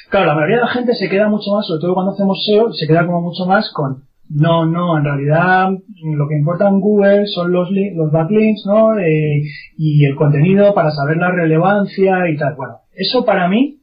Claro, 0.10 0.28
la 0.28 0.36
mayoría 0.36 0.58
de 0.58 0.62
la 0.62 0.68
gente 0.70 0.96
se 0.96 1.10
queda 1.10 1.28
mucho 1.28 1.52
más, 1.52 1.68
sobre 1.68 1.82
todo 1.82 1.94
cuando 1.94 2.14
hacemos 2.14 2.46
SEO, 2.46 2.72
se 2.72 2.88
queda 2.88 3.06
como 3.06 3.22
mucho 3.22 3.46
más 3.46 3.70
con 3.74 4.04
no, 4.30 4.66
no, 4.66 4.98
en 4.98 5.04
realidad 5.04 5.70
lo 5.70 6.28
que 6.28 6.38
importa 6.38 6.68
en 6.68 6.80
Google 6.80 7.28
son 7.28 7.52
los, 7.52 7.70
los 7.72 8.12
backlinks, 8.12 8.66
¿no? 8.66 8.98
Eh, 8.98 9.44
y 9.78 10.06
el 10.06 10.16
contenido 10.16 10.74
para 10.74 10.92
saber 10.92 11.18
la 11.18 11.32
relevancia 11.32 12.30
y 12.30 12.38
tal. 12.38 12.56
Bueno, 12.56 12.80
eso 12.94 13.26
para 13.26 13.48
mí, 13.48 13.82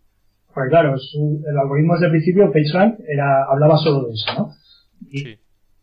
porque 0.53 0.71
claro, 0.71 0.95
el 0.95 1.59
algoritmo 1.59 1.95
desde 1.95 2.07
el 2.07 2.13
principio, 2.13 2.53
PageRank, 2.53 2.99
era, 3.09 3.45
hablaba 3.51 3.77
solo 3.77 4.07
de 4.07 4.13
eso, 4.13 4.33
¿no? 4.39 4.49
Y 5.11 5.39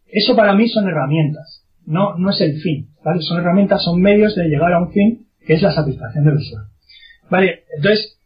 Eso 0.08 0.36
para 0.36 0.54
mí 0.54 0.68
son 0.68 0.88
herramientas, 0.88 1.66
no, 1.86 2.18
no 2.18 2.30
es 2.32 2.42
el 2.42 2.60
fin, 2.62 2.90
¿vale? 3.04 3.22
Son 3.22 3.40
herramientas, 3.40 3.84
son 3.84 4.02
medios 4.02 4.36
de 4.36 4.48
llegar 4.48 4.74
a 4.74 4.80
un 4.80 4.92
fin 4.92 5.28
que 5.46 5.54
es 5.54 5.62
la 5.62 5.72
satisfacción 5.72 6.26
del 6.26 6.36
usuario. 6.36 6.70
Vale, 7.30 7.64
entonces, 7.76 8.17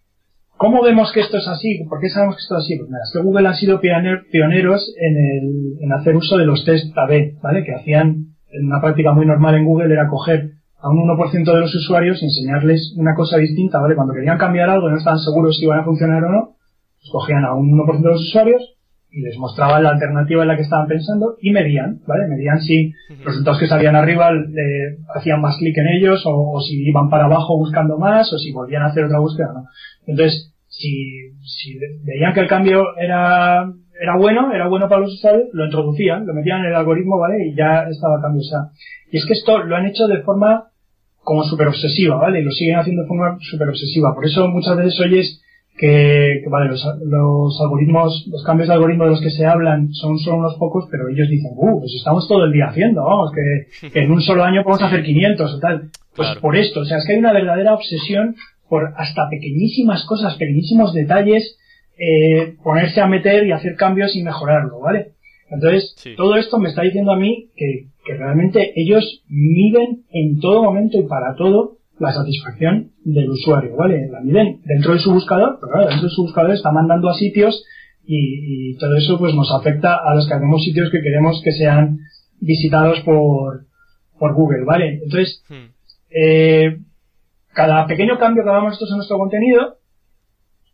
¿Cómo 0.61 0.83
vemos 0.83 1.11
que 1.11 1.21
esto 1.21 1.37
es 1.37 1.47
así? 1.47 1.83
¿Por 1.89 1.99
qué 1.99 2.07
sabemos 2.09 2.35
que 2.35 2.41
esto 2.43 2.55
es 2.55 2.65
así? 2.65 2.77
Pues 2.77 2.87
mira, 2.87 3.01
es 3.03 3.11
que 3.11 3.23
Google 3.23 3.47
ha 3.47 3.55
sido 3.55 3.79
pioneros 3.79 4.93
en, 4.95 5.17
el, 5.17 5.83
en 5.83 5.91
hacer 5.91 6.15
uso 6.15 6.37
de 6.37 6.45
los 6.45 6.63
test 6.63 6.95
A-B, 6.95 7.39
¿vale? 7.41 7.63
Que 7.63 7.73
hacían, 7.73 8.35
una 8.61 8.79
práctica 8.79 9.11
muy 9.11 9.25
normal 9.25 9.55
en 9.55 9.65
Google 9.65 9.91
era 9.91 10.07
coger 10.07 10.51
a 10.77 10.89
un 10.91 10.99
1% 10.99 11.51
de 11.51 11.59
los 11.59 11.73
usuarios 11.73 12.21
y 12.21 12.25
enseñarles 12.25 12.93
una 12.95 13.15
cosa 13.15 13.37
distinta, 13.37 13.79
¿vale? 13.79 13.95
Cuando 13.95 14.13
querían 14.13 14.37
cambiar 14.37 14.69
algo 14.69 14.87
y 14.87 14.91
no 14.91 14.97
estaban 14.99 15.17
seguros 15.17 15.57
si 15.57 15.65
iban 15.65 15.79
a 15.79 15.83
funcionar 15.83 16.23
o 16.25 16.31
no, 16.31 16.55
pues 16.99 17.09
cogían 17.11 17.43
a 17.43 17.55
un 17.55 17.71
1% 17.71 17.99
de 17.99 18.09
los 18.09 18.21
usuarios 18.21 18.70
y 19.11 19.21
les 19.21 19.37
mostraban 19.37 19.83
la 19.83 19.89
alternativa 19.89 20.41
en 20.41 20.47
la 20.47 20.55
que 20.55 20.61
estaban 20.61 20.87
pensando 20.87 21.35
y 21.41 21.51
medían, 21.51 21.99
¿vale? 22.07 22.27
Medían 22.27 22.61
si 22.61 22.93
los 23.09 23.25
resultados 23.25 23.59
que 23.59 23.67
salían 23.67 23.95
arriba 23.95 24.31
eh, 24.31 24.97
hacían 25.13 25.41
más 25.41 25.57
clic 25.57 25.77
en 25.77 25.87
ellos 25.87 26.25
o, 26.25 26.53
o, 26.53 26.61
si 26.61 26.81
iban 26.81 27.09
para 27.09 27.25
abajo 27.25 27.57
buscando 27.57 27.97
más 27.97 28.31
o 28.31 28.37
si 28.37 28.51
volvían 28.53 28.83
a 28.83 28.87
hacer 28.87 29.03
otra 29.03 29.19
búsqueda 29.19 29.51
no. 29.53 29.65
Entonces, 30.07 30.51
si, 30.71 31.33
si 31.43 31.77
veían 32.03 32.33
que 32.33 32.39
el 32.39 32.47
cambio 32.47 32.95
era, 32.97 33.69
era 34.01 34.17
bueno, 34.17 34.53
era 34.53 34.67
bueno 34.67 34.87
para 34.87 35.01
los 35.01 35.13
usuarios, 35.13 35.49
lo 35.51 35.65
introducían, 35.65 36.25
lo 36.25 36.33
metían 36.33 36.61
en 36.61 36.67
el 36.67 36.75
algoritmo, 36.75 37.19
¿vale? 37.19 37.45
Y 37.47 37.55
ya 37.55 37.87
estaba 37.89 38.21
cambio. 38.21 38.39
O 38.39 38.43
sea, 38.43 38.59
y 39.11 39.17
es 39.17 39.25
que 39.25 39.33
esto 39.33 39.59
lo 39.59 39.75
han 39.75 39.85
hecho 39.85 40.07
de 40.07 40.21
forma 40.21 40.69
como 41.17 41.43
súper 41.43 41.67
obsesiva, 41.67 42.15
¿vale? 42.15 42.39
Y 42.39 42.43
lo 42.43 42.51
siguen 42.51 42.77
haciendo 42.77 43.03
de 43.03 43.07
forma 43.09 43.37
súper 43.41 43.69
obsesiva. 43.69 44.15
Por 44.15 44.25
eso 44.25 44.47
muchas 44.47 44.77
veces 44.77 44.99
oyes 45.01 45.41
que, 45.81 46.41
que 46.43 46.49
vale, 46.49 46.69
los, 46.69 46.85
los, 47.05 47.59
algoritmos, 47.59 48.27
los 48.31 48.43
cambios 48.43 48.67
de 48.67 48.75
algoritmo 48.75 49.05
de 49.05 49.09
los 49.09 49.21
que 49.21 49.31
se 49.31 49.47
hablan 49.47 49.91
son 49.93 50.19
solo 50.19 50.37
unos 50.37 50.53
pocos, 50.59 50.87
pero 50.91 51.09
ellos 51.09 51.27
dicen, 51.27 51.53
uh, 51.55 51.79
pues 51.79 51.95
estamos 51.95 52.27
todo 52.27 52.45
el 52.45 52.51
día 52.51 52.67
haciendo, 52.67 53.03
vamos, 53.03 53.31
que, 53.31 53.89
que 53.89 53.99
en 54.03 54.11
un 54.11 54.21
solo 54.21 54.43
año 54.43 54.61
podemos 54.63 54.83
hacer 54.83 55.01
500 55.01 55.55
o 55.55 55.59
tal. 55.59 55.89
Pues 56.15 56.29
por 56.39 56.55
esto, 56.55 56.81
o 56.81 56.85
sea, 56.85 56.97
es 56.97 57.07
que 57.07 57.13
hay 57.13 57.19
una 57.19 57.33
verdadera 57.33 57.73
obsesión 57.73 58.35
por 58.69 58.93
hasta 58.95 59.27
pequeñísimas 59.31 60.05
cosas, 60.05 60.35
pequeñísimos 60.35 60.93
detalles, 60.93 61.57
eh, 61.97 62.57
ponerse 62.63 63.01
a 63.01 63.07
meter 63.07 63.47
y 63.47 63.51
hacer 63.51 63.75
cambios 63.75 64.15
y 64.15 64.21
mejorarlo, 64.21 64.81
¿vale? 64.81 65.13
Entonces, 65.49 65.95
todo 66.15 66.35
esto 66.35 66.59
me 66.59 66.69
está 66.69 66.83
diciendo 66.83 67.11
a 67.11 67.17
mí 67.17 67.49
que, 67.55 67.87
que 68.05 68.13
realmente 68.13 68.71
ellos 68.75 69.23
miden 69.27 70.03
en 70.11 70.39
todo 70.39 70.61
momento 70.61 70.99
y 70.99 71.07
para 71.07 71.33
todo 71.35 71.77
la 72.01 72.11
satisfacción 72.11 72.91
del 73.05 73.29
usuario, 73.29 73.75
¿vale? 73.75 74.07
La 74.09 74.21
miden 74.21 74.59
dentro 74.65 74.93
de 74.93 74.99
su 74.99 75.13
buscador, 75.13 75.59
pero 75.61 75.71
claro, 75.71 75.87
dentro 75.89 76.09
de 76.09 76.15
su 76.15 76.23
buscador 76.23 76.51
está 76.51 76.71
mandando 76.71 77.09
a 77.09 77.13
sitios 77.13 77.63
y, 78.03 78.71
y, 78.71 78.77
todo 78.77 78.95
eso 78.97 79.19
pues 79.19 79.35
nos 79.35 79.51
afecta 79.53 79.95
a 80.03 80.15
los 80.15 80.27
que 80.27 80.33
hacemos 80.33 80.63
sitios 80.63 80.89
que 80.91 81.01
queremos 81.01 81.39
que 81.43 81.51
sean 81.51 81.99
visitados 82.39 83.01
por, 83.01 83.67
por 84.17 84.33
Google, 84.33 84.65
¿vale? 84.65 84.95
Entonces, 85.03 85.43
hmm. 85.47 85.69
eh, 86.09 86.79
cada 87.53 87.85
pequeño 87.85 88.17
cambio 88.17 88.43
que 88.43 88.49
hagamos 88.49 88.69
nosotros 88.69 88.89
en 88.89 88.97
nuestro 88.97 89.19
contenido, 89.19 89.77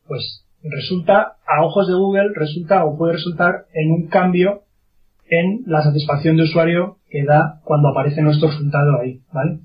pues 0.07 0.45
resulta, 0.63 1.35
a 1.45 1.65
ojos 1.65 1.89
de 1.89 1.93
Google, 1.93 2.29
resulta 2.35 2.85
o 2.85 2.97
puede 2.97 3.13
resultar 3.13 3.65
en 3.73 3.91
un 3.91 4.07
cambio 4.07 4.63
en 5.29 5.63
la 5.65 5.83
satisfacción 5.83 6.37
de 6.37 6.43
usuario 6.43 6.99
que 7.09 7.25
da 7.25 7.59
cuando 7.65 7.89
aparece 7.89 8.21
nuestro 8.21 8.47
resultado 8.47 9.01
ahí, 9.01 9.19
¿vale? 9.33 9.59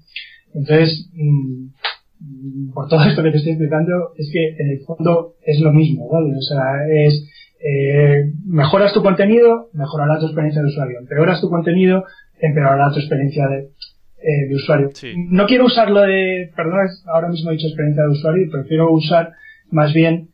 Entonces, 0.54 1.10
mm, 1.14 2.72
por 2.72 2.88
todo 2.88 3.04
esto 3.04 3.22
que 3.22 3.30
te 3.30 3.38
estoy 3.38 3.52
explicando, 3.52 4.12
es 4.16 4.30
que 4.32 4.62
en 4.62 4.70
el 4.70 4.80
fondo 4.84 5.34
es 5.44 5.60
lo 5.60 5.72
mismo, 5.72 6.08
¿vale? 6.08 6.36
O 6.36 6.42
sea, 6.42 6.86
es, 6.88 7.28
eh, 7.60 8.32
mejoras 8.46 8.92
tu 8.92 9.02
contenido, 9.02 9.70
mejorará 9.72 10.18
tu 10.18 10.26
experiencia 10.26 10.62
de 10.62 10.68
usuario. 10.68 10.98
Empeoras 11.00 11.40
tu 11.40 11.48
contenido, 11.48 12.04
empeorará 12.40 12.92
tu 12.92 12.98
experiencia 12.98 13.46
de, 13.48 13.58
eh, 13.58 14.48
de 14.48 14.54
usuario. 14.54 14.90
No 15.30 15.46
quiero 15.46 15.66
usarlo 15.66 16.02
de, 16.02 16.50
perdón, 16.54 16.78
ahora 17.06 17.28
mismo 17.28 17.50
he 17.50 17.54
dicho 17.54 17.66
experiencia 17.66 18.04
de 18.04 18.10
usuario, 18.10 18.50
prefiero 18.50 18.92
usar 18.92 19.32
más 19.70 19.92
bien 19.92 20.28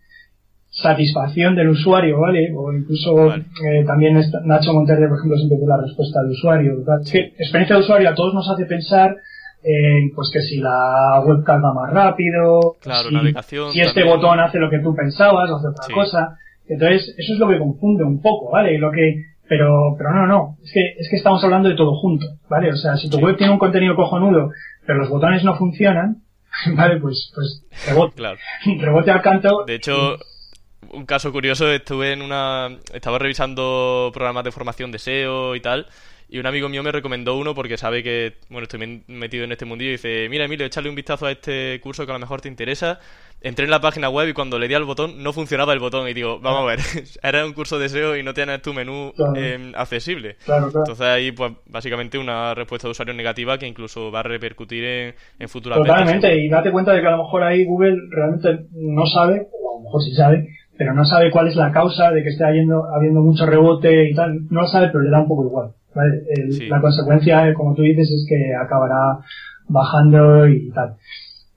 satisfacción 0.71 1.57
del 1.57 1.71
usuario, 1.71 2.21
¿vale? 2.21 2.53
O 2.55 2.73
incluso 2.73 3.35
eh, 3.35 3.85
también 3.87 4.21
Nacho 4.45 4.73
Monterde, 4.73 5.09
por 5.09 5.19
ejemplo, 5.19 5.37
siempre 5.39 5.59
tiene 5.59 5.75
la 5.75 5.83
respuesta 5.83 6.21
del 6.23 6.31
usuario. 6.33 6.79
¿verdad? 6.79 7.01
experiencia 7.01 7.77
de 7.77 7.83
usuario 7.83 8.11
a 8.11 8.15
todos 8.15 8.35
nos 8.35 8.49
hace 8.51 8.67
pensar 8.67 9.17
en 9.63 10.11
pues 10.15 10.31
que 10.33 10.41
si 10.41 10.59
la 10.59 11.21
web 11.25 11.45
carga 11.45 11.73
más 11.73 11.93
rápido, 11.93 12.77
claro, 12.81 13.09
si, 13.09 13.15
navegación 13.15 13.73
si 13.73 13.81
este 13.81 14.05
botón 14.05 14.41
hace 14.41 14.59
lo 14.59 14.71
que 14.71 14.79
tú 14.79 14.95
pensabas 14.95 15.51
o 15.51 15.57
hace 15.57 15.69
otra 15.69 15.95
cosa. 15.95 16.39
Entonces, 16.69 17.15
eso 17.17 17.33
es 17.33 17.39
lo 17.39 17.49
que 17.49 17.59
confunde 17.59 18.05
un 18.05 18.21
poco, 18.21 18.51
¿vale? 18.51 18.79
Lo 18.79 18.91
que, 18.91 19.25
pero, 19.49 19.95
pero 19.97 20.13
no, 20.13 20.27
no, 20.27 20.57
es 20.63 20.71
que, 20.73 20.81
es 20.99 21.09
que 21.11 21.17
estamos 21.17 21.43
hablando 21.43 21.69
de 21.69 21.77
todo 21.77 21.95
junto, 21.95 22.27
¿vale? 22.49 22.71
O 22.71 22.77
sea, 22.77 22.97
si 22.97 23.09
tu 23.09 23.19
web 23.19 23.37
tiene 23.37 23.53
un 23.53 23.59
contenido 23.59 23.97
cojonudo, 23.97 24.51
pero 24.87 24.99
los 24.99 25.09
botones 25.09 25.43
no 25.45 25.57
funcionan, 25.57 26.23
¿vale? 26.77 27.01
Pues, 27.01 27.33
pues 27.35 27.65
rebote. 27.87 28.17
Claro. 28.17 28.39
rebote 28.81 29.11
al 29.11 29.23
canto. 29.23 29.65
De 29.67 29.77
hecho, 29.77 30.19
un 30.91 31.07
caso 31.07 31.33
curioso, 31.33 31.71
estuve 31.71 32.13
en 32.13 32.23
una... 32.23 32.69
Estaba 32.93 33.19
revisando 33.19 34.11
programas 34.13 34.45
de 34.45 34.53
formación 34.53 34.93
de 34.93 34.99
SEO 34.99 35.57
y 35.57 35.61
tal, 35.61 35.87
y 36.31 36.39
un 36.39 36.47
amigo 36.47 36.69
mío 36.69 36.83
me 36.83 36.93
recomendó 36.93 37.39
uno 37.39 37.55
porque 37.55 37.79
sabe 37.79 38.03
que, 38.03 38.35
bueno, 38.51 38.65
estoy 38.65 39.03
metido 39.07 39.45
en 39.45 39.53
este 39.53 39.65
mundillo 39.65 39.91
y 39.91 39.93
dice, 39.93 40.29
mira 40.29 40.45
Emilio, 40.45 40.67
échale 40.67 40.91
un 40.91 40.95
vistazo 40.95 41.27
a 41.27 41.31
este 41.31 41.81
curso 41.81 42.05
que 42.05 42.13
a 42.13 42.15
lo 42.15 42.19
mejor 42.19 42.43
te 42.43 42.49
interesa. 42.49 42.99
Entré 43.41 43.65
en 43.65 43.71
la 43.71 43.81
página 43.81 44.11
web 44.11 44.29
y 44.29 44.33
cuando 44.35 44.59
le 44.59 44.69
di 44.69 44.75
al 44.75 44.85
botón 44.85 45.23
no 45.23 45.33
funcionaba 45.33 45.73
el 45.73 45.79
botón 45.79 46.07
y 46.09 46.13
digo, 46.13 46.39
vamos 46.41 46.63
a 46.63 46.67
ver, 46.67 46.81
era 47.23 47.47
un 47.47 47.55
curso 47.55 47.79
de 47.79 47.89
SEO 47.89 48.17
y 48.17 48.23
no 48.23 48.35
tienes 48.35 48.61
tu 48.61 48.75
menú 48.75 49.13
em, 49.37 49.73
accesible. 49.75 50.37
Entonces 50.47 51.01
ahí, 51.01 51.33
pues 51.33 51.53
básicamente 51.67 52.19
una 52.19 52.55
respuesta 52.55 52.89
de 52.89 52.93
usuario 52.93 53.15
negativa 53.15 53.57
que 53.57 53.67
incluso 53.67 54.11
va 54.11 54.21
a 54.21 54.25
repercutir 54.25 54.85
en, 54.85 55.15
en 55.39 55.49
futuras 55.49 55.79
Totalmente, 55.79 56.37
y 56.37 56.49
date 56.49 56.71
cuenta 56.71 56.93
de 56.93 57.01
que 57.01 57.07
a 57.07 57.13
lo 57.13 57.25
mejor 57.25 57.43
ahí 57.43 57.65
Google 57.65 57.97
realmente 58.11 58.67
no 58.73 59.07
sabe, 59.07 59.49
o 59.53 59.77
a 59.77 59.79
lo 59.79 59.85
mejor 59.85 60.03
sí 60.03 60.15
sabe, 60.15 60.49
pero 60.77 60.93
no 60.93 61.05
sabe 61.05 61.31
cuál 61.31 61.49
es 61.49 61.57
la 61.57 61.73
causa 61.73 62.11
de 62.11 62.23
que 62.23 62.29
esté 62.29 62.45
habiendo, 62.45 62.85
habiendo 62.95 63.21
mucho 63.21 63.47
rebote 63.47 64.11
y 64.11 64.15
tal. 64.15 64.47
No 64.51 64.63
lo 64.63 64.67
sabe, 64.67 64.89
pero 64.89 65.03
le 65.03 65.11
da 65.11 65.21
un 65.21 65.29
poco 65.29 65.47
igual. 65.47 65.73
La 66.69 66.81
consecuencia, 66.81 67.53
como 67.55 67.75
tú 67.75 67.83
dices, 67.83 68.11
es 68.11 68.27
que 68.29 68.55
acabará 68.55 69.19
bajando 69.69 70.49
y 70.49 70.71
tal. 70.71 70.97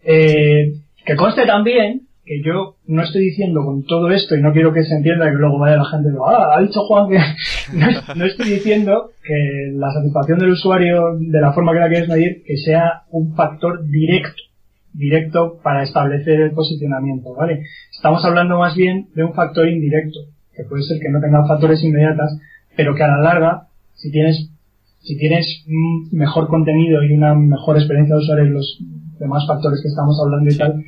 Eh, 0.04 0.74
que 1.06 1.16
conste 1.16 1.46
también 1.46 2.08
que 2.26 2.42
yo 2.44 2.76
no 2.86 3.02
estoy 3.02 3.24
diciendo 3.26 3.64
con 3.66 3.84
todo 3.84 4.10
esto, 4.12 4.36
y 4.36 4.42
no 4.42 4.54
quiero 4.54 4.74
que 4.74 4.84
se 4.84 4.96
entienda 4.96 5.30
que 5.30 5.38
luego 5.38 5.58
vaya 5.58 5.78
la 5.78 5.86
gente 5.86 6.10
y 6.10 6.18
ah, 6.24 6.56
ha 6.56 6.62
dicho 6.62 6.82
Juan 6.82 7.10
que... 7.10 7.18
no, 8.16 8.26
estoy 8.26 8.50
diciendo 8.52 9.10
que 9.24 9.72
la 9.74 9.92
satisfacción 9.92 10.40
del 10.40 10.52
usuario, 10.52 11.18
de 11.20 11.42
la 11.42 11.52
forma 11.54 11.74
que 11.74 11.80
la 11.80 11.90
quieres 11.90 12.10
medir, 12.10 12.44
que 12.46 12.58
sea 12.58 13.04
un 13.10 13.36
factor 13.36 13.86
directo, 13.88 14.42
directo 14.94 15.60
para 15.64 15.84
establecer 15.84 16.42
el 16.42 16.52
posicionamiento, 16.52 17.34
¿vale? 17.34 17.64
Estamos 17.92 18.24
hablando 18.24 18.60
más 18.60 18.76
bien 18.76 19.08
de 19.16 19.24
un 19.24 19.34
factor 19.34 19.68
indirecto, 19.68 20.20
que 20.56 20.64
puede 20.64 20.84
ser 20.84 21.00
que 21.00 21.10
no 21.10 21.20
tenga 21.20 21.48
factores 21.48 21.84
inmediatas, 21.84 22.40
pero 22.78 22.94
que 22.94 23.04
a 23.04 23.08
la 23.08 23.18
larga 23.18 23.68
si 24.02 24.12
tienes, 24.12 24.50
si 25.00 25.18
tienes 25.18 25.64
un 25.68 26.10
mejor 26.18 26.48
contenido 26.48 27.04
y 27.04 27.14
una 27.14 27.36
mejor 27.36 27.78
experiencia 27.78 28.16
de 28.16 28.22
usuario 28.22 28.46
en 28.46 28.54
los 28.54 28.80
demás 29.20 29.46
factores 29.48 29.80
que 29.82 29.90
estamos 29.90 30.20
hablando 30.20 30.50
y 30.52 30.58
tal, 30.58 30.84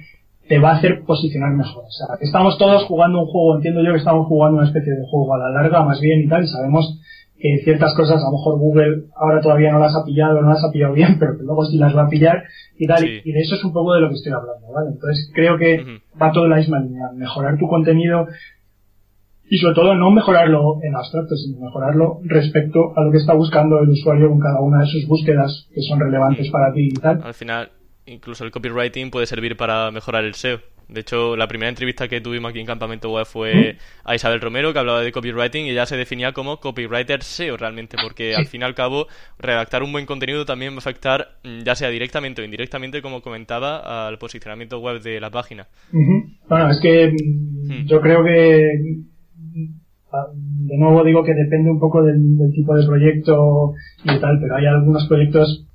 te 0.47 0.59
va 0.59 0.71
a 0.71 0.77
hacer 0.77 1.03
posicionar 1.05 1.53
mejor. 1.53 1.85
O 1.85 1.91
sea, 1.91 2.17
estamos 2.19 2.57
todos 2.57 2.83
jugando 2.85 3.21
un 3.21 3.27
juego, 3.27 3.55
entiendo 3.55 3.83
yo 3.83 3.91
que 3.91 3.99
estamos 3.99 4.27
jugando 4.27 4.57
una 4.57 4.67
especie 4.67 4.93
de 4.93 5.05
juego 5.09 5.35
a 5.35 5.37
la 5.37 5.49
larga, 5.49 5.83
más 5.83 6.01
bien 6.01 6.21
y 6.21 6.27
tal, 6.27 6.43
y 6.43 6.47
sabemos 6.47 6.99
que 7.37 7.59
ciertas 7.63 7.93
cosas 7.95 8.21
a 8.21 8.25
lo 8.25 8.37
mejor 8.37 8.57
Google 8.57 9.03
ahora 9.15 9.41
todavía 9.41 9.71
no 9.71 9.79
las 9.79 9.95
ha 9.95 10.05
pillado, 10.05 10.41
no 10.41 10.49
las 10.49 10.63
ha 10.63 10.71
pillado 10.71 10.93
bien, 10.93 11.17
pero 11.19 11.37
que 11.37 11.43
luego 11.43 11.65
sí 11.65 11.77
las 11.77 11.95
va 11.95 12.03
a 12.03 12.09
pillar 12.09 12.43
y 12.77 12.87
tal, 12.87 13.03
y 13.05 13.31
de 13.31 13.39
eso 13.39 13.55
es 13.55 13.63
un 13.63 13.73
poco 13.73 13.93
de 13.93 14.01
lo 14.01 14.09
que 14.09 14.15
estoy 14.15 14.31
hablando, 14.31 14.71
¿vale? 14.73 14.91
Entonces 14.91 15.29
creo 15.33 15.57
que 15.57 15.85
va 16.19 16.31
todo 16.31 16.45
en 16.45 16.49
la 16.51 16.57
misma 16.57 16.79
línea, 16.79 17.11
mejorar 17.15 17.57
tu 17.57 17.67
contenido, 17.67 18.27
y 19.53 19.57
sobre 19.59 19.75
todo 19.75 19.93
no 19.93 20.09
mejorarlo 20.09 20.79
en 20.81 20.95
abstracto, 20.95 21.35
sino 21.35 21.59
mejorarlo 21.59 22.21
respecto 22.23 22.91
a 22.95 23.03
lo 23.03 23.11
que 23.11 23.19
está 23.19 23.35
buscando 23.35 23.77
el 23.81 23.89
usuario 23.89 24.27
con 24.29 24.39
cada 24.39 24.59
una 24.59 24.79
de 24.79 24.87
sus 24.87 25.05
búsquedas 25.05 25.69
que 25.71 25.79
son 25.83 25.99
relevantes 25.99 26.49
para 26.49 26.73
ti 26.73 26.87
y 26.87 26.93
tal. 26.95 27.21
Al 27.21 27.35
final, 27.35 27.69
incluso 28.07 28.43
el 28.45 28.49
copywriting 28.49 29.11
puede 29.11 29.27
servir 29.27 29.55
para 29.55 29.91
mejorar 29.91 30.23
el 30.23 30.33
SEO. 30.33 30.59
De 30.89 31.01
hecho, 31.01 31.37
la 31.37 31.47
primera 31.47 31.69
entrevista 31.69 32.07
que 32.07 32.19
tuvimos 32.19 32.49
aquí 32.49 32.61
en 32.61 32.65
Campamento 32.65 33.11
Web 33.11 33.27
fue 33.27 33.77
a 34.03 34.15
Isabel 34.15 34.41
Romero, 34.41 34.73
que 34.73 34.79
hablaba 34.79 35.01
de 35.01 35.11
copywriting 35.11 35.67
y 35.67 35.69
ella 35.69 35.85
se 35.85 35.97
definía 35.97 36.31
como 36.31 36.59
copywriter 36.59 37.21
SEO 37.21 37.55
realmente, 37.55 37.95
porque 38.01 38.35
al 38.35 38.47
fin 38.47 38.61
y 38.61 38.63
al 38.63 38.73
cabo, 38.73 39.05
redactar 39.37 39.83
un 39.83 39.91
buen 39.91 40.07
contenido 40.07 40.45
también 40.45 40.73
va 40.73 40.77
a 40.77 40.79
afectar, 40.79 41.37
mm, 41.43 41.61
ya 41.63 41.75
sea 41.75 41.89
directamente 41.89 42.41
o 42.41 42.45
indirectamente, 42.45 43.03
como 43.03 43.21
comentaba, 43.21 44.07
al 44.07 44.17
posicionamiento 44.17 44.79
web 44.79 44.99
de 45.03 45.19
la 45.19 45.29
página. 45.29 45.67
Bueno, 46.49 46.71
es 46.71 46.79
que 46.81 47.11
mm, 47.11 47.85
yo 47.85 48.01
creo 48.01 48.23
que 48.23 49.12
de 49.53 50.77
nuevo 50.77 51.03
digo 51.03 51.23
que 51.23 51.33
depende 51.33 51.71
un 51.71 51.79
poco 51.79 52.03
del, 52.03 52.21
tipo 52.53 52.75
de 52.75 52.85
proyecto 52.85 53.73
y 54.03 54.19
tal, 54.19 54.39
pero 54.39 54.55
hay 54.55 54.65
algunos 54.65 55.07
proyectos 55.07 55.65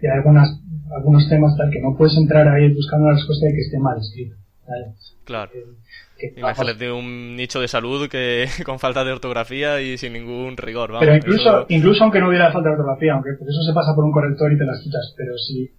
y 0.00 0.06
hay 0.06 0.18
algunas, 0.18 0.60
algunos 0.96 1.28
temas 1.28 1.56
tal 1.56 1.70
que 1.70 1.80
no 1.80 1.96
puedes 1.96 2.16
entrar 2.16 2.48
ahí 2.48 2.72
buscando 2.72 3.06
una 3.06 3.14
respuesta 3.14 3.46
de 3.46 3.52
que 3.52 3.60
esté 3.60 3.78
mal 3.78 3.98
escrito. 3.98 4.36
Claro. 5.24 5.50
Imagínate 6.36 6.92
un 6.92 7.36
nicho 7.36 7.60
de 7.60 7.68
salud 7.68 8.08
que 8.08 8.46
con 8.64 8.78
falta 8.78 9.04
de 9.04 9.12
ortografía 9.12 9.80
y 9.80 9.98
sin 9.98 10.12
ningún 10.12 10.56
rigor. 10.56 10.92
Vamos, 10.92 11.04
pero 11.04 11.16
incluso, 11.16 11.66
incluso 11.68 12.04
aunque 12.04 12.20
no 12.20 12.28
hubiera 12.28 12.52
falta 12.52 12.68
de 12.68 12.76
ortografía, 12.76 13.14
aunque 13.14 13.32
por 13.38 13.48
eso 13.48 13.62
se 13.62 13.72
pasa 13.72 13.94
por 13.94 14.04
un 14.04 14.12
corrector 14.12 14.52
y 14.52 14.58
te 14.58 14.64
las 14.64 14.80
quitas, 14.80 15.14
pero 15.16 15.36
si 15.36 15.70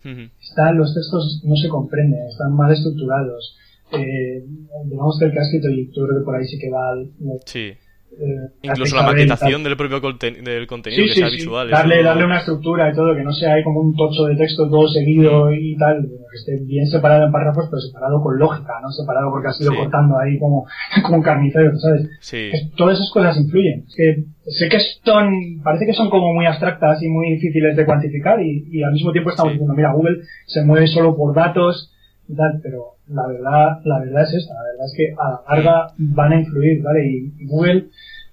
están 0.42 0.78
los 0.78 0.94
textos 0.94 1.42
no 1.46 1.56
se 1.56 1.70
comprenden, 1.70 2.28
están 2.28 2.54
mal 2.56 2.72
estructurados. 2.72 3.58
Eh, 3.98 4.44
digamos 4.86 5.18
que 5.20 5.26
el 5.26 5.38
escrito 5.38 5.70
y 5.70 5.88
yo 5.88 6.06
creo 6.06 6.20
que 6.20 6.26
por 6.26 6.36
ahí 6.36 6.46
sí 6.46 6.58
que 6.60 6.70
va. 6.70 7.40
sí 7.46 7.74
eh, 8.20 8.54
Incluso 8.62 8.96
la 8.96 9.04
maquetación 9.04 9.64
del 9.64 9.76
propio 9.76 10.00
del 10.00 10.68
contenido, 10.68 11.04
que 11.08 11.14
sea 11.14 11.30
visual. 11.30 11.70
Darle, 11.70 12.04
darle 12.04 12.26
una 12.26 12.40
estructura 12.40 12.90
y 12.90 12.94
todo, 12.94 13.16
que 13.16 13.24
no 13.24 13.34
sea 13.34 13.56
ahí 13.56 13.64
como 13.64 13.82
un 13.82 13.96
tocho 13.96 14.26
de 14.26 14.36
texto 14.36 14.70
todo 14.70 14.88
seguido 14.88 15.46
mm. 15.46 15.54
y 15.54 15.76
tal, 15.78 16.02
que 16.04 16.38
esté 16.38 16.64
bien 16.64 16.86
separado 16.88 17.26
en 17.26 17.32
párrafos, 17.32 17.66
pero 17.70 17.80
separado 17.80 18.22
con 18.22 18.38
lógica, 18.38 18.74
no 18.82 18.92
separado 18.92 19.32
porque 19.32 19.48
ha 19.48 19.54
sido 19.54 19.76
cortando 19.76 20.18
ahí 20.20 20.38
como, 20.38 20.66
como 21.04 21.18
un 21.18 21.24
carnicero, 21.24 21.72
¿sabes? 21.80 22.72
todas 22.76 23.00
esas 23.00 23.12
cosas 23.12 23.38
influyen. 23.38 23.86
que 23.96 24.26
sé 24.46 24.70
que 24.70 24.78
son, 25.04 25.62
parece 25.64 25.86
que 25.86 25.94
son 25.94 26.10
como 26.10 26.34
muy 26.34 26.46
abstractas 26.46 27.02
y 27.02 27.10
muy 27.10 27.32
difíciles 27.32 27.76
de 27.76 27.86
cuantificar 27.86 28.40
y, 28.42 28.68
y 28.72 28.84
al 28.84 28.94
mismo 28.94 29.12
tiempo 29.12 29.32
estamos 29.32 29.54
diciendo, 29.54 29.74
mira, 29.74 29.92
Google 29.92 30.18
se 30.46 30.64
mueve 30.64 30.88
solo 30.88 31.16
por 31.16 31.34
datos 31.36 31.93
y 32.34 32.36
tal, 32.36 32.60
pero 32.62 32.96
la 33.08 33.28
verdad, 33.28 33.80
la 33.84 34.00
verdad 34.00 34.24
es 34.24 34.34
esta, 34.34 34.54
la 34.54 34.64
verdad 34.64 34.86
es 34.86 34.94
que 34.96 35.14
a 35.18 35.30
la 35.30 35.56
larga 35.56 35.94
van 35.98 36.34
a 36.34 36.40
influir, 36.40 36.82
¿vale? 36.82 37.06
Y, 37.06 37.46
Google, 37.46 37.86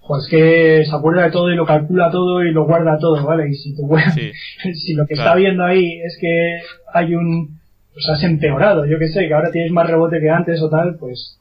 pues 0.06 0.26
que 0.28 0.84
se 0.84 0.96
acuerda 0.96 1.24
de 1.24 1.30
todo 1.30 1.52
y 1.52 1.56
lo 1.56 1.66
calcula 1.66 2.10
todo 2.10 2.42
y 2.42 2.52
lo 2.52 2.64
guarda 2.64 2.98
todo, 2.98 3.24
¿vale? 3.24 3.48
Y 3.48 3.54
si 3.54 3.76
tu 3.76 3.82
web, 3.86 4.02
si 4.74 4.94
lo 4.94 5.06
que 5.06 5.14
está 5.14 5.34
viendo 5.34 5.64
ahí 5.64 6.00
es 6.00 6.18
que 6.20 6.60
hay 6.92 7.14
un, 7.14 7.60
pues 7.92 8.08
has 8.08 8.22
empeorado, 8.24 8.86
yo 8.86 8.98
que 8.98 9.08
sé, 9.08 9.28
que 9.28 9.34
ahora 9.34 9.50
tienes 9.50 9.72
más 9.72 9.86
rebote 9.86 10.20
que 10.20 10.30
antes 10.30 10.60
o 10.62 10.70
tal, 10.70 10.96
pues 10.96 11.38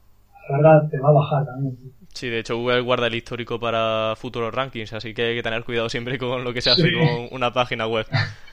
a 0.48 0.54
la 0.54 0.62
larga 0.62 0.90
te 0.90 1.00
va 1.00 1.10
a 1.10 1.14
bajar 1.14 1.46
también. 1.46 1.78
Sí, 2.14 2.28
de 2.28 2.40
hecho 2.40 2.58
Google 2.58 2.82
guarda 2.82 3.08
el 3.08 3.16
histórico 3.16 3.60
para 3.60 4.16
futuros 4.18 4.54
rankings, 4.54 4.94
así 4.94 5.14
que 5.14 5.22
hay 5.24 5.36
que 5.36 5.44
tener 5.44 5.64
cuidado 5.64 5.90
siempre 5.90 6.18
con 6.18 6.44
lo 6.44 6.54
que 6.54 6.62
se 6.62 6.70
hace 6.72 6.92
con 6.92 7.28
una 7.32 7.54
página 7.54 7.88
web. 7.88 8.06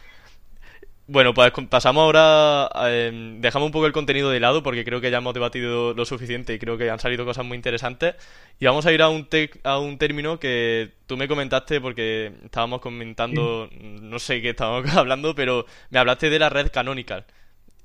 Bueno, 1.09 1.35
pues 1.35 1.53
pasamos 1.71 2.03
ahora, 2.03 2.69
em, 2.91 3.41
dejamos 3.41 3.67
un 3.67 3.73
poco 3.73 3.87
el 3.87 3.93
contenido 3.93 4.31
de 4.31 4.41
lado 4.41 4.65
porque 4.65 4.85
creo 4.85 5.01
que 5.01 5.11
ya 5.11 5.19
hemos 5.19 5.35
debatido 5.35 5.95
lo 5.95 6.05
suficiente 6.05 6.53
y 6.53 6.59
creo 6.59 6.77
que 6.77 6.91
han 6.91 6.99
salido 6.99 7.25
cosas 7.25 7.45
muy 7.45 7.57
interesantes. 7.57 8.17
Y 8.59 8.67
vamos 8.67 8.87
a 8.87 8.93
ir 8.93 9.03
a 9.03 9.09
un, 9.09 9.29
a 9.63 9.79
un 9.79 9.99
término 9.99 10.41
que 10.41 10.91
tú 11.07 11.17
me 11.17 11.29
comentaste 11.29 11.81
porque 11.81 12.33
estábamos 12.45 12.81
comentando, 12.81 13.71
no 13.73 14.19
sé 14.19 14.43
qué 14.43 14.51
estábamos 14.51 14.93
hablando, 14.97 15.35
pero 15.37 15.65
me 15.91 16.01
hablaste 16.01 16.29
de 16.29 16.41
la 16.41 16.49
red 16.49 16.73
canonical. 16.73 17.25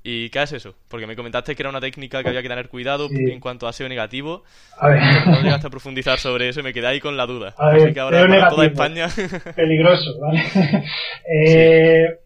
¿Y 0.04 0.30
qué 0.30 0.42
es 0.42 0.50
eso? 0.50 0.74
Porque 0.88 1.06
me 1.06 1.14
comentaste 1.14 1.54
que 1.54 1.62
era 1.62 1.70
una 1.70 1.80
técnica 1.80 2.24
que 2.24 2.28
había 2.28 2.42
que 2.42 2.48
tener 2.48 2.68
cuidado 2.68 3.08
en 3.08 3.38
cuanto 3.38 3.68
a 3.68 3.72
SEO 3.72 3.88
negativo. 3.88 4.42
A 4.80 4.88
ver. 4.88 5.00
No 5.26 5.40
llegaste 5.42 5.68
a 5.68 5.70
profundizar 5.70 6.18
sobre 6.18 6.48
eso 6.48 6.58
y 6.58 6.64
me 6.64 6.72
quedé 6.72 6.88
ahí 6.88 6.98
con 6.98 7.16
la 7.16 7.26
duda. 7.26 7.54
A 7.56 7.68
ver, 7.68 7.82
Así 7.82 7.94
que 7.94 8.00
ahora 8.00 8.48
toda 8.48 8.66
España. 8.66 9.06
Peligroso, 9.54 10.18
¿vale? 10.18 10.42
eh, 11.46 12.18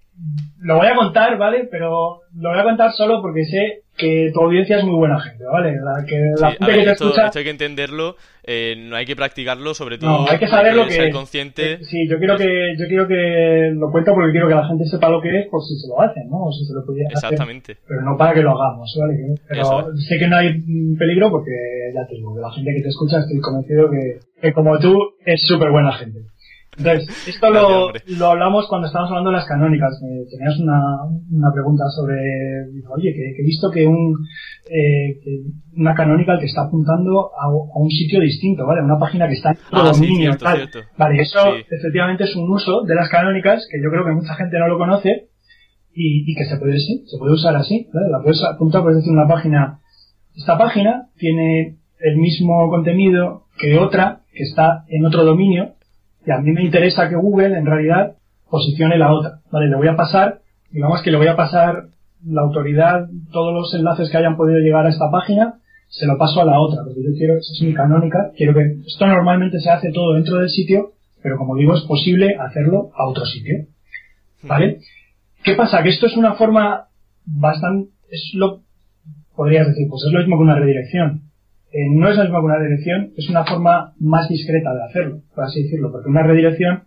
lo 0.61 0.77
voy 0.77 0.87
a 0.87 0.95
contar, 0.95 1.39
¿vale? 1.39 1.69
Pero 1.71 2.23
lo 2.35 2.51
voy 2.51 2.59
a 2.59 2.65
contar 2.65 2.93
solo 2.93 3.21
porque 3.23 3.45
sé 3.45 3.83
que 3.97 4.31
tu 4.33 4.41
audiencia 4.41 4.79
es 4.79 4.85
muy 4.85 4.95
buena 4.95 5.19
gente, 5.21 5.45
¿vale? 5.45 5.75
La, 5.77 6.05
que, 6.05 6.21
la 6.39 6.51
gente 6.51 6.67
que 6.67 6.85
te 6.85 6.91
esto, 6.91 7.05
escucha... 7.05 7.31
hay 7.35 7.45
que 7.45 7.51
entenderlo, 7.51 8.17
eh, 8.45 8.75
no 8.77 8.97
hay 8.97 9.07
que 9.07 9.17
practicarlo, 9.17 9.73
sobre 9.73 9.97
todo 9.97 10.25
no, 10.25 10.31
hay 10.31 10.39
que 10.39 10.49
saber 10.49 10.75
lo 10.75 10.85
que 10.85 10.93
ser 10.93 11.13
consciente. 11.13 11.75
Eh, 11.75 11.79
sí, 11.85 12.07
yo 12.09 12.19
quiero 12.19 12.37
que 12.37 12.75
yo 12.79 12.87
quiero 12.89 13.09
que 13.09 13.73
lo 13.75 13.91
cuento 13.91 14.13
porque 14.13 14.33
quiero 14.33 14.49
que 14.49 14.55
la 14.55 14.67
gente 14.67 14.85
sepa 14.85 15.09
lo 15.09 15.23
que 15.23 15.41
es 15.41 15.47
por 15.49 15.63
si 15.63 15.77
se 15.77 15.89
lo 15.89 16.01
hacen, 16.03 16.29
¿no? 16.29 16.45
O 16.45 16.53
si 16.53 16.67
se 16.67 16.75
lo 16.75 16.85
pudiera 16.85 17.09
Exactamente. 17.11 17.79
pero 17.89 18.03
no 18.03 18.17
para 18.17 18.35
que 18.35 18.43
lo 18.43 18.51
hagamos, 18.51 18.95
¿vale? 19.01 19.35
Pero 19.49 19.97
sé 19.97 20.19
que 20.19 20.29
no 20.29 20.37
hay 20.37 20.61
peligro 20.99 21.31
porque 21.31 21.53
ya 21.95 22.07
te 22.07 22.17
digo, 22.17 22.35
que 22.35 22.41
la 22.41 22.53
gente 22.53 22.75
que 22.75 22.83
te 22.83 22.89
escucha 22.89 23.21
estoy 23.21 23.41
convencido 23.41 23.91
que, 23.91 24.19
que 24.43 24.53
como 24.53 24.79
tú 24.79 24.95
es 25.25 25.41
súper 25.47 25.71
buena 25.71 25.93
gente. 25.93 26.21
Entonces, 26.79 27.29
esto 27.29 27.51
lo, 27.51 27.93
lo, 28.19 28.27
hablamos 28.27 28.67
cuando 28.69 28.87
estábamos 28.87 29.11
hablando 29.11 29.31
de 29.31 29.37
las 29.37 29.47
canónicas. 29.47 29.99
tenías 30.01 30.59
una, 30.61 30.81
una 31.31 31.53
pregunta 31.53 31.85
sobre, 31.89 32.17
oye, 32.95 33.13
que, 33.15 33.41
he 33.41 33.45
visto 33.45 33.71
que 33.71 33.87
un 33.87 34.15
eh, 34.67 35.19
que 35.23 35.81
una 35.81 35.95
canónica 35.95 36.39
que 36.39 36.47
está 36.47 36.63
apuntando 36.63 37.31
a, 37.39 37.49
un 37.49 37.91
sitio 37.91 38.21
distinto, 38.21 38.67
¿vale? 38.67 38.83
Una 38.83 38.99
página 38.99 39.27
que 39.27 39.35
está 39.35 39.51
en 39.53 39.59
otro 39.69 39.81
ah, 39.81 39.93
dominio. 39.93 40.37
tal. 40.37 40.69
Vale, 40.99 41.23
eso 41.23 41.57
efectivamente 41.71 42.25
es 42.25 42.37
un 42.37 42.51
uso 42.51 42.83
de 42.83 42.95
las 42.95 43.09
canónicas 43.09 43.67
que 43.71 43.79
yo 43.83 43.91
creo 43.91 44.05
que 44.05 44.13
mucha 44.13 44.35
gente 44.35 44.59
no 44.59 44.69
lo 44.69 44.79
conoce 44.79 45.29
y, 45.95 46.31
y 46.31 46.35
que 46.35 46.45
se 46.45 46.59
puede, 46.59 46.79
sí, 46.79 47.05
se 47.07 47.17
puede 47.19 47.33
usar 47.33 47.57
así, 47.57 47.89
¿vale? 47.93 48.11
La 48.11 48.23
puedes 48.23 48.43
apuntar, 48.43 48.83
puedes 48.83 48.99
decir 48.99 49.13
una 49.13 49.27
página, 49.27 49.81
esta 50.37 50.59
página 50.59 51.09
tiene 51.17 51.79
el 52.01 52.17
mismo 52.19 52.69
contenido 52.69 53.47
que 53.59 53.79
otra 53.79 54.21
que 54.33 54.43
está 54.43 54.85
en 54.89 55.07
otro 55.07 55.25
dominio 55.25 55.77
y 56.27 56.33
a 56.33 56.39
mí 56.39 56.53
me 56.53 56.65
interesa 56.65 57.09
que 57.09 57.17
Google 57.17 57.57
en 57.57 57.67
realidad 57.67 58.17
posicione 58.51 58.99
la 58.99 59.13
otra. 59.13 59.41
Vale, 59.51 59.69
le 59.69 59.77
voy 59.77 59.89
a 59.89 59.97
pasar, 59.97 60.41
digamos 60.71 61.03
que 61.03 61.11
le 61.11 61.19
voy 61.19 61.29
a 61.29 61.37
pasar 61.37 61.87
la 62.25 62.43
autoridad, 62.43 63.07
todos 63.31 63.55
los 63.55 63.73
enlaces 63.75 64.11
que 64.11 64.17
hayan 64.17 64.37
podido 64.37 64.59
llegar 64.59 64.87
a 64.87 64.89
esta 64.89 65.11
página, 65.11 65.55
se 65.89 66.07
lo 66.07 66.19
paso 66.19 66.41
a 66.41 66.45
la 66.45 66.59
otra, 66.59 66.83
porque 66.85 67.03
yo 67.03 67.11
quiero, 67.17 67.35
esa 67.35 67.53
es 67.53 67.63
mi 67.63 67.73
canónica, 67.73 68.33
quiero 68.37 68.55
que, 68.55 68.81
esto 68.85 69.07
normalmente 69.07 69.61
se 69.61 69.71
hace 69.71 69.93
todo 69.93 70.15
dentro 70.15 70.39
del 70.39 70.49
sitio, 70.49 70.95
pero 71.23 71.39
como 71.39 71.57
digo, 71.57 71.75
es 71.75 71.83
posible 71.83 72.37
hacerlo 72.39 72.91
a 72.97 73.07
otro 73.07 73.25
sitio. 73.25 73.67
¿Vale? 74.43 74.81
¿Qué 75.45 75.55
pasa? 75.55 75.83
Que 75.83 75.91
esto 75.91 76.07
es 76.07 76.17
una 76.17 76.35
forma 76.35 76.89
bastante, 77.25 77.91
es 78.11 78.33
lo, 78.35 78.63
podrías 79.37 79.67
decir, 79.69 79.87
pues 79.89 80.03
es 80.07 80.13
lo 80.13 80.19
mismo 80.19 80.37
que 80.37 80.43
una 80.43 80.59
redirección. 80.59 81.23
Eh, 81.73 81.91
no 81.91 82.09
es 82.09 82.17
la 82.17 82.25
misma 82.25 82.41
que 82.41 82.47
una 82.47 82.59
redirección, 82.59 83.13
es 83.17 83.29
una 83.29 83.45
forma 83.45 83.93
más 83.99 84.29
discreta 84.29 84.73
de 84.73 84.85
hacerlo, 84.85 85.21
por 85.35 85.45
así 85.45 85.63
decirlo, 85.63 85.91
porque 85.93 86.09
una 86.09 86.23
redirección 86.23 86.85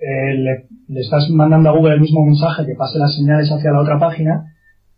eh, 0.00 0.34
le, 0.34 1.00
estás 1.00 1.28
mandando 1.30 1.68
a 1.68 1.72
Google 1.72 1.94
el 1.94 2.00
mismo 2.00 2.24
mensaje 2.24 2.64
que 2.64 2.74
pase 2.74 2.98
las 2.98 3.14
señales 3.16 3.50
hacia 3.50 3.72
la 3.72 3.80
otra 3.80 3.98
página, 3.98 4.54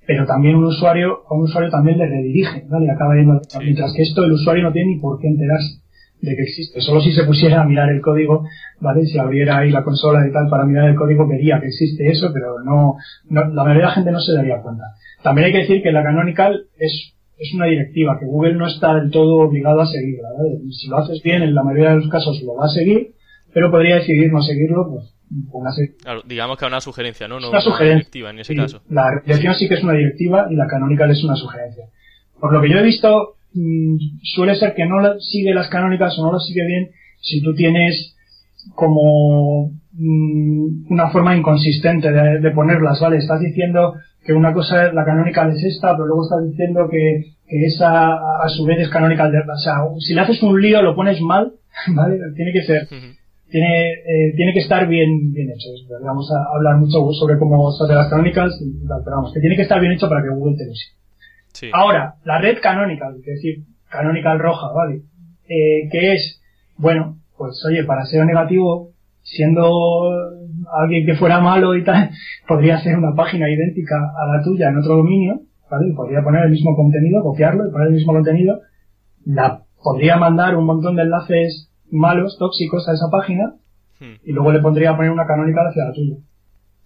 pero 0.06 0.26
también 0.26 0.56
un 0.56 0.64
usuario, 0.64 1.22
a 1.28 1.34
un 1.34 1.44
usuario 1.44 1.70
también 1.70 1.98
le 1.98 2.06
redirige, 2.06 2.64
¿vale? 2.68 2.86
Y 2.86 2.90
acaba 2.90 3.14
yendo, 3.14 3.40
mientras 3.60 3.92
que 3.94 4.02
esto 4.02 4.24
el 4.24 4.32
usuario 4.32 4.64
no 4.64 4.72
tiene 4.72 4.94
ni 4.94 5.00
por 5.00 5.18
qué 5.20 5.28
enterarse 5.28 5.80
de 6.20 6.36
que 6.36 6.42
existe. 6.42 6.80
Solo 6.80 7.00
si 7.00 7.12
se 7.12 7.24
pusiera 7.24 7.62
a 7.62 7.64
mirar 7.64 7.88
el 7.90 8.00
código, 8.00 8.44
¿vale? 8.80 9.06
Si 9.06 9.18
abriera 9.18 9.58
ahí 9.58 9.70
la 9.70 9.82
consola 9.84 10.26
y 10.26 10.32
tal 10.32 10.48
para 10.48 10.64
mirar 10.64 10.90
el 10.90 10.96
código, 10.96 11.26
vería 11.26 11.60
que 11.60 11.68
existe 11.68 12.08
eso, 12.08 12.30
pero 12.32 12.60
no, 12.62 12.96
no 13.28 13.44
la 13.54 13.64
mayoría 13.64 13.82
de 13.82 13.88
la 13.88 13.94
gente 13.94 14.10
no 14.12 14.20
se 14.20 14.34
daría 14.34 14.60
cuenta. 14.60 14.84
También 15.22 15.46
hay 15.46 15.52
que 15.52 15.58
decir 15.60 15.82
que 15.82 15.92
la 15.92 16.02
canonical 16.02 16.66
es 16.78 17.14
es 17.40 17.54
una 17.54 17.66
directiva 17.66 18.18
que 18.20 18.26
Google 18.26 18.54
no 18.54 18.66
está 18.66 18.94
del 18.94 19.10
todo 19.10 19.38
obligado 19.38 19.80
a 19.80 19.86
seguirla. 19.86 20.28
Si 20.70 20.88
lo 20.88 20.98
haces 20.98 21.22
bien, 21.22 21.42
en 21.42 21.54
la 21.54 21.64
mayoría 21.64 21.90
de 21.90 21.96
los 21.96 22.08
casos 22.08 22.40
lo 22.42 22.54
va 22.54 22.66
a 22.66 22.68
seguir, 22.68 23.14
pero 23.52 23.70
podría 23.70 23.96
decidir 23.96 24.30
no 24.30 24.42
seguirlo, 24.42 24.88
pues 24.90 25.14
Claro, 26.02 26.22
digamos 26.26 26.58
que 26.58 26.64
es 26.64 26.68
una 26.68 26.80
sugerencia, 26.80 27.28
¿no? 27.28 27.38
no 27.38 27.50
una 27.50 27.60
sugerencia. 27.60 27.98
directiva 27.98 28.30
en 28.30 28.40
ese 28.40 28.56
caso. 28.56 28.82
La 28.90 29.22
dirección 29.24 29.54
sí 29.54 29.68
que 29.68 29.74
es 29.74 29.82
una 29.84 29.92
directiva 29.92 30.48
y 30.50 30.56
la 30.56 30.66
canonical 30.66 31.08
es 31.10 31.22
una 31.22 31.36
sugerencia. 31.36 31.84
Por 32.40 32.52
lo 32.52 32.60
que 32.60 32.68
yo 32.68 32.78
he 32.78 32.82
visto, 32.82 33.36
mm, 33.54 33.96
suele 34.24 34.56
ser 34.56 34.74
que 34.74 34.86
no 34.86 34.96
sigue 35.20 35.54
las 35.54 35.68
canónicas 35.68 36.18
o 36.18 36.24
no 36.24 36.32
lo 36.32 36.40
sigue 36.40 36.66
bien 36.66 36.90
si 37.20 37.40
tú 37.42 37.54
tienes 37.54 38.16
como 38.74 39.70
mm, 39.92 40.92
una 40.92 41.10
forma 41.10 41.36
inconsistente 41.36 42.10
de, 42.10 42.40
de, 42.40 42.50
ponerlas, 42.50 43.00
¿vale? 43.00 43.18
Estás 43.18 43.40
diciendo 43.40 43.94
que 44.24 44.32
una 44.32 44.52
cosa, 44.52 44.92
la 44.92 45.04
canónica 45.04 45.48
es 45.48 45.62
esta, 45.64 45.92
pero 45.92 46.06
luego 46.06 46.24
estás 46.24 46.44
diciendo 46.44 46.88
que, 46.90 47.32
que 47.48 47.64
esa 47.66 48.12
a 48.12 48.48
su 48.48 48.64
vez 48.64 48.80
es 48.80 48.90
canónica 48.90 49.28
de, 49.30 49.38
o 49.38 49.56
sea, 49.56 49.76
si 49.98 50.14
le 50.14 50.20
haces 50.20 50.42
un 50.42 50.60
lío, 50.60 50.82
lo 50.82 50.94
pones 50.94 51.20
mal, 51.20 51.52
¿vale? 51.94 52.18
Tiene 52.36 52.52
que 52.52 52.62
ser, 52.62 52.86
tiene, 53.50 53.92
eh, 53.92 54.32
tiene 54.36 54.52
que 54.52 54.60
estar 54.60 54.86
bien, 54.86 55.32
bien 55.32 55.48
hecho. 55.50 55.68
Vamos 56.04 56.30
a 56.32 56.54
hablar 56.54 56.76
mucho 56.76 57.10
sobre 57.12 57.38
cómo 57.38 57.70
sobre 57.72 57.94
las 57.94 58.08
canónicas, 58.08 58.52
pero 59.04 59.16
vamos, 59.16 59.32
que 59.32 59.40
tiene 59.40 59.56
que 59.56 59.62
estar 59.62 59.80
bien 59.80 59.92
hecho 59.92 60.08
para 60.08 60.22
que 60.22 60.28
Google 60.28 60.56
te 60.56 60.66
lo 60.66 60.72
sí. 61.52 61.70
Ahora, 61.72 62.14
la 62.24 62.40
red 62.40 62.58
canónica, 62.60 63.08
es 63.18 63.24
decir, 63.24 63.64
canonical 63.88 64.38
roja, 64.38 64.72
¿vale? 64.72 65.02
Eh, 65.48 65.88
que 65.90 66.12
es, 66.12 66.40
bueno, 66.76 67.18
pues 67.36 67.64
oye, 67.66 67.84
para 67.84 68.04
ser 68.04 68.24
negativo, 68.24 68.90
siendo 69.22 69.70
alguien 70.72 71.06
que 71.06 71.14
fuera 71.14 71.40
malo 71.40 71.74
y 71.76 71.84
tal, 71.84 72.10
podría 72.48 72.76
hacer 72.76 72.96
una 72.96 73.14
página 73.14 73.48
idéntica 73.48 73.96
a 73.96 74.26
la 74.26 74.42
tuya 74.42 74.68
en 74.68 74.78
otro 74.78 74.96
dominio, 74.96 75.40
¿vale? 75.70 75.92
podría 75.94 76.22
poner 76.22 76.44
el 76.44 76.50
mismo 76.50 76.74
contenido, 76.76 77.22
copiarlo 77.22 77.68
y 77.68 77.72
poner 77.72 77.88
el 77.88 77.94
mismo 77.94 78.12
contenido. 78.12 78.60
La, 79.24 79.62
podría 79.82 80.16
mandar 80.16 80.56
un 80.56 80.64
montón 80.64 80.96
de 80.96 81.02
enlaces 81.02 81.70
malos, 81.90 82.38
tóxicos 82.38 82.88
a 82.88 82.92
esa 82.92 83.10
página 83.10 83.54
hmm. 84.00 84.22
y 84.24 84.32
luego 84.32 84.52
le 84.52 84.60
pondría 84.60 84.90
a 84.90 84.96
poner 84.96 85.10
una 85.10 85.26
canónica 85.26 85.62
hacia 85.68 85.84
la 85.84 85.92
tuya. 85.92 86.16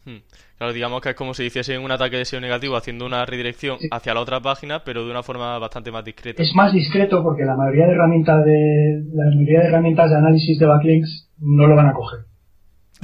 Hmm. 0.05 0.23
Claro, 0.59 0.73
digamos 0.73 1.01
que 1.01 1.11
es 1.11 1.14
como 1.16 1.35
si 1.35 1.44
hiciese 1.44 1.79
un 1.79 1.90
ataque 1.90 2.16
de 2.16 2.25
SEO 2.25 2.40
negativo 2.40 2.77
haciendo 2.77 3.07
una 3.07 3.25
redirección 3.25 3.79
hacia 3.90 4.14
la 4.14 4.20
otra 4.20 4.40
página, 4.40 4.85
pero 4.85 5.05
de 5.05 5.11
una 5.11 5.23
forma 5.23 5.59
bastante 5.59 5.90
más 5.90 6.05
discreta. 6.05 6.42
Es 6.42 6.55
más 6.55 6.73
discreto 6.73 7.23
porque 7.23 7.44
la 7.44 7.57
mayoría 7.57 7.87
de 7.87 7.92
herramientas 7.92 8.44
de 8.44 9.03
la 9.12 9.25
mayoría 9.25 9.61
de 9.61 9.66
herramientas 9.66 10.11
de 10.11 10.16
análisis 10.16 10.59
de 10.59 10.66
backlinks 10.66 11.31
no 11.40 11.66
lo 11.66 11.75
van 11.75 11.88
a 11.88 11.94
coger. 11.94 12.20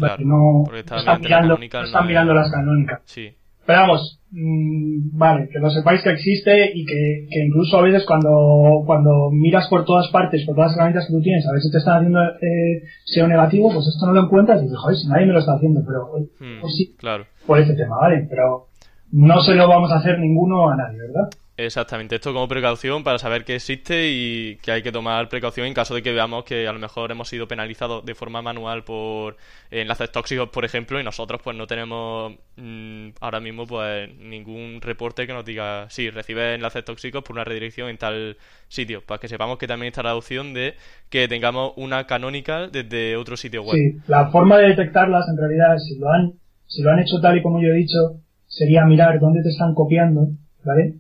Claro, 0.06 0.24
no, 0.24 0.64
están 0.74 1.20
mirando, 1.20 1.58
están 1.58 2.06
mirando 2.06 2.34
las 2.34 2.50
canónicas. 2.50 3.02
Sí. 3.04 3.30
Pero 3.66 3.82
vamos, 3.82 4.20
mmm, 4.30 5.16
vale, 5.16 5.48
que 5.48 5.58
lo 5.58 5.70
sepáis 5.70 6.02
que 6.02 6.10
existe 6.10 6.72
y 6.74 6.84
que, 6.84 7.26
que, 7.30 7.44
incluso 7.44 7.78
a 7.78 7.82
veces 7.82 8.04
cuando, 8.04 8.82
cuando 8.84 9.30
miras 9.30 9.68
por 9.68 9.84
todas 9.84 10.08
partes, 10.08 10.44
por 10.44 10.56
todas 10.56 10.70
las 10.70 10.76
herramientas 10.76 11.06
que 11.06 11.12
tú 11.12 11.20
tienes, 11.20 11.46
a 11.46 11.52
ver 11.52 11.60
si 11.60 11.70
te 11.70 11.78
están 11.78 11.98
haciendo 11.98 12.20
eh, 12.20 12.82
SEO 13.04 13.28
negativo, 13.28 13.72
pues 13.72 13.86
esto 13.86 14.06
no 14.06 14.12
lo 14.12 14.24
encuentras 14.24 14.60
y 14.60 14.64
dices, 14.64 14.78
joder, 14.78 14.96
si 14.96 15.08
nadie 15.08 15.26
me 15.26 15.34
lo 15.34 15.38
está 15.38 15.52
haciendo, 15.54 15.82
pero 15.86 16.08
hmm, 16.40 16.60
pues 16.60 16.74
sí, 16.76 16.94
claro. 16.98 17.26
por 17.46 17.60
ese 17.60 17.74
tema, 17.74 17.96
¿vale? 17.96 18.26
Pero 18.28 18.66
no 19.12 19.40
se 19.40 19.54
lo 19.54 19.68
vamos 19.68 19.92
a 19.92 19.96
hacer 19.96 20.18
ninguno 20.18 20.70
a 20.70 20.76
nadie, 20.76 20.98
¿verdad? 20.98 21.28
Exactamente, 21.66 22.14
esto 22.14 22.32
como 22.32 22.48
precaución 22.48 23.04
para 23.04 23.18
saber 23.18 23.44
que 23.44 23.56
existe 23.56 24.08
y 24.08 24.56
que 24.62 24.72
hay 24.72 24.82
que 24.82 24.92
tomar 24.92 25.28
precaución 25.28 25.66
en 25.66 25.74
caso 25.74 25.94
de 25.94 26.02
que 26.02 26.10
veamos 26.10 26.44
que 26.44 26.66
a 26.66 26.72
lo 26.72 26.78
mejor 26.78 27.10
hemos 27.10 27.28
sido 27.28 27.46
penalizados 27.46 28.02
de 28.04 28.14
forma 28.14 28.40
manual 28.40 28.82
por 28.82 29.36
enlaces 29.70 30.10
tóxicos, 30.10 30.48
por 30.48 30.64
ejemplo, 30.64 30.98
y 30.98 31.04
nosotros 31.04 31.40
pues 31.44 31.54
no 31.54 31.66
tenemos 31.66 32.32
mm, 32.56 33.10
ahora 33.20 33.40
mismo 33.40 33.66
pues 33.66 34.08
ningún 34.16 34.80
reporte 34.80 35.26
que 35.26 35.34
nos 35.34 35.44
diga 35.44 35.90
sí, 35.90 36.08
recibe 36.08 36.54
enlaces 36.54 36.82
tóxicos 36.82 37.22
por 37.22 37.36
una 37.36 37.44
redirección 37.44 37.90
en 37.90 37.98
tal 37.98 38.38
sitio, 38.68 39.02
para 39.04 39.20
que 39.20 39.28
sepamos 39.28 39.58
que 39.58 39.66
también 39.66 39.90
está 39.90 40.02
la 40.02 40.16
opción 40.16 40.54
de 40.54 40.76
que 41.10 41.28
tengamos 41.28 41.74
una 41.76 42.06
canónica 42.06 42.68
desde 42.68 43.18
otro 43.18 43.36
sitio 43.36 43.64
web. 43.64 43.74
Sí, 43.74 43.98
la 44.06 44.30
forma 44.30 44.56
de 44.56 44.68
detectarlas 44.68 45.28
en 45.28 45.36
realidad, 45.36 45.76
si 45.76 45.98
lo 45.98 46.10
han, 46.10 46.32
si 46.66 46.82
lo 46.82 46.90
han 46.90 47.00
hecho 47.00 47.20
tal 47.20 47.36
y 47.36 47.42
como 47.42 47.60
yo 47.60 47.68
he 47.68 47.76
dicho, 47.76 48.16
sería 48.46 48.86
mirar 48.86 49.20
dónde 49.20 49.42
te 49.42 49.50
están 49.50 49.74
copiando, 49.74 50.28
¿vale? 50.64 50.94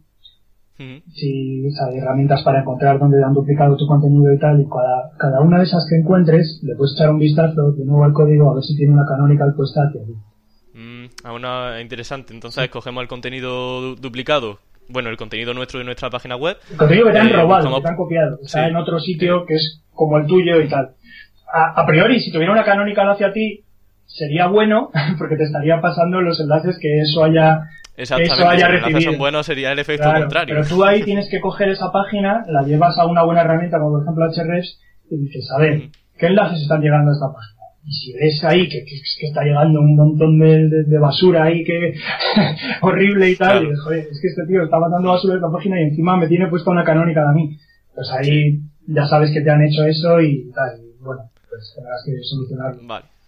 Si 1.12 1.62
hay 1.66 1.98
herramientas 1.98 2.42
para 2.42 2.60
encontrar 2.60 2.98
dónde 2.98 3.22
han 3.22 3.34
duplicado 3.34 3.76
tu 3.76 3.86
contenido 3.86 4.32
y 4.32 4.38
tal, 4.38 4.60
y 4.60 4.64
cada, 4.64 5.10
cada 5.18 5.40
una 5.42 5.58
de 5.58 5.64
esas 5.64 5.86
que 5.88 5.96
encuentres, 5.96 6.58
le 6.62 6.74
puedes 6.74 6.94
echar 6.94 7.10
un 7.10 7.18
vistazo 7.18 7.72
de 7.72 7.84
nuevo 7.84 8.04
al 8.04 8.14
código 8.14 8.50
a 8.50 8.54
ver 8.54 8.64
si 8.64 8.76
tiene 8.76 8.94
una 8.94 9.04
canonical 9.06 9.52
puesta 9.54 9.82
hacia 9.82 10.00
ti. 10.06 10.14
Mm, 10.72 11.34
una 11.34 11.80
interesante. 11.82 12.32
Entonces, 12.32 12.64
escogemos 12.64 13.02
el 13.02 13.08
contenido 13.08 13.94
duplicado. 13.96 14.58
Bueno, 14.88 15.10
el 15.10 15.18
contenido 15.18 15.52
nuestro 15.52 15.78
de 15.80 15.84
nuestra 15.84 16.08
página 16.08 16.36
web. 16.36 16.56
El 16.70 16.78
contenido 16.78 17.06
que 17.06 17.12
te 17.12 17.18
han 17.18 17.28
eh, 17.28 17.32
robado, 17.32 17.76
que 17.76 17.82
te 17.82 17.88
han 17.88 17.96
copiado. 17.96 18.38
Está 18.42 18.66
en 18.66 18.76
otro 18.76 18.98
sitio 19.00 19.44
que 19.44 19.56
es 19.56 19.82
como 19.92 20.16
el 20.16 20.26
tuyo 20.26 20.60
y 20.62 20.68
tal. 20.68 20.94
A, 21.52 21.80
a 21.82 21.86
priori, 21.86 22.20
si 22.20 22.32
tuviera 22.32 22.52
una 22.52 22.64
canonical 22.64 23.10
hacia 23.10 23.32
ti, 23.32 23.64
sería 24.12 24.46
bueno 24.46 24.90
porque 25.18 25.36
te 25.36 25.44
estaría 25.44 25.80
pasando 25.80 26.20
los 26.20 26.40
enlaces 26.40 26.78
que 26.80 27.00
eso 27.00 27.24
haya 27.24 27.62
Exactamente, 27.96 28.34
eso 28.34 28.48
haya 28.48 28.68
recibido. 28.68 29.10
Son 29.10 29.18
buenos 29.18 29.46
sería 29.46 29.72
el 29.72 29.78
efecto 29.78 30.10
contrario. 30.10 30.54
Pero 30.54 30.66
tú 30.66 30.84
ahí 30.84 31.02
tienes 31.04 31.28
que 31.30 31.40
coger 31.40 31.68
esa 31.68 31.92
página, 31.92 32.44
la 32.48 32.62
llevas 32.62 32.98
a 32.98 33.06
una 33.06 33.24
buena 33.24 33.42
herramienta 33.42 33.78
como 33.78 33.92
por 33.92 34.02
ejemplo 34.02 34.26
Hrefs 34.26 34.80
y 35.10 35.16
dices, 35.16 35.50
a 35.54 35.60
ver, 35.60 35.90
¿qué 36.18 36.26
enlaces 36.26 36.62
están 36.62 36.80
llegando 36.80 37.10
a 37.10 37.14
esta 37.14 37.26
página? 37.26 37.60
Y 37.84 37.92
si 37.92 38.12
ves 38.12 38.44
ahí 38.44 38.68
que, 38.68 38.84
que, 38.84 39.26
está 39.26 39.42
llegando 39.42 39.80
un 39.80 39.96
montón 39.96 40.38
de, 40.38 40.84
de, 40.86 40.98
basura 40.98 41.44
ahí 41.44 41.64
que 41.64 41.94
horrible 42.82 43.30
y 43.30 43.36
tal, 43.36 43.64
y 43.64 43.66
dices, 43.66 43.80
joder, 43.84 43.98
es 44.10 44.20
que 44.20 44.28
este 44.28 44.46
tío 44.46 44.62
está 44.62 44.78
mandando 44.78 45.10
basura 45.10 45.34
de 45.34 45.38
esta 45.38 45.50
página 45.50 45.80
y 45.80 45.84
encima 45.84 46.16
me 46.16 46.28
tiene 46.28 46.48
puesta 46.48 46.70
una 46.70 46.84
canónica 46.84 47.20
de 47.26 47.34
mí. 47.34 47.56
Pues 47.94 48.10
ahí 48.12 48.60
ya 48.86 49.06
sabes 49.06 49.30
que 49.32 49.40
te 49.40 49.50
han 49.50 49.62
hecho 49.62 49.84
eso 49.84 50.20
y 50.20 50.50
tal, 50.52 50.78
y 50.78 51.02
bueno, 51.02 51.22
pues 51.48 51.72
tendrás 51.74 52.02
que 52.04 52.12
solucionarlo. 52.22 52.80
Vale. 52.86 53.19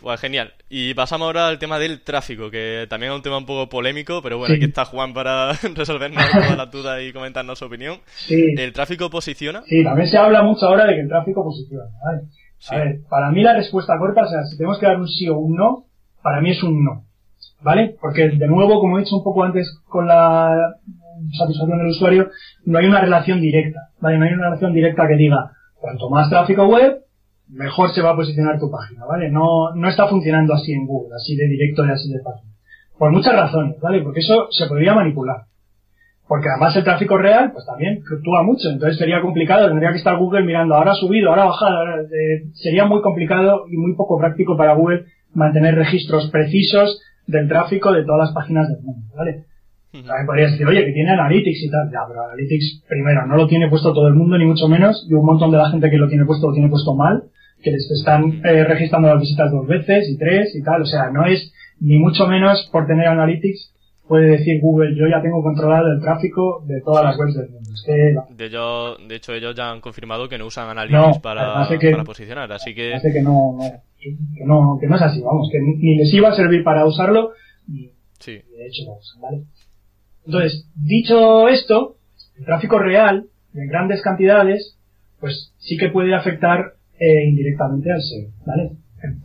Pues 0.00 0.18
genial. 0.20 0.52
Y 0.70 0.94
pasamos 0.94 1.26
ahora 1.26 1.48
al 1.48 1.58
tema 1.58 1.78
del 1.78 2.00
tráfico, 2.00 2.50
que 2.50 2.86
también 2.88 3.12
es 3.12 3.16
un 3.16 3.22
tema 3.22 3.36
un 3.38 3.44
poco 3.44 3.68
polémico, 3.68 4.22
pero 4.22 4.38
bueno, 4.38 4.54
aquí 4.54 4.64
está 4.64 4.86
Juan 4.86 5.12
para 5.12 5.52
resolvernos 5.74 6.24
todas 6.30 6.56
las 6.56 6.70
dudas 6.70 7.02
y 7.02 7.12
comentarnos 7.12 7.58
su 7.58 7.66
opinión. 7.66 7.98
Sí. 8.06 8.54
¿El 8.56 8.72
tráfico 8.72 9.10
posiciona? 9.10 9.62
Sí, 9.66 9.84
también 9.84 10.08
se 10.08 10.16
habla 10.16 10.42
mucho 10.42 10.66
ahora 10.66 10.86
de 10.86 10.94
que 10.94 11.00
el 11.02 11.08
tráfico 11.08 11.44
posiciona. 11.44 11.84
¿vale? 12.02 12.22
A 12.70 12.76
ver, 12.76 13.00
para 13.08 13.30
mí 13.30 13.42
la 13.42 13.54
respuesta 13.54 13.98
corta, 13.98 14.22
o 14.22 14.28
sea, 14.28 14.44
si 14.44 14.56
tenemos 14.56 14.78
que 14.78 14.86
dar 14.86 14.96
un 14.96 15.08
sí 15.08 15.28
o 15.28 15.38
un 15.38 15.56
no, 15.56 15.84
para 16.22 16.40
mí 16.40 16.50
es 16.50 16.62
un 16.62 16.82
no. 16.82 17.04
¿Vale? 17.62 17.96
Porque 18.00 18.30
de 18.30 18.46
nuevo, 18.46 18.80
como 18.80 18.96
he 18.96 19.02
dicho 19.02 19.16
un 19.16 19.24
poco 19.24 19.44
antes 19.44 19.80
con 19.86 20.06
la 20.06 20.76
satisfacción 21.36 21.78
del 21.78 21.88
usuario, 21.88 22.30
no 22.64 22.78
hay 22.78 22.86
una 22.86 23.02
relación 23.02 23.40
directa. 23.40 23.90
¿Vale? 24.00 24.16
No 24.16 24.24
hay 24.24 24.32
una 24.32 24.44
relación 24.44 24.72
directa 24.72 25.06
que 25.06 25.16
diga, 25.16 25.52
cuanto 25.78 26.08
más 26.08 26.30
tráfico 26.30 26.66
web, 26.66 27.02
mejor 27.52 27.92
se 27.92 28.02
va 28.02 28.10
a 28.10 28.16
posicionar 28.16 28.58
tu 28.58 28.70
página, 28.70 29.04
¿vale? 29.04 29.30
No, 29.30 29.74
no 29.74 29.88
está 29.88 30.06
funcionando 30.08 30.54
así 30.54 30.72
en 30.72 30.86
Google, 30.86 31.14
así 31.14 31.36
de 31.36 31.48
directo 31.48 31.84
y 31.86 31.90
así 31.90 32.10
de 32.12 32.20
página. 32.20 32.52
Por 32.98 33.12
muchas 33.12 33.34
razones, 33.34 33.76
¿vale? 33.80 34.02
Porque 34.02 34.20
eso 34.20 34.48
se 34.50 34.66
podría 34.66 34.94
manipular. 34.94 35.44
Porque 36.28 36.48
además 36.48 36.76
el 36.76 36.84
tráfico 36.84 37.18
real, 37.18 37.50
pues 37.52 37.66
también 37.66 38.02
fluctúa 38.02 38.44
mucho, 38.44 38.70
entonces 38.70 38.98
sería 38.98 39.20
complicado, 39.20 39.68
tendría 39.68 39.90
que 39.90 39.98
estar 39.98 40.16
Google 40.16 40.44
mirando, 40.44 40.76
ahora 40.76 40.92
ha 40.92 40.94
subido, 40.94 41.30
ahora 41.30 41.42
ha 41.42 41.46
bajado, 41.46 42.00
eh, 42.02 42.44
sería 42.54 42.84
muy 42.84 43.00
complicado 43.00 43.64
y 43.68 43.76
muy 43.76 43.96
poco 43.96 44.16
práctico 44.16 44.56
para 44.56 44.74
Google 44.74 45.06
mantener 45.34 45.74
registros 45.74 46.30
precisos 46.30 47.02
del 47.26 47.48
tráfico 47.48 47.92
de 47.92 48.04
todas 48.04 48.28
las 48.28 48.34
páginas 48.34 48.68
del 48.68 48.80
mundo, 48.82 49.08
¿vale? 49.16 49.44
También 49.92 50.26
podrías 50.26 50.52
decir, 50.52 50.66
oye, 50.68 50.84
que 50.84 50.92
tiene 50.92 51.10
Analytics 51.10 51.64
y 51.64 51.70
tal. 51.70 51.90
Ya, 51.90 52.00
pero 52.06 52.22
Analytics, 52.22 52.84
primero, 52.88 53.26
no 53.26 53.36
lo 53.36 53.48
tiene 53.48 53.68
puesto 53.68 53.92
todo 53.92 54.06
el 54.06 54.14
mundo, 54.14 54.38
ni 54.38 54.44
mucho 54.44 54.68
menos, 54.68 55.04
y 55.10 55.14
un 55.14 55.26
montón 55.26 55.50
de 55.50 55.58
la 55.58 55.68
gente 55.70 55.90
que 55.90 55.96
lo 55.96 56.08
tiene 56.08 56.24
puesto 56.24 56.46
lo 56.46 56.52
tiene 56.52 56.68
puesto 56.68 56.94
mal, 56.94 57.24
que 57.62 57.70
les 57.70 57.90
están 57.90 58.40
eh, 58.44 58.64
registrando 58.64 59.08
las 59.08 59.20
visitas 59.20 59.50
dos 59.50 59.66
veces 59.66 60.08
y 60.08 60.18
tres 60.18 60.54
y 60.54 60.62
tal. 60.62 60.82
O 60.82 60.86
sea, 60.86 61.10
no 61.10 61.26
es 61.26 61.52
ni 61.80 61.98
mucho 61.98 62.26
menos 62.26 62.68
por 62.72 62.86
tener 62.86 63.06
Analytics 63.08 63.72
puede 64.10 64.38
decir 64.38 64.60
Google, 64.60 64.96
yo 64.98 65.06
ya 65.06 65.22
tengo 65.22 65.40
controlado 65.40 65.86
el 65.92 66.00
tráfico 66.00 66.64
de 66.66 66.80
todas 66.80 67.04
las 67.04 67.16
webs 67.16 67.32
del 67.36 67.48
mundo. 67.48 67.70
Es 67.72 67.84
que, 67.86 68.34
de, 68.34 68.46
ellos, 68.46 68.98
de 69.06 69.14
hecho, 69.14 69.32
ellos 69.32 69.54
ya 69.54 69.70
han 69.70 69.80
confirmado 69.80 70.28
que 70.28 70.36
no 70.36 70.46
usan 70.46 70.68
Analytics 70.68 71.20
para, 71.20 71.64
para, 71.68 72.02
posicionar, 72.02 72.50
así 72.50 72.74
que... 72.74 72.98
que 73.00 73.22
no, 73.22 73.56
que 74.00 74.44
no, 74.44 74.78
que 74.80 74.88
no 74.88 74.96
es 74.96 75.02
así, 75.02 75.20
vamos, 75.20 75.48
que 75.52 75.60
ni 75.60 75.94
les 75.94 76.12
iba 76.12 76.28
a 76.28 76.34
servir 76.34 76.64
para 76.64 76.86
usarlo, 76.86 77.30
ni, 77.68 77.92
sí. 78.18 78.32
de 78.32 78.66
hecho 78.66 78.82
lo 78.86 78.98
usan, 78.98 79.20
¿vale? 79.20 79.42
Entonces, 80.26 80.68
dicho 80.74 81.48
esto, 81.48 81.94
el 82.36 82.44
tráfico 82.46 82.80
real, 82.80 83.26
en 83.54 83.68
grandes 83.68 84.02
cantidades, 84.02 84.76
pues 85.20 85.52
sí 85.58 85.76
que 85.76 85.88
puede 85.88 86.16
afectar 86.16 86.72
eh, 87.00 87.28
indirectamente 87.28 87.90
al 87.90 88.02
SEO, 88.02 88.28
¿vale? 88.46 88.72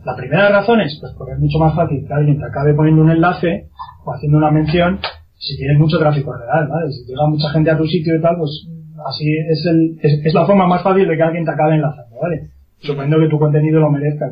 La 0.06 0.16
primera 0.16 0.48
razón 0.48 0.80
es, 0.80 0.96
pues 0.98 1.12
porque 1.18 1.34
es 1.34 1.38
mucho 1.38 1.58
más 1.58 1.76
fácil 1.76 2.06
que 2.06 2.12
alguien 2.12 2.38
te 2.38 2.46
acabe 2.46 2.72
poniendo 2.72 3.02
un 3.02 3.10
enlace 3.10 3.68
o 4.04 4.12
haciendo 4.14 4.38
una 4.38 4.50
mención 4.50 4.98
si 5.38 5.56
tienes 5.58 5.78
mucho 5.78 5.98
tráfico 5.98 6.32
real, 6.32 6.66
¿vale? 6.68 6.90
Si 6.90 7.04
llega 7.04 7.26
mucha 7.26 7.50
gente 7.50 7.70
a 7.70 7.76
tu 7.76 7.84
sitio 7.84 8.16
y 8.16 8.22
tal, 8.22 8.36
pues 8.38 8.66
así 9.06 9.30
es, 9.50 9.66
el, 9.66 9.98
es, 10.00 10.32
la 10.32 10.46
forma 10.46 10.66
más 10.66 10.82
fácil 10.82 11.06
de 11.06 11.16
que 11.16 11.22
alguien 11.22 11.44
te 11.44 11.50
acabe 11.50 11.74
enlazando, 11.74 12.16
¿vale? 12.20 12.48
Suponiendo 12.78 13.18
que 13.20 13.28
tu 13.28 13.38
contenido 13.38 13.80
lo 13.80 13.90
merezca. 13.90 14.26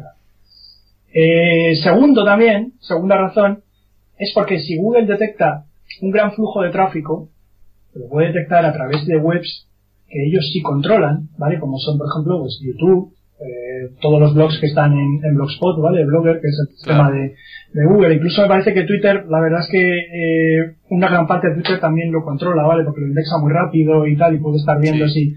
Eh, 1.13 1.77
segundo 1.83 2.25
también, 2.25 2.73
segunda 2.81 3.19
razón, 3.19 3.63
es 4.19 4.33
porque 4.35 4.59
si 4.61 4.79
Google 4.79 5.07
detecta 5.07 5.67
un 6.01 6.11
gran 6.11 6.33
flujo 6.33 6.63
de 6.63 6.71
tráfico, 6.71 7.29
lo 7.95 8.09
puede 8.09 8.29
detectar 8.29 8.65
a 8.65 8.73
través 8.73 9.07
de 9.07 9.19
webs 9.19 9.69
que 10.09 10.27
ellos 10.27 10.51
sí 10.53 10.63
controlan, 10.63 11.29
¿vale? 11.39 11.59
Como 11.61 11.79
son, 11.79 11.99
por 11.99 12.09
ejemplo, 12.09 12.41
pues 12.41 12.59
YouTube, 12.63 13.13
eh, 13.45 13.91
todos 14.01 14.21
los 14.21 14.35
blogs 14.35 14.59
que 14.61 14.67
están 14.67 14.93
en, 14.93 15.35
Blogspot, 15.35 15.81
¿vale? 15.81 16.05
Blogger, 16.05 16.41
que 16.41 16.49
es 16.49 16.59
el 16.61 16.75
sistema 16.77 17.11
de, 17.11 17.35
Google. 17.87 18.15
Incluso 18.15 18.43
me 18.43 18.49
parece 18.49 18.73
que 18.73 18.85
Twitter, 18.85 19.27
la 19.29 19.41
verdad 19.41 19.61
es 19.61 19.69
que 19.71 19.99
eh, 19.99 20.77
una 20.91 21.09
gran 21.09 21.27
parte 21.27 21.49
de 21.49 21.55
Twitter 21.55 21.81
también 21.81 22.13
lo 22.13 22.23
controla, 22.23 22.63
¿vale? 22.63 22.85
Porque 22.85 23.01
lo 23.01 23.09
indexa 23.09 23.39
muy 23.39 23.53
rápido 23.53 24.07
y 24.07 24.17
tal, 24.17 24.35
y 24.35 24.39
puede 24.39 24.59
estar 24.59 24.81
viendo 24.81 25.09
si 25.09 25.35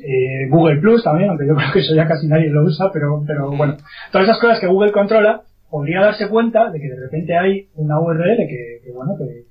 eh, 0.00 0.48
Google 0.50 0.80
Plus 0.80 1.04
también, 1.04 1.30
aunque 1.30 1.46
yo 1.46 1.54
creo 1.56 1.72
que 1.72 1.80
eso 1.80 1.94
ya 1.94 2.06
casi 2.06 2.26
nadie 2.26 2.48
lo 2.48 2.64
usa, 2.64 2.90
pero, 2.92 3.22
pero 3.26 3.50
bueno, 3.50 3.76
todas 4.10 4.26
esas 4.26 4.40
cosas 4.40 4.58
que 4.58 4.66
Google 4.66 4.92
controla, 4.92 5.42
podría 5.70 6.00
darse 6.00 6.28
cuenta 6.28 6.70
de 6.70 6.80
que 6.80 6.88
de 6.88 7.00
repente 7.00 7.36
hay 7.36 7.68
una 7.74 8.00
URL 8.00 8.36
que, 8.36 8.80
que 8.84 8.92
bueno, 8.92 9.12
que, 9.18 9.46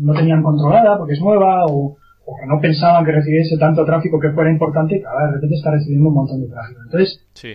no 0.00 0.12
tenían 0.14 0.42
controlada 0.42 0.98
porque 0.98 1.14
es 1.14 1.20
nueva 1.20 1.64
o, 1.66 1.96
o, 2.24 2.36
que 2.36 2.46
no 2.46 2.60
pensaban 2.60 3.04
que 3.04 3.12
recibiese 3.12 3.58
tanto 3.58 3.84
tráfico 3.84 4.18
que 4.20 4.30
fuera 4.30 4.50
importante 4.50 4.98
y 4.98 5.04
ahora 5.04 5.26
de 5.26 5.32
repente 5.34 5.56
está 5.56 5.70
recibiendo 5.70 6.08
un 6.08 6.14
montón 6.14 6.40
de 6.40 6.48
tráfico. 6.48 6.80
Entonces, 6.84 7.24
sí. 7.34 7.54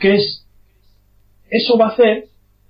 ¿qué 0.00 0.14
es? 0.16 0.46
Eso 1.50 1.78
va 1.78 1.86
a 1.86 1.90
hacer 1.90 2.24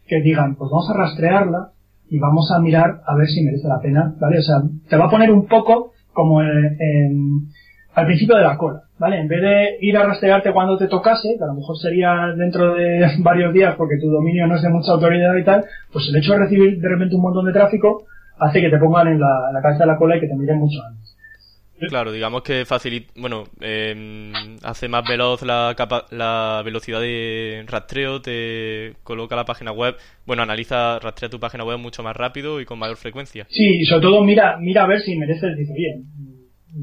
que 0.06 0.20
digan, 0.20 0.56
pues 0.56 0.70
vamos 0.70 0.90
a 0.90 0.94
rastrearla 0.94 1.70
y 2.08 2.18
vamos 2.18 2.50
a 2.50 2.60
mirar 2.60 3.00
a 3.06 3.14
ver 3.16 3.28
si 3.28 3.42
merece 3.42 3.66
la 3.68 3.80
pena, 3.80 4.14
¿vale? 4.20 4.38
O 4.38 4.42
sea, 4.42 4.56
te 4.88 4.96
va 4.96 5.06
a 5.06 5.10
poner 5.10 5.30
un 5.30 5.46
poco 5.46 5.92
como 6.12 6.42
en 6.42 7.48
al 7.94 8.06
principio 8.06 8.36
de 8.36 8.42
la 8.42 8.56
cola, 8.56 8.82
¿vale? 8.98 9.20
En 9.20 9.28
vez 9.28 9.40
de 9.40 9.78
ir 9.80 9.96
a 9.96 10.04
rastrearte 10.04 10.52
cuando 10.52 10.76
te 10.76 10.88
tocase, 10.88 11.36
que 11.38 11.44
a 11.44 11.46
lo 11.46 11.54
mejor 11.54 11.76
sería 11.76 12.34
dentro 12.36 12.74
de 12.74 13.06
varios 13.20 13.52
días 13.54 13.74
porque 13.76 13.98
tu 14.00 14.10
dominio 14.10 14.46
no 14.46 14.56
es 14.56 14.62
de 14.62 14.68
mucha 14.68 14.92
autoridad 14.92 15.34
y 15.36 15.44
tal, 15.44 15.64
pues 15.92 16.08
el 16.08 16.16
hecho 16.16 16.32
de 16.32 16.38
recibir 16.40 16.80
de 16.80 16.88
repente 16.88 17.14
un 17.14 17.22
montón 17.22 17.46
de 17.46 17.52
tráfico 17.52 18.04
hace 18.38 18.60
que 18.60 18.70
te 18.70 18.78
pongan 18.78 19.08
en 19.08 19.20
la, 19.20 19.60
cabeza 19.62 19.84
de 19.84 19.86
la 19.86 19.96
cola 19.96 20.16
y 20.16 20.20
que 20.20 20.26
te 20.26 20.36
miren 20.36 20.58
mucho 20.58 20.78
antes. 20.88 21.03
Claro, 21.88 22.12
digamos 22.12 22.42
que 22.42 22.64
facilita, 22.64 23.12
bueno, 23.16 23.44
em, 23.60 24.32
hace 24.62 24.88
más 24.88 25.06
veloz 25.08 25.42
la, 25.42 25.74
la 26.10 26.62
velocidad 26.64 27.00
de 27.00 27.64
rastreo, 27.66 28.20
te 28.20 28.94
coloca 29.02 29.34
la 29.36 29.44
página 29.44 29.72
web, 29.72 29.96
bueno, 30.24 30.42
analiza, 30.42 30.98
rastrea 31.00 31.28
tu 31.28 31.40
página 31.40 31.64
web 31.64 31.78
mucho 31.78 32.02
más 32.02 32.16
rápido 32.16 32.60
y 32.60 32.64
con 32.64 32.78
mayor 32.78 32.96
frecuencia. 32.96 33.46
Sí, 33.50 33.80
y 33.80 33.84
sobre 33.84 34.02
todo 34.02 34.22
mira, 34.22 34.56
mira 34.60 34.84
a 34.84 34.86
ver 34.86 35.00
si 35.00 35.16
mereces, 35.16 35.56
dice, 35.56 35.72
bien, 35.74 36.04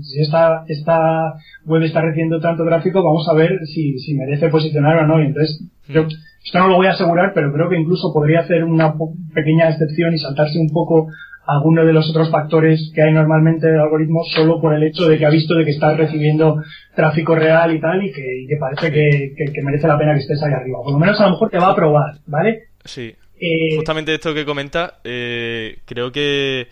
si 0.02 0.22
esta, 0.22 0.64
esta 0.68 1.34
web 1.66 1.84
está 1.84 2.02
recibiendo 2.02 2.40
tanto 2.40 2.66
tráfico, 2.66 3.04
vamos 3.04 3.28
a 3.30 3.34
ver 3.34 3.60
si, 3.66 4.00
si 4.00 4.14
merece 4.14 4.50
posicionar 4.50 4.98
o 4.98 5.08
no. 5.08 5.22
Y 5.22 5.28
entonces, 5.28 5.62
yo, 5.90 6.08
esto 6.44 6.60
no 6.60 6.70
lo 6.70 6.76
voy 6.76 6.88
a 6.88 6.92
asegurar, 6.92 7.34
pero 7.34 7.52
creo 7.54 7.70
que 7.70 7.78
incluso 7.78 8.14
podría 8.14 8.42
hacer 8.42 8.64
una 8.64 8.94
pequeña 9.34 9.70
excepción 9.70 10.14
y 10.14 10.18
saltarse 10.18 10.60
un 10.60 10.70
poco 10.70 11.08
alguno 11.46 11.86
de 11.86 11.94
los 11.94 12.10
otros 12.10 12.30
factores 12.32 12.92
que 12.94 13.02
hay 13.02 13.12
normalmente 13.12 13.68
en 13.68 13.76
el 13.76 13.82
algoritmo 13.82 14.24
solo 14.36 14.62
por 14.62 14.74
el 14.74 14.84
hecho 14.84 15.08
de 15.08 15.18
que 15.18 15.26
ha 15.26 15.30
visto 15.30 15.56
de 15.56 15.66
que 15.66 15.72
estás 15.72 15.98
recibiendo 15.98 16.62
tráfico 16.96 17.36
real 17.36 17.76
y 17.76 17.80
tal 17.80 18.06
y 18.06 18.12
que, 18.12 18.46
que 18.48 18.58
parece 18.60 18.92
que, 18.92 19.34
que, 19.36 19.62
merece 19.62 19.88
la 19.88 19.98
pena 19.98 20.14
que 20.14 20.20
estés 20.20 20.42
ahí 20.44 20.54
arriba. 20.54 20.80
Por 20.84 20.94
lo 20.94 21.00
menos 21.00 21.20
a 21.20 21.26
lo 21.26 21.32
mejor 21.32 21.50
te 21.50 21.58
va 21.58 21.72
a 21.72 21.76
probar, 21.76 22.16
¿vale? 22.28 22.70
Sí. 22.86 23.14
Eh, 23.40 23.76
Justamente 23.76 24.14
esto 24.14 24.34
que 24.34 24.46
comenta, 24.46 25.00
eh, 25.04 25.80
creo 25.86 26.12
que 26.12 26.68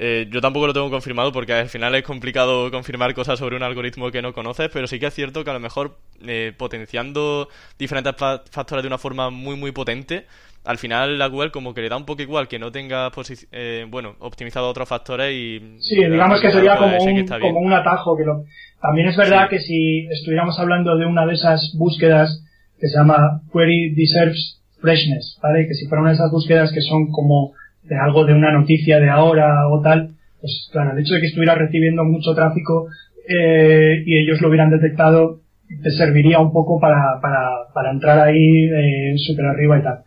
eh, 0.00 0.28
yo 0.30 0.40
tampoco 0.40 0.68
lo 0.68 0.72
tengo 0.72 0.90
confirmado 0.90 1.32
porque 1.32 1.52
al 1.52 1.68
final 1.68 1.94
es 1.96 2.04
complicado 2.04 2.70
confirmar 2.70 3.14
cosas 3.14 3.38
sobre 3.38 3.56
un 3.56 3.64
algoritmo 3.64 4.12
que 4.12 4.22
no 4.22 4.32
conoces, 4.32 4.70
pero 4.72 4.86
sí 4.86 5.00
que 5.00 5.06
es 5.06 5.14
cierto 5.14 5.42
que 5.42 5.50
a 5.50 5.54
lo 5.54 5.60
mejor 5.60 5.98
eh, 6.24 6.52
potenciando 6.56 7.48
diferentes 7.78 8.14
factores 8.16 8.82
de 8.84 8.86
una 8.86 8.98
forma 8.98 9.30
muy 9.30 9.56
muy 9.56 9.72
potente, 9.72 10.26
al 10.64 10.78
final 10.78 11.18
la 11.18 11.26
Google 11.28 11.50
como 11.50 11.74
que 11.74 11.82
le 11.82 11.88
da 11.88 11.96
un 11.96 12.04
poco 12.04 12.22
igual 12.22 12.48
que 12.48 12.58
no 12.58 12.70
tenga 12.70 13.10
eh, 13.52 13.86
bueno 13.88 14.16
optimizado 14.20 14.68
otros 14.68 14.88
factores 14.88 15.32
y 15.32 15.78
sí 15.80 15.96
digamos 15.96 16.40
que 16.40 16.50
sería 16.50 16.76
como 16.76 16.98
un, 16.98 17.26
como 17.40 17.60
un 17.60 17.72
atajo 17.72 18.16
que 18.16 18.24
lo... 18.24 18.44
también 18.80 19.08
es 19.08 19.16
verdad 19.16 19.48
que 19.48 19.60
si 19.60 20.06
estuviéramos 20.10 20.58
hablando 20.58 20.96
de 20.96 21.06
una 21.06 21.26
de 21.26 21.34
esas 21.34 21.74
búsquedas 21.78 22.44
que 22.80 22.88
se 22.88 22.98
llama 22.98 23.42
query 23.52 23.94
deserves 23.94 24.60
freshness 24.80 25.38
vale 25.42 25.66
que 25.66 25.74
si 25.74 25.86
fuera 25.86 26.02
una 26.02 26.10
de 26.10 26.16
esas 26.16 26.30
búsquedas 26.30 26.72
que 26.72 26.82
son 26.82 27.10
como 27.10 27.54
de 27.88 27.96
algo 27.96 28.24
de 28.24 28.34
una 28.34 28.52
noticia 28.52 29.00
de 29.00 29.08
ahora 29.08 29.68
o 29.68 29.80
tal, 29.80 30.10
pues 30.40 30.68
claro, 30.72 30.92
el 30.92 31.00
hecho 31.00 31.14
de 31.14 31.20
que 31.20 31.26
estuviera 31.26 31.54
recibiendo 31.54 32.04
mucho 32.04 32.34
tráfico 32.34 32.88
eh, 33.28 34.02
y 34.04 34.18
ellos 34.18 34.40
lo 34.40 34.48
hubieran 34.48 34.70
detectado, 34.70 35.40
te 35.82 35.90
serviría 35.90 36.38
un 36.38 36.52
poco 36.52 36.78
para, 36.80 37.20
para, 37.20 37.50
para 37.74 37.90
entrar 37.90 38.20
ahí 38.20 38.64
eh, 38.64 39.14
súper 39.16 39.46
arriba 39.46 39.78
y 39.78 39.82
tal. 39.82 39.98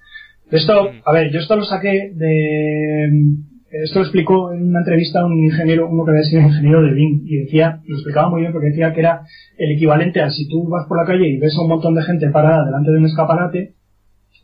Esto, 0.52 0.92
a 1.06 1.14
ver, 1.14 1.32
yo 1.32 1.40
esto 1.40 1.56
lo 1.56 1.64
saqué 1.64 2.12
de... 2.14 3.10
Esto 3.72 4.00
lo 4.00 4.06
explicó 4.06 4.52
en 4.52 4.68
una 4.68 4.80
entrevista 4.80 5.26
un 5.26 5.46
ingeniero, 5.46 5.88
uno 5.90 6.04
que 6.04 6.12
había 6.12 6.24
sido 6.24 6.42
ingeniero 6.42 6.82
de 6.82 6.94
Bing, 6.94 7.22
y 7.26 7.38
decía, 7.38 7.80
lo 7.86 7.96
explicaba 7.96 8.30
muy 8.30 8.42
bien 8.42 8.52
porque 8.52 8.68
decía 8.68 8.92
que 8.94 9.00
era 9.00 9.22
el 9.58 9.72
equivalente 9.72 10.22
a 10.22 10.30
si 10.30 10.46
tú 10.50 10.68
vas 10.68 10.86
por 10.90 11.00
la 11.00 11.08
calle 11.08 11.30
y 11.30 11.38
ves 11.38 11.56
a 11.58 11.62
un 11.62 11.70
montón 11.70 11.96
de 11.96 12.04
gente 12.04 12.30
parada 12.32 12.66
delante 12.66 12.92
de 12.92 12.98
un 12.98 13.06
escaparate, 13.06 13.76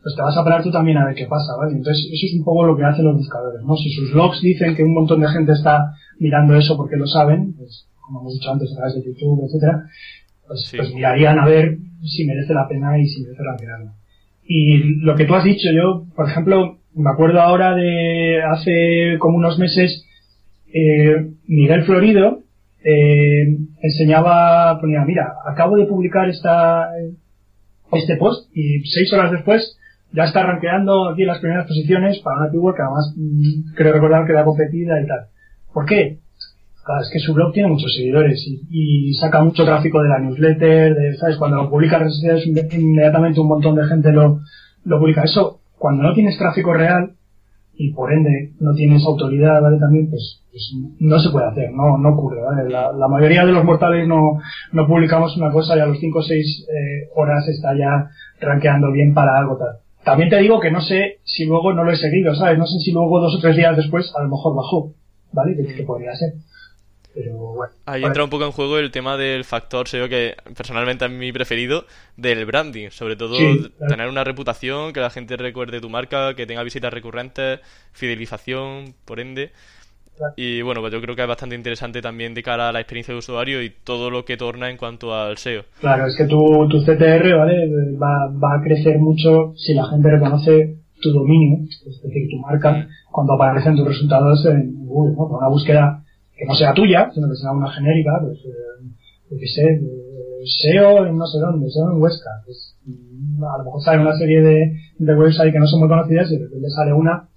pues 0.02 0.16
te 0.16 0.22
vas 0.22 0.38
a 0.38 0.44
parar 0.46 0.64
tú 0.64 0.72
también 0.72 0.98
a 0.98 1.06
ver 1.06 1.16
qué 1.16 1.26
pasa, 1.26 1.58
¿vale? 1.58 1.76
Entonces, 1.76 2.06
eso 2.06 2.26
es 2.28 2.34
un 2.40 2.46
poco 2.46 2.64
lo 2.64 2.78
que 2.78 2.86
hacen 2.86 3.04
los 3.04 3.18
buscadores, 3.18 3.62
¿no? 3.62 3.76
Si 3.76 3.90
sus 3.90 4.14
logs 4.14 4.42
dicen 4.42 4.74
que 4.74 4.84
un 4.84 4.94
montón 4.94 5.20
de 5.20 5.28
gente 5.28 5.52
está 5.52 5.92
mirando 6.20 6.56
eso 6.56 6.78
porque 6.78 6.96
lo 6.96 7.06
saben, 7.06 7.54
pues, 7.58 7.90
como 8.00 8.22
hemos 8.22 8.34
dicho 8.36 8.50
antes 8.50 8.72
a 8.72 8.76
través 8.78 8.96
de 8.96 9.04
YouTube, 9.04 9.44
etcétera, 9.46 9.84
pues, 10.48 10.72
pues 10.74 10.94
mirarían 10.94 11.38
a 11.40 11.46
ver 11.46 11.78
si 12.04 12.26
merece 12.26 12.54
la 12.54 12.66
pena 12.70 12.98
y 12.98 13.06
si 13.06 13.22
merece 13.24 13.44
la 13.44 13.58
pena. 13.58 13.94
Y 14.48 15.02
lo 15.02 15.16
que 15.16 15.26
tú 15.26 15.36
has 15.36 15.44
dicho, 15.44 15.68
yo, 15.76 16.06
por 16.16 16.30
ejemplo, 16.30 16.78
me 16.96 17.12
acuerdo 17.12 17.42
ahora 17.42 17.76
de 17.76 18.42
hace 18.44 19.18
como 19.20 19.38
unos 19.38 19.60
meses, 19.60 20.06
eh, 20.74 21.32
Miguel 21.48 21.84
Florido 21.84 22.44
eh, 22.84 23.58
enseñaba, 23.82 24.80
ponía, 24.80 25.04
mira, 25.06 25.34
acabo 25.46 25.76
de 25.76 25.86
publicar 25.86 26.30
esta, 26.30 26.90
este 27.92 28.16
post 28.16 28.50
y 28.56 28.80
seis 28.86 29.12
horas 29.14 29.32
después 29.32 29.78
ya 30.14 30.24
está 30.24 30.44
rankeando 30.44 31.10
aquí 31.10 31.26
las 31.26 31.40
primeras 31.40 31.68
posiciones 31.68 32.20
para 32.20 32.38
una 32.38 32.52
que 32.52 32.82
además 32.82 33.14
mm, 33.18 33.76
creo 33.76 33.94
recordar 33.94 34.26
que 34.26 34.34
da 34.34 34.46
competida 34.46 35.02
y 35.02 35.08
tal. 35.08 35.28
¿Por 35.74 35.86
qué? 35.86 36.20
Es 37.02 37.10
que 37.12 37.20
su 37.20 37.34
blog 37.34 37.54
tiene 37.54 37.70
muchos 37.70 37.94
seguidores 37.96 38.44
y, 38.48 39.14
saca 39.14 39.44
mucho 39.44 39.66
tráfico 39.66 40.02
de 40.02 40.10
la 40.10 40.20
newsletter, 40.20 40.96
de, 40.96 41.18
¿sabes? 41.18 41.38
Cuando 41.38 41.58
lo 41.58 41.70
publica 41.70 42.00
inmediatamente 42.72 43.40
un 43.40 43.48
montón 43.48 43.76
de 43.76 43.86
gente 43.86 44.12
lo, 44.12 44.40
lo 44.86 45.00
publica. 45.00 45.24
Eso, 45.24 45.60
cuando 45.78 46.04
no 46.04 46.14
tienes 46.14 46.38
tráfico 46.38 46.74
real 46.74 47.12
y 47.76 47.92
por 47.92 48.12
ende 48.12 48.54
no 48.60 48.74
tienes 48.74 49.06
autoridad, 49.06 49.62
¿vale? 49.62 49.78
También, 49.80 50.10
pues, 50.10 50.44
pues 50.52 50.74
no 51.00 51.20
se 51.20 51.30
puede 51.30 51.48
hacer, 51.48 51.72
no, 51.72 51.98
no 51.98 52.10
ocurre, 52.10 52.42
¿vale? 52.42 52.70
La, 52.70 53.08
mayoría 53.08 53.46
de 53.46 53.52
los 53.52 53.64
mortales 53.64 54.08
no, 54.08 54.40
no 54.72 54.88
publicamos 54.88 55.38
una 55.38 55.52
cosa 55.52 55.78
y 55.78 55.80
a 55.80 55.86
los 55.86 56.00
5 56.00 56.20
o 56.20 56.22
6 56.22 56.68
eh, 56.70 57.10
horas 57.16 57.48
está 57.48 57.78
ya 57.78 58.10
rankeando 58.40 58.92
bien 58.92 59.14
para 59.14 59.38
algo 59.38 59.58
tal. 59.58 59.78
También 60.04 60.30
te 60.30 60.38
digo 60.38 60.60
que 60.60 60.72
no 60.72 60.82
sé 60.82 61.20
si 61.24 61.46
luego 61.46 61.74
no 61.74 61.84
lo 61.84 61.92
he 61.92 61.98
seguido, 61.98 62.34
¿sabes? 62.34 62.58
No 62.58 62.66
sé 62.66 62.80
si 62.80 62.92
luego 62.92 63.20
dos 63.20 63.36
o 63.36 63.40
tres 63.42 63.58
días 63.58 63.76
después 63.76 64.12
a 64.18 64.24
lo 64.24 64.30
mejor 64.30 64.56
bajó, 64.56 64.94
¿vale? 65.34 65.56
Que 65.76 65.84
podría 65.84 66.16
ser. 66.16 66.34
Pero 67.18 67.36
bueno. 67.36 67.74
Ahí 67.88 68.04
entra 68.04 68.24
un 68.24 68.30
poco 68.30 68.46
en 68.46 68.52
juego 68.52 68.78
el 68.78 68.92
tema 68.92 69.18
del 69.18 69.44
factor 69.44 69.88
SEO 69.88 70.08
que 70.08 70.36
personalmente 70.56 71.06
es 71.06 71.12
mi 71.12 71.32
preferido 71.32 71.86
del 72.16 72.46
branding. 72.46 72.90
Sobre 72.92 73.16
todo 73.16 73.36
Sí, 73.36 73.72
claro. 73.78 73.92
tener 73.92 74.08
una 74.08 74.24
reputación, 74.24 74.94
que 74.94 75.00
la 75.00 75.10
gente 75.10 75.36
recuerde 75.36 75.82
tu 75.82 75.90
marca, 75.90 76.36
que 76.36 76.46
tenga 76.46 76.62
visitas 76.62 76.94
recurrentes, 76.94 77.60
fidelización, 77.92 78.94
por 79.06 79.20
ende. 79.20 79.52
Claro. 80.16 80.34
Y 80.36 80.62
bueno, 80.62 80.82
pues 80.82 80.94
yo 80.94 81.02
creo 81.02 81.16
que 81.16 81.24
es 81.24 81.28
bastante 81.28 81.56
interesante 81.56 82.02
también 82.02 82.36
de 82.36 82.44
cara 82.44 82.70
a 82.70 82.72
la 82.72 82.80
experiencia 82.82 83.14
de 83.14 83.20
usuario 83.20 83.64
y 83.64 83.72
todo 83.84 84.12
lo 84.12 84.24
que 84.26 84.38
torna 84.38 84.70
en 84.70 84.78
cuanto 84.78 85.16
al 85.16 85.38
SEO. 85.38 85.64
Claro, 85.80 86.06
es 86.06 86.16
que 86.16 86.26
tu, 86.26 86.68
tu 86.70 86.82
CTR, 86.84 87.36
¿vale? 87.36 87.68
Va, 88.02 88.28
va 88.32 88.58
a 88.58 88.62
crecer 88.64 89.00
mucho 89.00 89.54
si 89.56 89.74
la 89.74 89.86
gente 89.88 90.10
reconoce 90.12 90.76
tu 91.02 91.12
dominio, 91.12 91.66
es 91.68 92.02
decir, 92.02 92.28
tu 92.30 92.38
marca, 92.38 92.88
cuando 93.12 93.34
aparecen 93.34 93.76
tus 93.76 93.88
resultados 93.88 94.46
en 94.46 94.86
Google, 94.86 95.16
¿no? 95.16 95.28
Por 95.28 95.38
una 95.40 95.50
búsqueda 95.50 96.04
que 96.38 96.46
no 96.46 96.54
sea 96.56 96.74
tuya, 96.74 97.10
sino 97.14 97.28
que 97.28 97.36
sea 97.36 97.52
una 97.52 97.72
genérica, 97.72 98.12
pues, 98.22 98.38
eh, 98.46 98.86
yo 99.32 99.38
qué 99.40 99.48
sé, 99.48 99.64
eh, 99.64 100.46
SEO 100.46 101.06
en 101.08 101.18
no 101.18 101.26
sé 101.26 101.40
dónde, 101.40 101.70
SEO 101.70 101.92
en 101.92 102.02
Huesca, 102.02 102.30
pues, 102.46 102.78
mm, 102.86 103.44
a 103.44 103.58
lo 103.58 103.64
mejor 103.66 103.82
sale 103.82 104.02
una 104.02 104.16
serie 104.18 104.42
de, 104.42 104.72
de 105.00 105.16
websites 105.16 105.52
que 105.52 105.60
no 105.60 105.68
son 105.68 105.80
muy 105.82 105.90
conocidas 105.90 106.32
y 106.32 106.38
de 106.38 106.44
repente 106.46 106.70
sale 106.70 106.94
una 106.94 107.28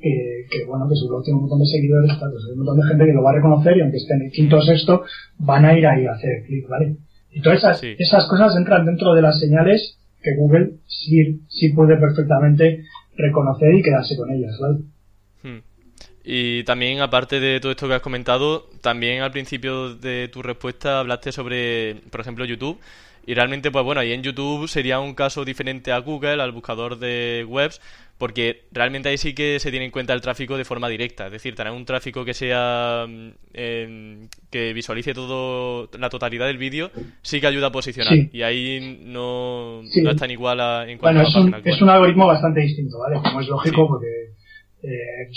que, 0.00 0.46
que, 0.50 0.64
bueno, 0.66 0.88
que 0.88 0.94
seguro 0.94 1.22
tiene 1.22 1.36
un 1.38 1.42
montón 1.42 1.58
de 1.60 1.66
seguidores, 1.66 2.18
tal, 2.20 2.30
pues 2.30 2.44
hay 2.46 2.52
un 2.52 2.58
montón 2.58 2.76
de 2.80 2.86
gente 2.88 3.04
que 3.06 3.12
lo 3.12 3.22
va 3.22 3.30
a 3.30 3.34
reconocer 3.34 3.76
y 3.76 3.80
aunque 3.80 3.96
esté 3.96 4.14
en 4.14 4.22
el 4.22 4.30
quinto 4.32 4.56
o 4.58 4.62
sexto, 4.62 5.02
van 5.38 5.64
a 5.64 5.76
ir 5.76 5.86
ahí 5.86 6.06
a 6.06 6.12
hacer 6.12 6.44
clic, 6.46 6.68
¿vale? 6.68 6.96
Y 7.32 7.40
todas 7.42 7.58
esas, 7.58 7.78
Sí. 7.80 7.94
esas 7.98 8.26
cosas 8.26 8.54
entran 8.56 8.86
dentro 8.86 9.12
de 9.14 9.22
las 9.22 9.38
señales 9.40 9.98
que 10.22 10.36
Google 10.36 10.74
sí, 10.86 11.40
sí 11.48 11.70
puede 11.72 11.96
perfectamente 11.96 12.84
reconocer 13.16 13.74
y 13.74 13.82
quedarse 13.82 14.16
con 14.16 14.30
ellas, 14.30 14.56
¿vale? 14.60 14.78
Y 16.30 16.62
también, 16.64 17.00
aparte 17.00 17.40
de 17.40 17.58
todo 17.58 17.72
esto 17.72 17.88
que 17.88 17.94
has 17.94 18.02
comentado, 18.02 18.68
también 18.82 19.22
al 19.22 19.30
principio 19.30 19.94
de 19.94 20.28
tu 20.28 20.42
respuesta 20.42 21.00
hablaste 21.00 21.32
sobre, 21.32 21.94
por 22.10 22.20
ejemplo, 22.20 22.44
YouTube. 22.44 22.78
Y 23.26 23.32
realmente, 23.32 23.70
pues 23.70 23.82
bueno, 23.82 24.02
ahí 24.02 24.12
en 24.12 24.22
YouTube 24.22 24.68
sería 24.68 25.00
un 25.00 25.14
caso 25.14 25.42
diferente 25.46 25.90
a 25.90 25.98
Google, 26.00 26.42
al 26.42 26.52
buscador 26.52 26.98
de 26.98 27.46
webs, 27.48 27.80
porque 28.18 28.64
realmente 28.72 29.08
ahí 29.08 29.16
sí 29.16 29.32
que 29.34 29.58
se 29.58 29.70
tiene 29.70 29.86
en 29.86 29.90
cuenta 29.90 30.12
el 30.12 30.20
tráfico 30.20 30.58
de 30.58 30.66
forma 30.66 30.88
directa. 30.90 31.26
Es 31.26 31.32
decir, 31.32 31.54
tener 31.54 31.72
un 31.72 31.86
tráfico 31.86 32.26
que 32.26 32.34
sea 32.34 33.06
em, 33.54 34.28
que 34.50 34.72
visualice 34.74 35.14
todo 35.14 35.88
la 35.98 36.10
totalidad 36.10 36.46
del 36.46 36.58
vídeo 36.58 36.90
sí 37.22 37.40
que 37.40 37.46
ayuda 37.46 37.68
a 37.68 37.72
posicionar. 37.72 38.12
Sí. 38.12 38.28
Y 38.34 38.42
ahí 38.42 38.98
no, 39.02 39.80
Sí. 39.90 40.02
no 40.02 40.10
es 40.10 40.16
tan 40.16 40.30
igual 40.30 40.60
a, 40.60 40.82
en 40.90 40.98
cuanto 40.98 41.20
Bueno, 41.20 41.20
a 41.20 41.22
es 41.30 41.34
la 41.34 41.40
un, 41.40 41.50
página 41.52 41.74
es 41.74 41.82
un 41.82 41.88
algoritmo 41.88 42.26
bastante 42.26 42.60
distinto, 42.60 42.98
¿vale? 42.98 43.16
Como 43.22 43.40
es 43.40 43.48
lógico, 43.48 43.82
Sí. 43.82 43.88
porque 43.88 44.06
eh, 44.82 45.28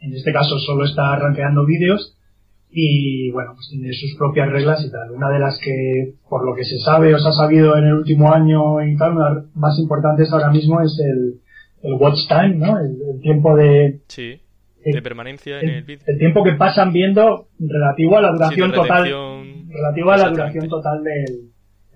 en 0.00 0.12
este 0.14 0.32
caso 0.32 0.58
solo 0.58 0.84
está 0.84 1.16
rankeando 1.16 1.64
vídeos 1.66 2.14
y, 2.70 3.30
bueno, 3.30 3.52
pues 3.54 3.68
tiene 3.70 3.92
sus 3.92 4.14
propias 4.18 4.50
reglas 4.50 4.84
y 4.84 4.90
tal. 4.90 5.10
Una 5.12 5.30
de 5.30 5.38
las 5.38 5.58
que, 5.58 6.14
por 6.28 6.44
lo 6.44 6.54
que 6.54 6.64
se 6.64 6.78
sabe 6.78 7.14
o 7.14 7.18
se 7.18 7.28
ha 7.28 7.32
sabido 7.32 7.76
en 7.78 7.84
el 7.84 7.94
último 7.94 8.32
año 8.32 8.82
y 8.82 8.96
tal, 8.96 9.12
una 9.16 9.44
más 9.54 9.78
importantes 9.78 10.30
ahora 10.32 10.50
mismo 10.50 10.80
es 10.82 10.98
el, 11.02 11.40
el 11.82 11.94
watch 11.94 12.28
time, 12.28 12.56
¿no? 12.56 12.78
El, 12.78 12.96
el 13.14 13.20
tiempo 13.22 13.56
de, 13.56 14.00
Sí, 14.08 14.40
el- 14.84 14.92
de 14.94 15.02
permanencia 15.02 15.60
en 15.60 15.68
el 15.70 15.84
vídeo. 15.84 16.04
el 16.06 16.18
tiempo 16.18 16.44
que 16.44 16.52
pasan 16.52 16.92
viendo 16.92 17.48
relativo 17.58 18.18
a 18.18 18.22
la 18.22 18.32
duración 18.32 18.66
Sí, 18.70 18.72
de 18.72 18.76
total 18.82 19.04
relativa 19.70 20.14
a 20.14 20.18
la 20.18 20.30
duración 20.30 20.68
total 20.68 21.02
del, 21.04 21.47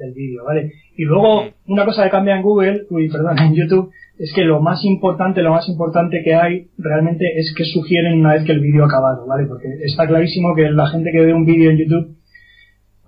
del 0.03 0.15
vídeo, 0.15 0.45
¿vale? 0.45 0.73
Y 0.97 1.05
luego, 1.05 1.45
una 1.67 1.85
cosa 1.85 2.05
que 2.05 2.11
cambia 2.11 2.37
en 2.37 2.43
Google, 2.43 2.87
uy, 2.91 3.09
perdón, 3.09 3.39
en 3.47 3.55
YouTube, 3.55 3.91
es 4.19 4.33
que 4.35 4.45
lo 4.45 4.61
más 4.61 4.85
importante, 4.85 5.43
lo 5.43 5.51
más 5.51 5.69
importante 5.69 6.23
que 6.23 6.35
hay 6.35 6.69
realmente 6.79 7.25
es 7.37 7.55
que 7.57 7.65
sugieren 7.65 8.21
una 8.21 8.35
vez 8.35 8.45
que 8.45 8.53
el 8.53 8.61
vídeo 8.61 8.85
ha 8.85 8.87
acabado, 8.87 9.27
¿vale? 9.27 9.47
Porque 9.47 9.69
está 9.85 10.07
clarísimo 10.07 10.55
que 10.55 10.71
la 10.71 10.87
gente 10.89 11.11
que 11.13 11.21
ve 11.21 11.33
un 11.33 11.47
vídeo 11.47 11.71
en 11.71 11.79
YouTube, 11.79 12.17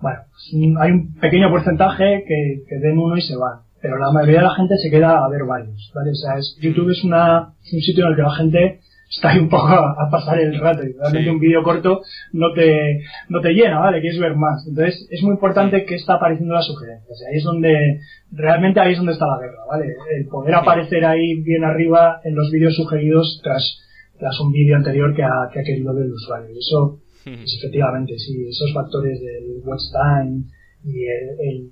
bueno, 0.01 0.21
pues, 0.31 0.77
hay 0.81 0.91
un 0.91 1.15
pequeño 1.15 1.51
porcentaje 1.51 2.25
que, 2.27 2.63
que 2.69 2.79
ven 2.79 2.99
uno 2.99 3.17
y 3.17 3.23
se 3.23 3.37
van. 3.37 3.61
Pero 3.81 3.99
la 3.99 4.11
mayoría 4.13 4.39
de 4.39 4.47
la 4.47 4.55
gente 4.55 4.77
se 4.79 4.91
queda 4.91 5.25
a 5.25 5.29
ver 5.29 5.45
varios, 5.45 5.93
¿vale? 5.95 6.11
O 6.11 6.15
sea, 6.15 6.39
es, 6.39 6.57
YouTube 6.61 6.91
es 6.91 7.05
una, 7.05 7.53
es 7.63 7.75
un 7.75 7.81
sitio 7.81 8.07
en 8.07 8.11
el 8.11 8.17
que 8.17 8.23
la 8.23 8.35
gente 8.35 8.81
está 9.11 9.31
ahí 9.31 9.39
un 9.39 9.49
poco 9.49 9.67
a, 9.69 9.93
a 9.93 10.11
pasar 10.11 10.39
el 10.41 10.59
rato 10.59 10.83
y 10.83 10.93
realmente 10.93 11.25
Sí. 11.25 11.35
un 11.35 11.41
vídeo 11.41 11.63
corto 11.63 12.03
no 12.33 12.53
te, 12.53 13.01
no 13.29 13.41
te 13.41 13.53
llena, 13.53 13.79
¿vale? 13.81 14.01
Quieres 14.01 14.19
ver 14.19 14.35
más. 14.37 14.67
Entonces, 14.67 15.07
es 15.11 15.23
muy 15.23 15.33
importante 15.35 15.85
que 15.85 15.95
está 15.95 16.15
apareciendo 16.15 16.55
la 16.55 16.63
sugerencia. 16.63 17.07
O 17.11 17.15
sea, 17.15 17.29
ahí 17.31 17.39
es 17.39 17.45
donde, 17.45 18.01
realmente 18.33 18.81
ahí 18.81 18.93
es 18.93 18.99
donde 18.99 19.13
está 19.13 19.27
la 19.27 19.39
guerra, 19.39 19.65
¿vale? 19.69 19.87
El 20.19 20.27
poder 20.27 20.55
aparecer 20.55 21.05
ahí 21.05 21.43
bien 21.43 21.65
arriba 21.65 22.21
en 22.25 22.35
los 22.35 22.51
vídeos 22.51 22.75
sugeridos 22.77 23.41
tras, 23.43 23.81
tras 24.19 24.39
un 24.41 24.53
vídeo 24.53 24.77
anterior 24.77 25.15
que 25.15 25.23
ha, 25.23 25.49
que 25.53 25.61
ha 25.61 25.65
querido 25.65 25.95
ver 25.95 26.05
el 26.07 26.13
usuario. 26.13 26.49
Y 26.55 26.59
eso, 26.59 27.01
pues 27.25 27.57
efectivamente, 27.59 28.19
sí, 28.19 28.47
esos 28.49 28.73
factores 28.75 29.21
del 29.21 29.61
watch 29.65 29.83
time 29.93 30.43
y 30.85 31.05
el, 31.05 31.29
el 31.49 31.71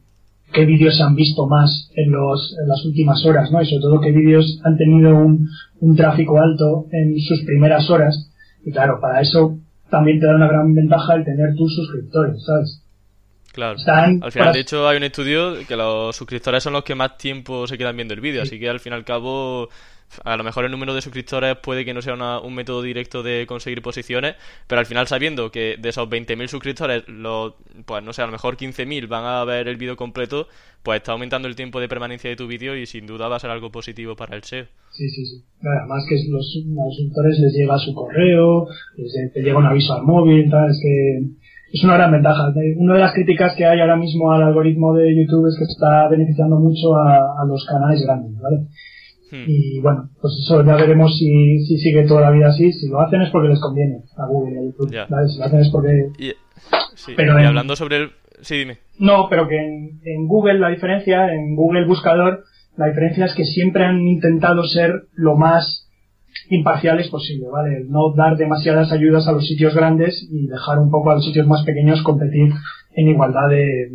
qué 0.52 0.64
vídeos 0.64 0.96
se 0.96 1.02
han 1.02 1.14
visto 1.14 1.46
más 1.46 1.90
en, 1.94 2.12
los, 2.12 2.56
en 2.62 2.68
las 2.68 2.84
últimas 2.84 3.24
horas, 3.24 3.50
¿no? 3.50 3.62
Y 3.62 3.66
sobre 3.66 3.82
todo 3.82 4.00
qué 4.00 4.12
vídeos 4.12 4.60
han 4.64 4.76
tenido 4.76 5.16
un, 5.16 5.48
un 5.80 5.96
tráfico 5.96 6.38
alto 6.38 6.86
en 6.90 7.18
sus 7.18 7.42
primeras 7.44 7.88
horas. 7.90 8.30
Y 8.64 8.70
claro, 8.70 8.98
para 9.00 9.20
eso 9.20 9.58
también 9.90 10.20
te 10.20 10.26
da 10.26 10.36
una 10.36 10.48
gran 10.48 10.74
ventaja 10.74 11.14
el 11.14 11.24
tener 11.24 11.54
tus 11.54 11.74
suscriptores, 11.74 12.44
¿sabes? 12.44 12.81
Claro. 13.52 13.76
Están 13.76 14.22
Al 14.22 14.32
final, 14.32 14.46
para- 14.46 14.52
de 14.52 14.60
hecho, 14.60 14.88
hay 14.88 14.96
un 14.96 15.02
estudio 15.04 15.56
que 15.66 15.76
los 15.76 16.16
suscriptores 16.16 16.62
son 16.62 16.72
los 16.72 16.84
que 16.84 16.94
más 16.94 17.18
tiempo 17.18 17.66
se 17.66 17.76
quedan 17.76 17.96
viendo 17.96 18.14
el 18.14 18.20
vídeo, 18.20 18.42
así 18.42 18.58
que 18.58 18.68
al 18.68 18.80
fin 18.80 18.92
y 18.92 18.96
al 18.96 19.04
cabo, 19.04 19.68
a 20.24 20.36
lo 20.36 20.44
mejor 20.44 20.64
el 20.64 20.70
número 20.70 20.94
de 20.94 21.00
suscriptores 21.02 21.56
puede 21.58 21.84
que 21.84 21.92
no 21.94 22.00
sea 22.02 22.14
una- 22.14 22.40
un 22.40 22.54
método 22.54 22.80
directo 22.82 23.22
de 23.22 23.46
conseguir 23.46 23.82
posiciones, 23.82 24.36
pero 24.66 24.78
al 24.80 24.86
final 24.86 25.06
sabiendo 25.06 25.50
que 25.50 25.76
de 25.78 25.88
esos 25.90 26.08
20.000 26.08 26.48
suscriptores, 26.48 27.04
los, 27.08 27.54
pues 27.84 28.02
no 28.02 28.12
sé, 28.12 28.22
a 28.22 28.26
lo 28.26 28.32
mejor 28.32 28.56
15.000 28.56 29.06
van 29.06 29.24
a 29.24 29.44
ver 29.44 29.68
el 29.68 29.76
vídeo 29.76 29.96
completo, 29.96 30.48
pues 30.82 30.96
está 30.98 31.12
aumentando 31.12 31.46
el 31.46 31.54
tiempo 31.54 31.78
de 31.78 31.88
permanencia 31.88 32.28
de 32.28 32.36
tu 32.36 32.46
vídeo 32.46 32.76
y 32.76 32.86
sin 32.86 33.06
duda 33.06 33.28
va 33.28 33.36
a 33.36 33.40
ser 33.40 33.50
algo 33.50 33.70
positivo 33.70 34.16
para 34.16 34.34
el 34.36 34.42
SEO. 34.44 34.66
Sí, 34.90 35.08
sí, 35.08 35.24
sí. 35.26 35.44
Además 35.62 36.04
que 36.08 36.16
los 36.28 36.52
suscriptores 36.52 37.38
les 37.38 37.52
llega 37.54 37.78
su 37.78 37.94
correo, 37.94 38.66
les, 38.96 39.32
te 39.32 39.40
llega 39.42 39.58
un 39.58 39.66
aviso 39.66 39.94
al 39.94 40.02
móvil, 40.02 40.50
tal, 40.50 40.70
es 40.70 40.80
que 40.82 41.20
es 41.72 41.82
una 41.84 41.94
gran 41.94 42.12
ventaja. 42.12 42.52
Una 42.76 42.94
de 42.94 43.00
las 43.00 43.12
críticas 43.14 43.54
que 43.56 43.64
hay 43.64 43.80
ahora 43.80 43.96
mismo 43.96 44.30
al 44.32 44.42
algoritmo 44.42 44.94
de 44.94 45.14
YouTube 45.16 45.46
es 45.48 45.56
que 45.58 45.64
está 45.64 46.08
beneficiando 46.08 46.56
mucho 46.60 46.96
a, 46.96 47.42
a 47.42 47.44
los 47.46 47.64
canales 47.66 48.02
grandes, 48.04 48.38
¿vale? 48.40 48.56
Hmm. 49.30 49.44
Y 49.48 49.80
bueno, 49.80 50.10
pues 50.20 50.34
eso 50.44 50.62
ya 50.64 50.76
veremos 50.76 51.16
si, 51.18 51.58
si 51.64 51.78
sigue 51.78 52.04
toda 52.06 52.20
la 52.20 52.30
vida 52.30 52.48
así. 52.48 52.70
Si 52.72 52.88
lo 52.88 53.00
hacen 53.00 53.22
es 53.22 53.30
porque 53.30 53.48
les 53.48 53.60
conviene 53.60 54.02
a 54.18 54.26
Google 54.26 54.54
y 54.54 54.58
a 54.58 54.62
YouTube. 54.64 54.94
¿vale? 55.08 55.28
Si 55.28 55.38
lo 55.38 55.44
hacen 55.44 55.60
es 55.60 55.70
porque... 55.70 56.08
Sí, 56.94 57.12
Pero 57.16 57.38
y 57.38 57.40
en- 57.42 57.46
hablando 57.48 57.74
sobre 57.74 57.96
el... 57.96 58.10
Sí, 58.42 58.56
dime. 58.58 58.78
No, 58.98 59.28
pero 59.30 59.48
que 59.48 59.56
en, 59.56 60.00
en 60.04 60.26
Google 60.26 60.58
la 60.58 60.68
diferencia, 60.68 61.32
en 61.32 61.54
Google 61.56 61.86
Buscador, 61.86 62.44
la 62.76 62.88
diferencia 62.88 63.24
es 63.24 63.34
que 63.34 63.44
siempre 63.44 63.84
han 63.84 64.00
intentado 64.00 64.64
ser 64.64 65.04
lo 65.14 65.36
más 65.36 65.81
imparciales 66.54 67.08
posible, 67.08 67.46
¿vale? 67.50 67.78
El 67.78 67.90
No 67.90 68.12
dar 68.14 68.36
demasiadas 68.36 68.92
ayudas 68.92 69.26
a 69.26 69.32
los 69.32 69.46
sitios 69.46 69.74
grandes 69.74 70.26
y 70.30 70.46
dejar 70.46 70.78
un 70.78 70.90
poco 70.90 71.10
a 71.10 71.14
los 71.14 71.24
sitios 71.24 71.46
más 71.46 71.64
pequeños 71.64 72.02
competir 72.02 72.52
en 72.94 73.08
igualdad 73.08 73.48
de, 73.48 73.88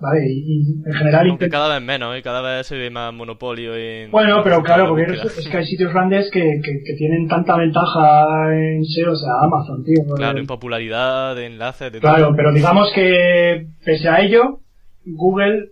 ¿vale? 0.00 0.26
Y, 0.28 0.38
y 0.38 0.82
en 0.84 0.92
general 0.92 1.28
Aunque 1.28 1.48
cada 1.48 1.74
vez 1.78 1.86
menos, 1.86 2.16
¿eh? 2.16 2.22
cada 2.22 2.40
vez 2.42 2.66
se 2.66 2.76
ve 2.76 2.90
más 2.90 3.12
monopolio 3.14 3.76
en... 3.76 4.10
Bueno, 4.10 4.40
pero 4.42 4.62
claro, 4.62 4.84
la 4.84 4.88
porque 4.88 5.04
es, 5.04 5.38
es 5.38 5.48
que 5.48 5.56
hay 5.56 5.66
sitios 5.66 5.92
grandes 5.92 6.30
que, 6.32 6.40
que, 6.40 6.82
que 6.84 6.94
tienen 6.96 7.28
tanta 7.28 7.56
ventaja 7.56 8.54
en 8.54 8.84
SEO, 8.84 9.12
o 9.12 9.16
sea, 9.16 9.30
Amazon, 9.42 9.84
tío. 9.84 10.14
Claro, 10.16 10.38
en 10.38 10.46
popularidad, 10.46 11.36
de 11.36 11.46
enlaces, 11.46 11.92
de 11.92 12.00
Claro, 12.00 12.26
todo. 12.28 12.36
pero 12.36 12.52
digamos 12.52 12.90
que 12.94 13.66
pese 13.84 14.08
a 14.08 14.20
ello, 14.20 14.60
Google 15.04 15.70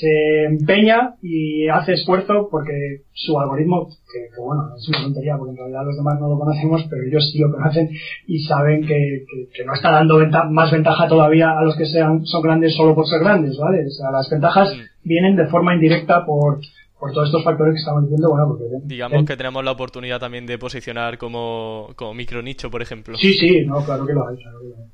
se 0.00 0.44
empeña 0.44 1.14
y 1.22 1.68
hace 1.68 1.94
esfuerzo 1.94 2.48
porque 2.50 2.72
su 3.12 3.38
algoritmo, 3.38 3.86
que, 3.88 4.34
que 4.34 4.40
bueno, 4.40 4.62
es 4.76 4.88
una 4.88 5.02
tontería 5.02 5.36
porque 5.38 5.52
en 5.52 5.56
realidad 5.56 5.84
los 5.86 5.96
demás 5.96 6.20
no 6.20 6.28
lo 6.28 6.38
conocemos, 6.38 6.84
pero 6.90 7.02
ellos 7.04 7.30
sí 7.32 7.38
lo 7.38 7.50
conocen 7.52 7.88
y 8.26 8.40
saben 8.40 8.82
que, 8.82 9.24
que- 9.26 9.48
que 9.54 9.64
no 9.64 9.74
está 9.74 9.90
dando 9.90 10.18
venta- 10.18 10.44
más 10.44 10.70
ventaja 10.70 11.08
todavía 11.08 11.58
a 11.58 11.62
los 11.64 11.76
que 11.76 11.86
sean, 11.86 12.24
son 12.26 12.42
grandes 12.42 12.74
solo 12.76 12.94
por 12.94 13.06
ser 13.06 13.20
grandes, 13.20 13.56
¿vale? 13.58 13.86
O 13.86 13.90
sea, 13.90 14.10
las 14.10 14.28
ventajas 14.30 14.74
Mm. 14.74 14.80
vienen 15.08 15.36
de 15.36 15.46
forma 15.46 15.74
indirecta 15.74 16.24
por, 16.26 16.60
por 16.98 17.12
todos 17.12 17.28
estos 17.28 17.44
factores 17.44 17.74
que 17.74 17.80
estamos 17.80 18.02
diciendo, 18.04 18.28
bueno, 18.30 18.48
porque... 18.48 18.64
Digamos 18.84 19.18
en- 19.20 19.26
que 19.26 19.36
tenemos 19.36 19.64
la 19.64 19.70
oportunidad 19.72 20.18
también 20.20 20.46
de 20.46 20.58
posicionar 20.58 21.16
como, 21.18 21.88
como 21.96 22.12
micro 22.14 22.42
nicho, 22.42 22.70
por 22.70 22.82
ejemplo. 22.82 23.16
Sí, 23.18 23.32
sí, 23.34 23.64
no, 23.66 23.84
claro 23.84 24.06
que 24.06 24.12
lo 24.12 24.26
ha 24.26 24.32
hecho. 24.32 24.42
claro 24.42 24.58
que 24.60 24.68
lo 24.68 24.76
ha 24.76 24.80
hecho. 24.80 24.92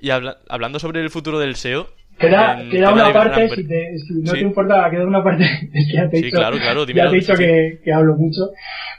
Y 0.00 0.10
habla- 0.10 0.38
hablando 0.48 0.78
sobre 0.78 1.00
el 1.00 1.10
futuro 1.10 1.38
del 1.38 1.54
SEO. 1.54 1.86
Queda, 2.18 2.60
en 2.62 2.70
queda 2.70 2.92
una 2.92 3.12
parte, 3.12 3.48
si, 3.48 3.66
te- 3.66 3.98
si 3.98 4.14
no 4.22 4.32
Sí. 4.32 4.38
te 4.38 4.44
importa, 4.44 4.88
queda 4.90 5.06
una 5.06 5.24
parte, 5.24 5.44
que 5.72 5.96
ya 5.96 6.08
te 6.08 6.16
he 6.16 6.20
Sí, 6.20 6.24
dicho, 6.26 6.36
claro, 6.36 6.56
claro, 6.58 6.86
ya 6.86 7.08
te 7.10 7.16
he 7.16 7.20
dicho 7.20 7.34
que, 7.34 7.80
que 7.84 7.92
hablo 7.92 8.16
mucho, 8.16 8.50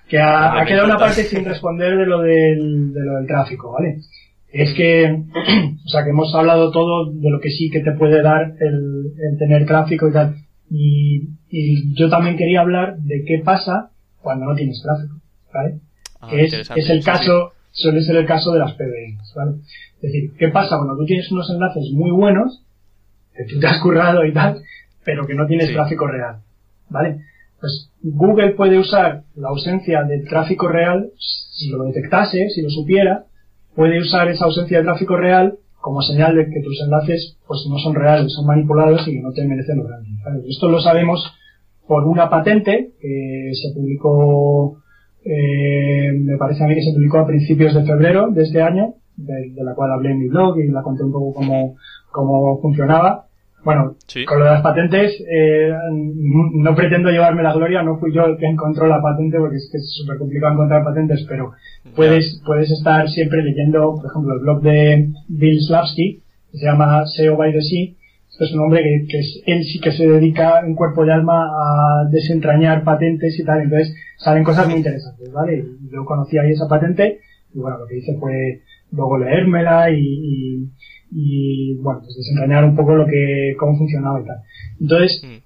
que 0.09 0.19
ha, 0.19 0.59
ha 0.59 0.65
quedado 0.65 0.85
una 0.87 0.97
parte 0.97 1.23
sin 1.23 1.45
responder 1.45 1.95
de 1.97 2.05
lo 2.05 2.19
del, 2.21 2.93
de 2.93 2.99
lo 3.05 3.17
del 3.17 3.27
tráfico, 3.27 3.71
¿vale? 3.71 3.99
Es 4.51 4.73
que, 4.73 5.05
o 5.85 5.89
sea, 5.89 6.03
que 6.03 6.09
hemos 6.09 6.33
hablado 6.35 6.69
todo 6.71 7.11
de 7.11 7.29
lo 7.29 7.39
que 7.39 7.49
sí 7.49 7.69
que 7.69 7.79
te 7.79 7.93
puede 7.93 8.21
dar 8.21 8.53
el, 8.59 9.13
el 9.31 9.37
tener 9.39 9.65
tráfico 9.65 10.09
y 10.09 10.11
tal. 10.13 10.35
Y, 10.69 11.29
y, 11.49 11.95
yo 11.95 12.09
también 12.09 12.35
quería 12.35 12.61
hablar 12.61 12.97
de 12.97 13.23
qué 13.25 13.39
pasa 13.43 13.91
cuando 14.21 14.45
no 14.45 14.55
tienes 14.55 14.81
tráfico, 14.81 15.15
¿vale? 15.53 15.75
Ah, 16.19 16.27
que 16.29 16.43
es, 16.45 16.53
es 16.75 16.89
el 16.89 17.03
caso, 17.03 17.51
suele 17.71 18.01
ser 18.01 18.15
el 18.17 18.25
caso 18.25 18.51
de 18.53 18.59
las 18.59 18.73
PBMs, 18.73 19.33
¿vale? 19.35 19.51
Es 19.97 20.01
decir, 20.01 20.31
¿qué 20.37 20.49
pasa 20.49 20.77
cuando 20.77 20.97
tú 20.97 21.05
tienes 21.05 21.31
unos 21.31 21.49
enlaces 21.49 21.89
muy 21.93 22.11
buenos, 22.11 22.63
que 23.35 23.45
tú 23.45 23.59
te 23.59 23.67
has 23.67 23.79
currado 23.81 24.25
y 24.25 24.33
tal, 24.33 24.61
pero 25.05 25.25
que 25.25 25.35
no 25.35 25.47
tienes 25.47 25.67
Sí. 25.67 25.73
tráfico 25.73 26.07
real, 26.07 26.37
¿vale? 26.89 27.19
Pues 27.59 27.89
Google 28.01 28.51
puede 28.51 28.77
usar 28.77 29.23
la 29.35 29.49
ausencia 29.49 30.03
de 30.03 30.19
tráfico 30.29 30.67
real, 30.67 31.11
si 31.17 31.69
lo 31.69 31.83
detectase, 31.83 32.49
si 32.49 32.61
lo 32.61 32.69
supiera, 32.69 33.25
puede 33.75 33.99
usar 33.99 34.27
esa 34.29 34.45
ausencia 34.45 34.79
de 34.79 34.83
tráfico 34.83 35.15
real 35.17 35.57
como 35.79 36.01
señal 36.01 36.35
de 36.35 36.45
que 36.45 36.61
tus 36.61 36.79
enlaces 36.81 37.37
pues 37.47 37.65
no 37.69 37.77
son 37.79 37.95
reales, 37.95 38.31
son 38.33 38.45
manipulados 38.45 39.07
y 39.07 39.13
que 39.13 39.21
no 39.21 39.31
te 39.33 39.43
merecen 39.45 39.77
los 39.77 39.89
rankings. 39.89 40.23
¿vale? 40.23 40.39
Esto 40.47 40.69
lo 40.69 40.79
sabemos 40.79 41.19
por 41.87 42.05
una 42.05 42.29
patente 42.29 42.91
que 43.01 43.51
se 43.53 43.73
publicó, 43.73 44.77
eh, 45.25 46.11
me 46.13 46.37
parece 46.37 46.63
a 46.63 46.67
mí 46.67 46.75
que 46.75 46.83
se 46.83 46.93
publicó 46.93 47.19
a 47.19 47.27
principios 47.27 47.73
de 47.73 47.83
febrero 47.83 48.29
de 48.31 48.43
este 48.43 48.61
año, 48.61 48.93
de, 49.17 49.51
de 49.53 49.63
la 49.63 49.73
cual 49.75 49.91
hablé 49.91 50.11
en 50.11 50.19
mi 50.19 50.27
blog 50.29 50.57
y 50.59 50.67
la 50.69 50.81
conté 50.81 51.03
un 51.03 51.11
poco 51.11 51.33
cómo, 51.33 51.75
cómo 52.13 52.61
funcionaba. 52.61 53.25
Bueno, 53.65 53.95
Sí. 54.07 54.25
con 54.25 54.39
lo 54.39 54.45
de 54.45 54.51
las 54.51 54.61
patentes, 54.61 55.23
eh, 55.31 55.71
no 55.91 56.75
pretendo 56.75 57.09
llevarme 57.09 57.43
la 57.43 57.53
gloria, 57.53 57.81
no 57.81 57.97
fui 57.97 58.13
yo 58.13 58.25
el 58.25 58.37
que 58.37 58.45
encontró 58.45 58.87
la 58.87 59.01
patente 59.01 59.37
porque 59.37 59.55
es 59.55 59.69
que 59.71 59.77
es 59.77 59.93
súper 59.95 60.17
complicado 60.17 60.53
encontrar 60.53 60.83
patentes, 60.83 61.25
pero 61.29 61.51
puedes, 61.95 62.41
puedes 62.45 62.69
estar 62.71 63.07
siempre 63.07 63.41
leyendo, 63.41 63.95
por 63.95 64.05
ejemplo, 64.09 64.33
el 64.33 64.39
blog 64.41 64.61
de 64.63 65.07
Bill 65.29 65.61
Slavsky, 65.61 66.21
que 66.51 66.57
se 66.57 66.65
llama 66.65 67.05
SEO 67.05 67.37
by 67.37 67.53
the 67.53 67.61
Sea. 67.61 67.93
Esto 68.29 68.43
es 68.45 68.53
un 68.53 68.61
hombre 68.61 68.81
que, 68.83 69.05
que 69.07 69.19
es, 69.19 69.43
él 69.45 69.63
sí 69.63 69.79
que 69.79 69.91
se 69.91 70.07
dedica 70.07 70.59
en 70.59 70.75
cuerpo 70.75 71.05
y 71.05 71.09
alma 71.11 71.45
a 71.45 72.09
desentrañar 72.09 72.83
patentes 72.83 73.39
y 73.39 73.45
tal, 73.45 73.61
entonces 73.61 73.95
salen 74.17 74.43
cosas 74.43 74.67
muy 74.67 74.77
interesantes, 74.77 75.31
¿vale? 75.31 75.63
Yo 75.89 76.03
conocí 76.03 76.37
ahí 76.37 76.51
esa 76.51 76.67
patente 76.67 77.19
y 77.53 77.59
bueno, 77.59 77.77
lo 77.77 77.85
que 77.87 77.97
hice 77.99 78.17
fue 78.19 78.61
luego 78.91 79.19
leérmela 79.19 79.89
y, 79.91 79.99
y, 80.01 80.69
y, 81.13 81.75
bueno, 81.75 82.01
pues 82.01 82.15
desentrañar 82.15 82.65
un 82.65 82.75
poco 82.75 82.95
lo 82.95 83.05
que, 83.05 83.53
cómo 83.59 83.77
funcionaba 83.77 84.21
y 84.21 84.25
tal. 84.25 84.37
Entonces, 84.79 85.21
Mm. 85.23 85.37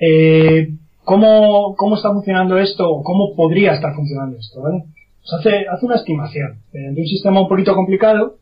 eh, 0.00 0.68
¿cómo, 1.04 1.74
¿cómo 1.76 1.96
está 1.96 2.10
funcionando 2.12 2.58
esto 2.58 2.88
o 2.88 3.02
cómo 3.02 3.34
podría 3.34 3.72
estar 3.72 3.94
funcionando 3.94 4.36
esto? 4.38 4.62
¿vale? 4.62 4.84
Pues 5.20 5.32
hace, 5.38 5.68
hace 5.68 5.86
una 5.86 5.96
estimación 5.96 6.60
mediante 6.72 7.00
un 7.00 7.06
sistema 7.06 7.40
un 7.40 7.48
poquito 7.48 7.74
complicado 7.74 8.36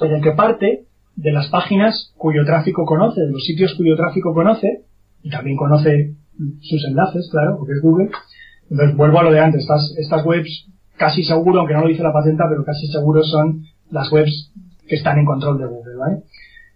en 0.00 0.12
el 0.12 0.22
que 0.22 0.32
parte 0.32 0.84
de 1.16 1.32
las 1.32 1.48
páginas 1.48 2.12
cuyo 2.16 2.44
tráfico 2.44 2.84
conoce, 2.84 3.20
de 3.20 3.30
los 3.30 3.44
sitios 3.44 3.74
cuyo 3.74 3.96
tráfico 3.96 4.34
conoce, 4.34 4.82
y 5.22 5.30
también 5.30 5.56
conoce 5.56 6.14
sus 6.60 6.84
enlaces, 6.84 7.28
claro, 7.30 7.56
porque 7.58 7.74
es 7.74 7.80
Google. 7.80 8.10
Entonces 8.70 8.96
vuelvo 8.96 9.20
a 9.20 9.22
lo 9.22 9.32
de 9.32 9.40
antes, 9.40 9.62
estas, 9.62 9.94
estas 9.98 10.24
webs 10.26 10.66
casi 10.96 11.22
seguro, 11.22 11.60
aunque 11.60 11.74
no 11.74 11.82
lo 11.82 11.88
dice 11.88 12.02
la 12.02 12.12
patenta, 12.12 12.44
pero 12.48 12.64
casi 12.64 12.86
seguro 12.88 13.22
son 13.22 13.62
las 13.90 14.10
webs 14.12 14.52
que 14.86 14.96
están 14.96 15.18
en 15.18 15.26
control 15.26 15.58
de 15.58 15.66
Google, 15.66 15.96
¿vale? 15.96 16.22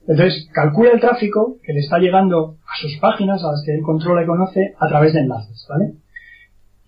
Entonces, 0.06 0.48
calcula 0.52 0.92
el 0.92 1.00
tráfico 1.00 1.58
que 1.62 1.72
le 1.74 1.80
está 1.80 1.98
llegando 1.98 2.56
a 2.64 2.80
sus 2.80 2.96
páginas, 2.98 3.44
a 3.44 3.52
las 3.52 3.62
que 3.64 3.74
él 3.74 3.82
controla 3.82 4.22
y 4.22 4.26
conoce, 4.26 4.74
a 4.78 4.88
través 4.88 5.12
de 5.12 5.20
enlaces, 5.20 5.66
¿vale? 5.68 5.94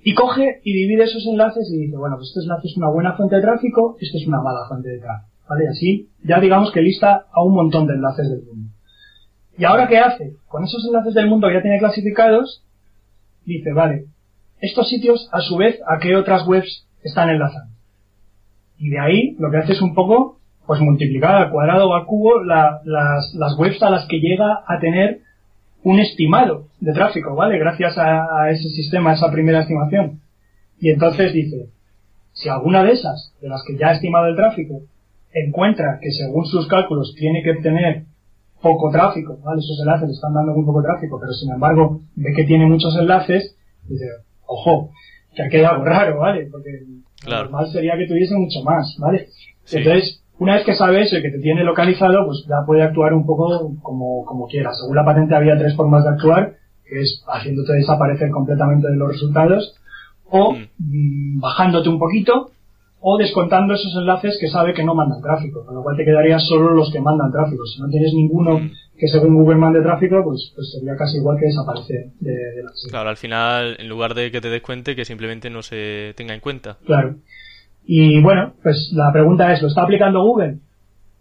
Y 0.02 0.14
coge 0.14 0.60
y 0.64 0.72
divide 0.72 1.04
esos 1.04 1.26
enlaces 1.26 1.70
y 1.70 1.84
dice, 1.84 1.96
bueno, 1.96 2.16
pues 2.16 2.28
este 2.28 2.40
enlace 2.40 2.68
es 2.68 2.76
una 2.78 2.88
buena 2.88 3.16
fuente 3.16 3.36
de 3.36 3.42
tráfico, 3.42 3.96
este 4.00 4.16
es 4.16 4.26
una 4.26 4.40
mala 4.40 4.60
fuente 4.68 4.88
de 4.88 5.00
tráfico, 5.00 5.36
¿vale? 5.48 5.68
Así, 5.68 6.08
ya 6.24 6.40
digamos 6.40 6.72
que 6.72 6.80
lista 6.80 7.26
a 7.30 7.42
un 7.42 7.54
montón 7.54 7.86
de 7.86 7.94
enlaces 7.94 8.30
del 8.30 8.42
mundo. 8.42 8.70
¿Y 9.58 9.64
ahora 9.64 9.88
qué 9.88 9.98
hace? 9.98 10.36
Con 10.48 10.64
esos 10.64 10.82
enlaces 10.86 11.12
del 11.12 11.28
mundo 11.28 11.48
que 11.48 11.54
ya 11.54 11.62
tiene 11.62 11.78
clasificados, 11.78 12.64
dice, 13.44 13.74
vale, 13.74 14.06
estos 14.60 14.88
sitios, 14.88 15.28
a 15.32 15.40
su 15.40 15.58
vez, 15.58 15.78
¿a 15.86 15.98
qué 15.98 16.16
otras 16.16 16.46
webs 16.46 16.86
están 17.02 17.28
enlazando? 17.28 17.74
Y 18.78 18.88
de 18.88 18.98
ahí, 18.98 19.36
lo 19.38 19.50
que 19.50 19.58
hace 19.58 19.72
es 19.72 19.82
un 19.82 19.94
poco, 19.94 20.39
pues 20.70 20.80
multiplicar 20.82 21.34
al 21.34 21.50
cuadrado 21.50 21.88
o 21.90 21.94
al 21.94 22.06
cubo 22.06 22.44
la- 22.44 22.80
las, 22.84 23.34
las 23.34 23.58
webs 23.58 23.82
a 23.82 23.90
las 23.90 24.06
que 24.06 24.20
llega 24.20 24.62
a 24.68 24.78
tener 24.78 25.18
un 25.82 25.98
estimado 25.98 26.68
de 26.78 26.92
tráfico, 26.92 27.34
¿vale? 27.34 27.58
Gracias 27.58 27.98
a, 27.98 28.22
a 28.40 28.50
ese 28.52 28.68
sistema, 28.68 29.10
a 29.10 29.14
esa 29.14 29.32
primera 29.32 29.62
estimación. 29.62 30.20
Y 30.78 30.90
entonces 30.90 31.32
dice, 31.32 31.70
si 32.34 32.48
alguna 32.48 32.84
de 32.84 32.92
esas, 32.92 33.34
de 33.40 33.48
las 33.48 33.64
que 33.66 33.76
ya 33.78 33.88
ha 33.88 33.92
estimado 33.94 34.26
el 34.26 34.36
tráfico, 34.36 34.82
encuentra 35.34 35.98
que 36.00 36.12
según 36.12 36.46
sus 36.46 36.68
cálculos 36.68 37.16
tiene 37.18 37.42
que 37.42 37.54
tener 37.54 38.04
poco 38.62 38.92
tráfico, 38.92 39.38
¿vale? 39.42 39.58
Esos 39.58 39.80
enlaces 39.80 40.06
le 40.06 40.14
están 40.14 40.34
dando 40.34 40.52
muy 40.54 40.64
poco 40.64 40.82
tráfico, 40.84 41.18
pero 41.20 41.32
sin 41.32 41.50
embargo 41.50 42.00
ve 42.14 42.32
que 42.36 42.44
tiene 42.44 42.66
muchos 42.66 42.94
enlaces, 42.96 43.56
dice, 43.88 44.04
ojo, 44.46 44.92
que 45.34 45.56
hay 45.56 45.64
algo 45.64 45.84
raro, 45.84 46.20
¿vale? 46.20 46.46
Porque 46.48 46.70
Claro. 47.22 47.46
lo 47.46 47.50
normal 47.50 47.72
sería 47.72 47.96
que 47.96 48.06
tuviese 48.06 48.36
mucho 48.36 48.62
más, 48.62 48.96
¿vale? 49.00 49.26
Sí. 49.64 49.78
Entonces, 49.78 50.19
una 50.40 50.54
vez 50.56 50.64
que 50.64 50.74
sabe 50.74 51.02
eso 51.02 51.16
y 51.16 51.22
que 51.22 51.30
te 51.30 51.38
tiene 51.38 51.62
localizado, 51.64 52.26
pues 52.26 52.44
ya 52.48 52.66
puede 52.66 52.82
actuar 52.82 53.14
un 53.14 53.24
poco 53.24 53.74
como, 53.82 54.24
como 54.24 54.46
quiera. 54.48 54.72
Según 54.74 54.96
la 54.96 55.04
patente 55.04 55.34
había 55.36 55.56
tres 55.58 55.76
formas 55.76 56.02
de 56.04 56.10
actuar, 56.10 56.54
que 56.84 57.00
es 57.02 57.22
haciéndote 57.28 57.74
desaparecer 57.74 58.30
completamente 58.30 58.88
de 58.88 58.96
los 58.96 59.08
resultados, 59.12 59.76
o 60.28 60.54
Mm. 60.54 60.66
mm, 60.78 61.40
bajándote 61.40 61.88
un 61.88 61.98
poquito, 61.98 62.50
o 63.02 63.16
descontando 63.16 63.72
esos 63.74 63.94
enlaces 63.96 64.36
que 64.40 64.48
sabe 64.48 64.74
que 64.74 64.84
no 64.84 64.94
mandan 64.94 65.22
tráfico, 65.22 65.64
con 65.64 65.74
lo 65.74 65.82
cual 65.82 65.96
te 65.96 66.04
quedarían 66.04 66.40
solo 66.40 66.72
los 66.74 66.92
que 66.92 67.00
mandan 67.00 67.32
tráfico. 67.32 67.64
Si 67.64 67.80
no 67.80 67.88
tienes 67.88 68.12
ninguno 68.12 68.58
Mm. 68.58 68.70
que 68.98 69.08
según 69.08 69.34
Google 69.36 69.56
mande 69.56 69.80
tráfico, 69.80 70.22
pues, 70.22 70.52
pues 70.54 70.70
sería 70.72 70.94
casi 70.96 71.16
igual 71.16 71.38
que 71.38 71.46
desaparecer 71.46 72.06
de, 72.20 72.30
de 72.32 72.62
la. 72.62 72.70
Claro, 72.90 73.08
al 73.08 73.16
final, 73.16 73.76
en 73.78 73.88
lugar 73.88 74.14
de 74.14 74.30
que 74.30 74.40
te 74.42 74.50
des 74.50 74.60
cuenta, 74.60 74.94
que 74.94 75.04
simplemente 75.06 75.48
no 75.48 75.62
se 75.62 76.12
tenga 76.16 76.34
en 76.34 76.40
cuenta. 76.40 76.76
Claro. 76.84 77.14
Y 77.92 78.22
bueno, 78.22 78.52
pues 78.62 78.92
la 78.94 79.10
pregunta 79.12 79.52
es, 79.52 79.60
¿lo 79.62 79.66
está 79.66 79.82
aplicando 79.82 80.22
Google? 80.22 80.58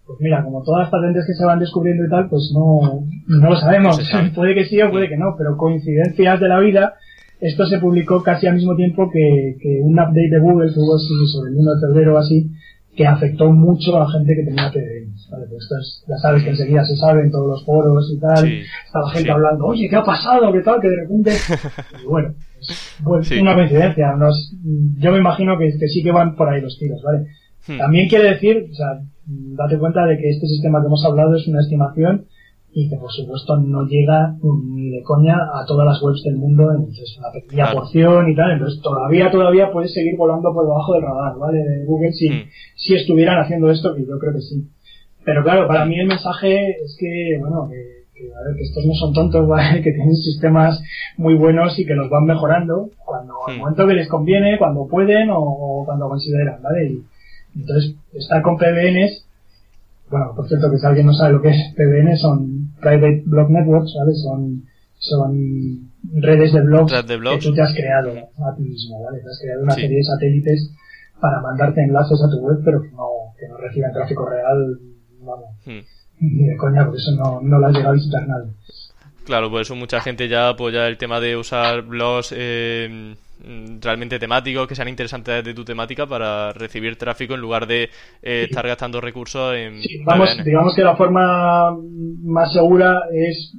Pues 0.06 0.20
mira, 0.20 0.44
como 0.44 0.62
todas 0.62 0.82
las 0.82 0.92
patentes 0.92 1.26
que 1.26 1.34
se 1.34 1.44
van 1.44 1.58
descubriendo 1.58 2.06
y 2.06 2.10
tal, 2.12 2.30
pues 2.30 2.52
no, 2.54 3.08
no 3.28 3.50
lo 3.50 3.56
sabemos. 3.56 3.98
No 3.98 4.04
se 4.06 4.12
sabe. 4.12 4.30
puede 4.36 4.54
que 4.54 4.66
sí 4.66 4.80
o 4.80 4.92
puede 4.92 5.10
que 5.10 5.18
no, 5.18 5.34
pero 5.36 5.58
coincidencias 5.58 6.40
de 6.40 6.48
la 6.48 6.60
vida, 6.60 6.94
esto 7.42 7.66
se 7.66 7.80
publicó 7.80 8.22
casi 8.22 8.46
al 8.46 8.54
mismo 8.54 8.76
tiempo 8.76 9.10
que, 9.12 9.58
que 9.60 9.80
un 9.82 9.94
update 9.94 10.30
de 10.30 10.40
Google 10.40 10.72
que 10.72 10.80
hubo 10.80 10.94
así 10.94 11.08
sobre 11.34 11.50
el 11.50 11.58
1 11.58 11.74
de 11.74 11.88
febrero 11.88 12.14
o 12.14 12.18
así, 12.20 12.52
que 12.96 13.08
afectó 13.08 13.52
mucho 13.52 14.00
a 14.00 14.12
gente 14.12 14.36
que 14.36 14.44
tenía 14.44 14.70
PDMs. 14.70 15.28
¿vale? 15.32 15.46
Pues 15.50 15.64
esto 15.64 15.76
es, 15.76 16.06
ya 16.08 16.18
sabes 16.18 16.44
que 16.44 16.52
enseguida 16.52 16.86
se 16.86 16.98
sabe 16.98 17.24
en 17.24 17.32
todos 17.32 17.48
los 17.48 17.66
foros 17.66 18.14
y 18.16 18.20
tal. 18.20 18.46
Sí, 18.46 18.62
Está 18.86 19.00
la 19.00 19.10
gente 19.10 19.26
sí. 19.26 19.32
hablando, 19.32 19.66
oye, 19.66 19.90
¿qué 19.90 19.96
ha 19.96 20.04
pasado? 20.04 20.54
¿Qué 20.54 20.62
tal? 20.62 20.80
Que 20.80 20.90
de 20.90 20.98
repente... 20.98 21.32
y 22.04 22.06
bueno, 22.06 22.36
pues, 23.04 23.28
Sí. 23.28 23.40
una 23.40 23.56
coincidencia. 23.56 24.16
nos- 24.18 24.54
yo 25.00 25.12
me 25.12 25.20
imagino 25.20 25.58
que, 25.58 25.66
que 25.80 25.88
sí 25.88 26.04
que 26.04 26.12
van 26.12 26.36
por 26.36 26.50
ahí 26.50 26.62
los 26.62 26.78
tiros, 26.78 27.02
¿vale? 27.04 27.26
Hmm. 27.68 27.78
También 27.78 28.08
quiere 28.10 28.30
decir, 28.32 28.68
o 28.72 28.74
sea, 28.74 28.88
date 29.26 29.78
cuenta 29.78 30.06
de 30.06 30.18
que 30.18 30.30
este 30.30 30.48
sistema 30.48 30.80
que 30.82 30.88
hemos 30.88 31.04
hablado 31.06 31.36
es 31.36 31.48
una 31.48 31.62
estimación 31.62 32.26
y 32.72 32.88
que 32.90 32.98
por 32.98 33.12
supuesto 33.12 33.58
no 33.58 33.86
llega 33.88 34.36
ni 34.76 34.90
de 34.92 35.02
coña 35.04 35.34
a 35.36 35.66
todas 35.66 35.86
las 35.88 36.02
webs 36.04 36.22
del 36.24 36.38
mundo, 36.38 36.70
entonces 36.72 37.04
es 37.12 37.18
una 37.18 37.32
pequeña 37.32 37.64
Claro. 37.66 37.80
porción 37.80 38.30
y 38.30 38.36
tal, 38.36 38.52
entonces 38.52 38.80
todavía, 38.82 39.32
todavía 39.32 39.72
puedes 39.72 39.92
seguir 39.94 40.16
volando 40.18 40.54
por 40.54 40.66
debajo 40.66 40.94
del 40.94 41.02
radar, 41.02 41.38
¿vale? 41.40 41.58
De 41.60 41.86
Google 41.86 42.12
si, 42.14 42.30
Hmm. 42.30 42.44
si 42.76 42.94
estuvieran 42.96 43.40
haciendo 43.40 43.70
esto, 43.72 43.96
que 43.96 44.02
yo 44.06 44.18
creo 44.20 44.34
que 44.34 44.42
sí. 44.42 44.68
Pero 45.26 45.44
claro, 45.44 45.68
para 45.68 45.86
mí 45.86 46.00
el 46.00 46.08
mensaje 46.08 46.70
es 46.84 46.96
que, 47.00 47.38
bueno, 47.40 47.68
que, 47.70 47.99
que, 48.20 48.28
a 48.36 48.44
ver, 48.44 48.56
que 48.58 48.64
estos 48.64 48.86
no 48.86 48.94
son 48.94 49.14
tontos, 49.14 49.48
¿vale? 49.54 49.82
Que 49.82 49.92
tienen 49.94 50.16
sistemas 50.16 50.82
muy 51.18 51.36
buenos 51.36 51.78
y 51.80 51.86
que 51.86 51.94
los 51.96 52.10
van 52.10 52.26
mejorando 52.26 52.90
cuando, 53.06 53.34
al 53.48 53.56
Hmm. 53.56 53.60
momento 53.60 53.88
que 53.88 53.94
les 53.94 54.08
conviene, 54.10 54.58
cuando 54.58 54.88
pueden 54.88 55.30
o, 55.30 55.40
o 55.40 55.86
cuando 55.86 56.10
consideran, 56.10 56.62
¿vale? 56.62 56.86
Y, 56.92 57.04
entonces, 57.56 57.96
estar 58.14 58.42
con 58.42 58.58
PBNs, 58.58 59.26
bueno, 60.10 60.34
por 60.36 60.48
cierto, 60.48 60.70
que 60.72 60.78
si 60.78 60.86
alguien 60.86 61.06
no 61.06 61.14
sabe 61.14 61.34
lo 61.34 61.42
que 61.42 61.50
es 61.50 61.74
PBN, 61.76 62.18
son 62.18 62.74
Private 62.82 63.24
Block 63.26 63.50
Networks, 63.50 63.94
¿vale? 63.98 64.14
Son, 64.16 64.64
son 64.98 65.92
redes 66.22 66.52
de 66.54 66.62
blogs 66.62 66.92
Red 66.92 67.06
de 67.06 67.18
blogs. 67.18 67.44
que 67.44 67.50
tú 67.50 67.56
te 67.56 67.62
has 67.62 67.74
creado 67.76 68.12
a 68.12 68.56
ti 68.56 68.64
mismo, 68.64 69.04
¿vale? 69.04 69.20
Te 69.20 69.30
has 69.30 69.40
creado 69.42 69.64
una 69.64 69.74
Sí. 69.76 69.82
serie 69.82 69.98
de 69.98 70.04
satélites 70.04 70.72
para 71.22 71.42
mandarte 71.42 71.82
enlaces 71.84 72.20
a 72.24 72.30
tu 72.30 72.38
web, 72.46 72.58
pero 72.66 72.82
que 72.82 72.90
no, 72.92 73.08
que 73.40 73.48
no 73.48 73.58
reciban 73.58 73.92
tráfico 73.94 74.28
real, 74.30 74.80
vamos, 75.22 75.50
Hmm. 75.66 75.84
Ni 76.20 76.48
de 76.48 76.58
coña, 76.58 76.86
porque 76.86 76.98
eso 76.98 77.12
no, 77.16 77.42
no 77.42 77.60
lo 77.60 77.68
has 77.68 77.74
llegado 77.74 77.92
a 77.92 77.96
visitar 77.96 78.28
nadie. 78.28 78.52
Claro, 79.26 79.52
por 79.52 79.62
eso 79.62 79.76
mucha 79.76 80.02
gente 80.02 80.28
ya 80.28 80.50
apoya 80.50 80.88
el 80.88 80.98
tema 80.98 81.20
de 81.20 81.38
usar 81.38 81.84
blogs 81.84 82.34
eh, 82.36 83.16
mm, 83.46 83.80
realmente 83.80 84.18
temáticos, 84.18 84.68
que 84.68 84.76
sean 84.76 84.88
interesantes 84.88 85.44
de 85.44 85.54
tu 85.54 85.64
temática 85.64 86.08
para 86.08 86.52
recibir 86.54 86.98
tráfico 86.98 87.36
en 87.36 87.42
lugar 87.42 87.68
de 87.68 87.90
eh, 88.24 88.48
estar 88.50 88.66
gastando 88.68 89.00
recursos 89.00 89.56
en 89.56 89.82
Sí, 89.82 90.02
vamos, 90.04 90.30
digamos 90.44 90.76
que 90.76 90.84
la 90.84 90.96
forma 90.96 91.78
más 92.24 92.52
segura 92.52 93.04
es 93.14 93.54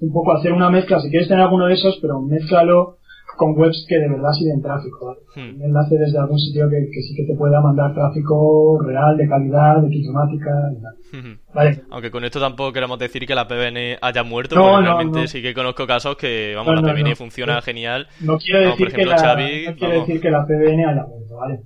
un 0.00 0.12
poco 0.12 0.32
hacer 0.32 0.52
una 0.52 0.70
mezcla, 0.70 1.00
si 1.00 1.10
quieres 1.10 1.28
tener 1.28 1.42
alguno 1.42 1.66
de 1.66 1.74
esos, 1.74 1.98
pero 2.00 2.20
mézclalo 2.22 2.99
con 3.40 3.58
webs 3.58 3.86
que 3.88 3.96
de 3.98 4.08
verdad 4.10 4.32
siguen 4.38 4.60
tráfico. 4.60 5.16
Hmm. 5.34 5.56
Un 5.56 5.62
enlace 5.62 5.96
desde 5.96 6.18
algún 6.18 6.38
sitio 6.38 6.68
que, 6.68 6.76
que 6.92 7.00
sí 7.00 7.14
que 7.16 7.24
te 7.24 7.34
pueda 7.38 7.58
mandar 7.62 7.94
tráfico 7.94 8.78
real, 8.86 9.16
de 9.16 9.26
calidad, 9.26 9.78
de 9.80 9.88
tu 9.88 10.02
temática 10.02 10.50
y 10.76 10.82
tal. 10.82 11.38
Vale. 11.54 11.80
Aunque 11.90 12.10
con 12.10 12.22
esto 12.24 12.38
tampoco 12.38 12.72
queremos 12.74 12.98
decir 12.98 13.26
que 13.26 13.34
la 13.34 13.48
PBN 13.48 13.96
haya 14.02 14.22
muerto, 14.24 14.54
No, 14.56 14.62
porque 14.62 14.74
no, 14.76 14.82
realmente 14.82 15.20
no. 15.22 15.26
sí 15.26 15.40
que 15.40 15.54
conozco 15.54 15.86
casos 15.86 16.16
que, 16.16 16.52
vamos, 16.54 16.74
la 16.82 16.92
PBN 16.92 17.16
funciona 17.16 17.54
No. 17.56 17.62
genial. 17.62 18.06
No 18.20 18.36
quiero 18.38 18.60
decir, 18.70 18.88
que, 18.92 19.06
la, 19.06 19.16
Xavi, 19.16 19.66
no 19.68 19.74
quiero 19.76 19.92
vamos. 19.94 20.06
decir 20.08 20.20
que 20.20 20.30
la 20.30 20.44
PBN 20.46 20.84
haya 20.84 21.06
muerto, 21.06 21.36
¿vale? 21.36 21.60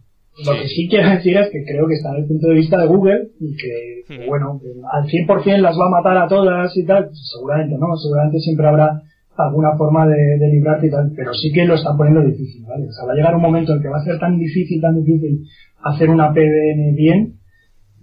Lo 0.47 0.53
Sí. 0.53 0.61
que 0.63 0.69
sí 0.69 0.89
quiero 0.89 1.11
decir 1.11 1.37
es 1.37 1.49
que 1.51 1.65
creo 1.65 1.87
que 1.87 1.95
está 1.95 2.11
desde 2.11 2.23
el 2.23 2.29
punto 2.29 2.49
de 2.49 2.55
vista 2.55 2.77
de 2.81 2.87
Google 2.87 3.29
y 3.41 3.57
que, 3.57 4.15
Ujú. 4.15 4.27
bueno, 4.29 4.61
al 4.93 5.05
100% 5.09 5.61
las 5.61 5.77
va 5.79 5.87
a 5.87 5.91
matar 5.91 6.17
a 6.19 6.27
todas 6.29 6.77
y 6.77 6.85
tal, 6.87 7.09
seguramente 7.13 7.77
no, 7.79 7.95
seguramente 7.97 8.39
siempre 8.41 8.67
habrá 8.67 9.01
alguna 9.37 9.77
forma 9.77 10.07
de, 10.07 10.49
librarte 10.51 10.87
y 10.87 10.91
tal, 10.91 11.13
pero 11.17 11.35
sí 11.35 11.53
que 11.53 11.65
lo 11.65 11.75
están 11.75 11.97
poniendo 11.97 12.23
difícil, 12.23 12.65
¿vale? 12.65 12.87
O 12.87 12.93
sea, 12.93 13.05
va 13.05 13.13
a 13.13 13.17
llegar 13.17 13.35
un 13.35 13.43
momento 13.43 13.75
en 13.75 13.83
que 13.83 13.89
va 13.89 13.99
a 13.99 14.05
ser 14.05 14.19
tan 14.19 14.39
difícil, 14.39 14.81
tan 14.81 15.03
difícil 15.03 15.47
hacer 15.83 16.09
una 16.09 16.33
PBN 16.33 16.95
bien, 16.95 17.41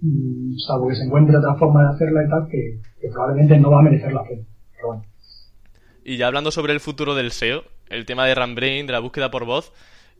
mm, 0.00 0.56
salvo 0.66 0.88
que 0.88 0.96
se 0.96 1.04
encuentre 1.04 1.36
otra 1.36 1.54
forma 1.54 1.82
de 1.82 1.94
hacerla 1.94 2.24
y 2.24 2.28
tal, 2.28 2.48
que, 2.48 2.80
probablemente 3.12 3.58
no 3.58 3.70
va 3.70 3.80
a 3.80 3.82
merecer 3.82 4.12
la 4.12 4.22
pena. 4.22 4.42
Pero 4.74 4.86
bueno. 4.88 5.02
Y 6.04 6.16
ya 6.16 6.28
hablando 6.28 6.50
sobre 6.50 6.72
el 6.72 6.80
futuro 6.80 7.14
del 7.14 7.32
SEO, 7.32 7.64
el 7.88 8.06
tema 8.06 8.26
de 8.26 8.34
RunBrain, 8.34 8.86
de 8.86 8.92
la 8.92 9.00
búsqueda 9.00 9.30
por 9.30 9.44
voz, 9.44 9.72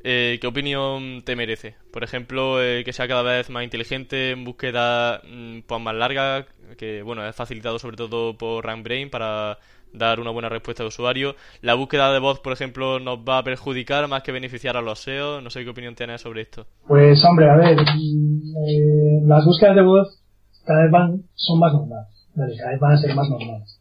eh, 0.04 0.38
¿qué 0.40 0.46
opinión 0.48 1.22
te 1.24 1.36
merece? 1.36 1.76
Por 1.92 2.02
ejemplo, 2.02 2.62
eh, 2.62 2.82
que 2.84 2.92
sea 2.92 3.06
cada 3.06 3.22
vez 3.22 3.50
más 3.50 3.62
inteligente 3.62 4.32
en 4.32 4.44
búsqueda 4.44 5.22
mm, 5.24 5.60
pues, 5.66 5.80
más 5.80 5.94
larga, 5.94 6.46
que 6.76 7.02
bueno, 7.02 7.26
es 7.26 7.36
facilitado 7.36 7.78
sobre 7.78 7.96
todo 7.96 8.36
por 8.36 8.64
RunBrain 8.64 9.10
para 9.10 9.58
dar 9.92 10.20
una 10.20 10.30
buena 10.30 10.48
respuesta 10.48 10.82
al 10.82 10.88
usuario. 10.88 11.34
La 11.60 11.74
búsqueda 11.74 12.12
de 12.12 12.18
voz, 12.18 12.40
por 12.40 12.52
ejemplo, 12.52 12.98
nos 13.00 13.18
va 13.18 13.38
a 13.38 13.44
perjudicar 13.44 14.08
más 14.08 14.22
que 14.22 14.32
beneficiar 14.32 14.76
a 14.76 14.82
los 14.82 15.00
SEO. 15.00 15.40
No 15.40 15.50
sé 15.50 15.64
qué 15.64 15.70
opinión 15.70 15.94
tienes 15.94 16.20
sobre 16.20 16.42
esto. 16.42 16.66
Pues 16.86 17.24
hombre, 17.24 17.48
a 17.50 17.56
ver, 17.56 17.76
mm, 17.76 18.56
eh, 18.68 19.20
las 19.26 19.44
búsquedas 19.44 19.76
de 19.76 19.82
voz 19.82 20.22
cada 20.64 20.82
vez 20.82 20.90
van, 20.90 21.22
son 21.34 21.58
más 21.58 21.72
normales, 21.72 22.28
¿vale? 22.34 22.56
cada 22.56 22.70
vez 22.70 22.80
van 22.80 22.92
a 22.92 22.96
ser 22.96 23.14
más 23.14 23.28
normales. 23.28 23.78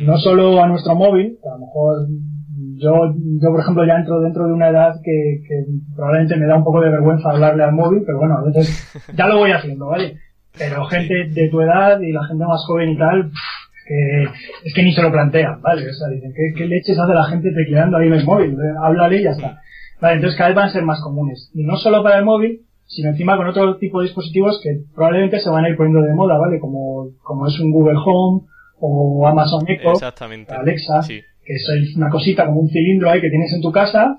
No 0.00 0.18
solo 0.18 0.60
a 0.60 0.66
nuestro 0.66 0.96
móvil, 0.96 1.38
a 1.44 1.54
lo 1.54 1.66
mejor 1.66 2.08
mm, 2.08 2.78
yo, 2.78 3.14
yo 3.40 3.50
por 3.50 3.60
ejemplo 3.60 3.86
ya 3.86 3.94
entro 3.94 4.18
dentro 4.20 4.46
de 4.46 4.52
una 4.52 4.70
edad 4.70 4.96
que, 5.02 5.42
que 5.46 5.64
probablemente 5.94 6.36
me 6.36 6.46
da 6.46 6.56
un 6.56 6.64
poco 6.64 6.80
de 6.80 6.90
vergüenza 6.90 7.30
hablarle 7.30 7.62
al 7.62 7.72
móvil, 7.72 8.02
pero 8.04 8.18
bueno, 8.18 8.36
a 8.38 8.42
veces 8.42 8.92
ya 9.16 9.28
lo 9.28 9.38
voy 9.38 9.52
haciendo, 9.52 9.86
¿vale? 9.86 10.18
Pero 10.58 10.86
gente 10.86 11.28
de 11.28 11.48
tu 11.48 11.60
edad 11.60 12.00
y 12.00 12.12
la 12.12 12.24
gente 12.26 12.44
más 12.44 12.64
joven 12.66 12.90
y 12.90 12.98
tal, 12.98 13.30
pff, 13.30 13.65
que 13.86 14.24
es 14.64 14.74
que 14.74 14.82
ni 14.82 14.92
se 14.92 15.02
lo 15.02 15.12
plantean, 15.12 15.60
¿vale? 15.62 15.88
O 15.88 15.92
sea, 15.94 16.08
dicen, 16.08 16.32
¿qué, 16.34 16.52
qué 16.58 16.66
leches 16.66 16.98
hace 16.98 17.14
la 17.14 17.24
gente 17.24 17.50
tecleando 17.52 17.96
ahí 17.98 18.08
en 18.08 18.14
el 18.14 18.24
móvil? 18.24 18.52
Eh, 18.52 18.74
Háblale 18.82 19.20
y 19.20 19.22
ya 19.24 19.30
está. 19.30 19.60
Vale, 20.00 20.16
entonces 20.16 20.36
cada 20.36 20.48
vez 20.50 20.56
van 20.56 20.68
a 20.68 20.72
ser 20.72 20.82
más 20.82 21.00
comunes. 21.02 21.50
Y 21.54 21.64
no 21.64 21.76
solo 21.76 22.02
para 22.02 22.18
el 22.18 22.24
móvil, 22.24 22.62
sino 22.86 23.10
encima 23.10 23.36
con 23.36 23.46
otro 23.48 23.78
tipo 23.78 24.00
de 24.00 24.06
dispositivos 24.06 24.60
que 24.62 24.70
probablemente 24.94 25.38
se 25.40 25.50
van 25.50 25.64
a 25.64 25.68
ir 25.68 25.76
poniendo 25.76 26.02
de 26.02 26.14
moda, 26.14 26.36
¿vale? 26.38 26.58
Como, 26.60 27.08
como 27.22 27.46
es 27.46 27.58
un 27.60 27.70
Google 27.72 27.98
Home 28.04 28.42
o 28.80 29.26
Amazon 29.26 29.64
Echo, 29.68 29.92
Exactamente. 29.92 30.52
Alexa, 30.54 31.02
Sí. 31.02 31.20
que 31.44 31.54
es 31.54 31.96
una 31.96 32.10
cosita 32.10 32.44
como 32.46 32.60
un 32.60 32.68
cilindro 32.68 33.08
ahí 33.10 33.20
que 33.20 33.30
tienes 33.30 33.52
en 33.54 33.62
tu 33.62 33.72
casa 33.72 34.18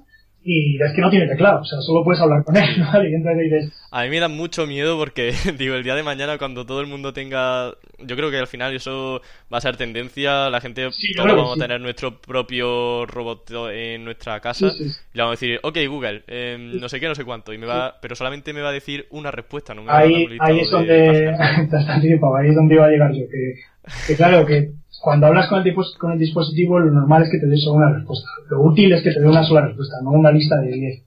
y 0.50 0.82
es 0.82 0.94
que 0.94 1.02
no 1.02 1.10
tiene 1.10 1.28
teclado, 1.28 1.60
o 1.60 1.66
sea, 1.66 1.82
solo 1.82 2.06
puedes 2.06 2.22
hablar 2.22 2.42
con 2.46 2.56
él, 2.56 2.64
¿vale? 2.94 3.10
Y 3.10 3.16
entonces 3.16 3.44
dices, 3.44 3.88
A 3.92 4.04
mí 4.04 4.10
me 4.10 4.20
da 4.22 4.30
mucho 4.30 4.66
miedo 4.66 4.98
porque, 4.98 5.34
digo, 5.58 5.76
el 5.76 5.84
día 5.84 5.94
de 5.94 6.04
mañana 6.04 6.38
cuando 6.38 6.66
todo 6.66 6.80
el 6.80 6.88
mundo 6.88 7.12
tenga... 7.12 7.74
Yo 8.00 8.16
creo 8.16 8.32
que 8.32 8.38
al 8.38 8.48
final 8.48 8.74
eso 8.74 9.22
va 9.52 9.58
a 9.58 9.62
ser 9.62 9.76
tendencia, 9.76 10.50
la 10.50 10.62
gente, 10.62 10.90
Sí, 10.92 11.14
todos 11.16 11.36
vamos 11.36 11.56
sí. 11.56 11.60
a 11.60 11.64
tener 11.66 11.82
nuestro 11.82 12.22
propio 12.22 13.06
robot 13.06 13.52
en 13.74 14.06
nuestra 14.06 14.40
casa 14.40 14.70
Sí, 14.70 14.84
y 14.84 15.18
le 15.18 15.24
vamos 15.24 15.32
a 15.38 15.40
decir, 15.40 15.60
ok 15.64 15.78
Google, 15.90 16.24
eh, 16.28 16.58
no 16.60 16.88
sé 16.88 17.00
qué, 17.00 17.08
no 17.08 17.16
sé 17.16 17.26
cuánto, 17.26 17.52
y 17.54 17.58
me 17.58 17.66
va, 17.66 17.98
pero 18.02 18.16
solamente 18.16 18.54
me 18.54 18.62
va 18.62 18.70
a 18.70 18.74
decir 18.74 19.08
una 19.10 19.32
respuesta, 19.32 19.74
no 19.74 19.82
me 19.82 19.88
va 19.88 19.98
a 19.98 20.02
dar 20.04 20.08
ahí, 20.08 20.26
un 20.26 20.38
ahí 20.40 20.60
es 20.60 20.70
de 20.70 20.78
donde, 20.78 21.30
anticipado, 21.90 22.36
ahí 22.38 22.50
es 22.50 22.56
donde 22.56 22.76
iba 22.76 22.86
a 22.86 22.90
llegar 22.90 23.12
yo, 23.14 23.28
que, 23.30 23.54
que 24.08 24.16
claro, 24.16 24.46
que 24.46 24.72
cuando 25.02 25.28
hablas 25.28 25.48
con 25.48 25.66
el, 25.66 25.76
con 26.00 26.12
el 26.12 26.20
dispositivo 26.20 26.80
lo 26.80 26.92
normal 26.92 27.24
es 27.24 27.30
que 27.30 27.40
te 27.40 27.48
dé 27.48 27.58
solo 27.58 27.78
una 27.78 27.94
respuesta. 27.94 28.28
Lo 28.50 28.62
útil 28.64 28.92
es 28.94 29.02
que 29.02 29.12
te 29.12 29.20
dé 29.20 29.28
una 29.28 29.44
sola 29.44 29.68
respuesta, 29.68 29.98
no 30.04 30.12
una 30.12 30.32
lista 30.32 30.60
de 30.62 30.72
10, 30.72 31.04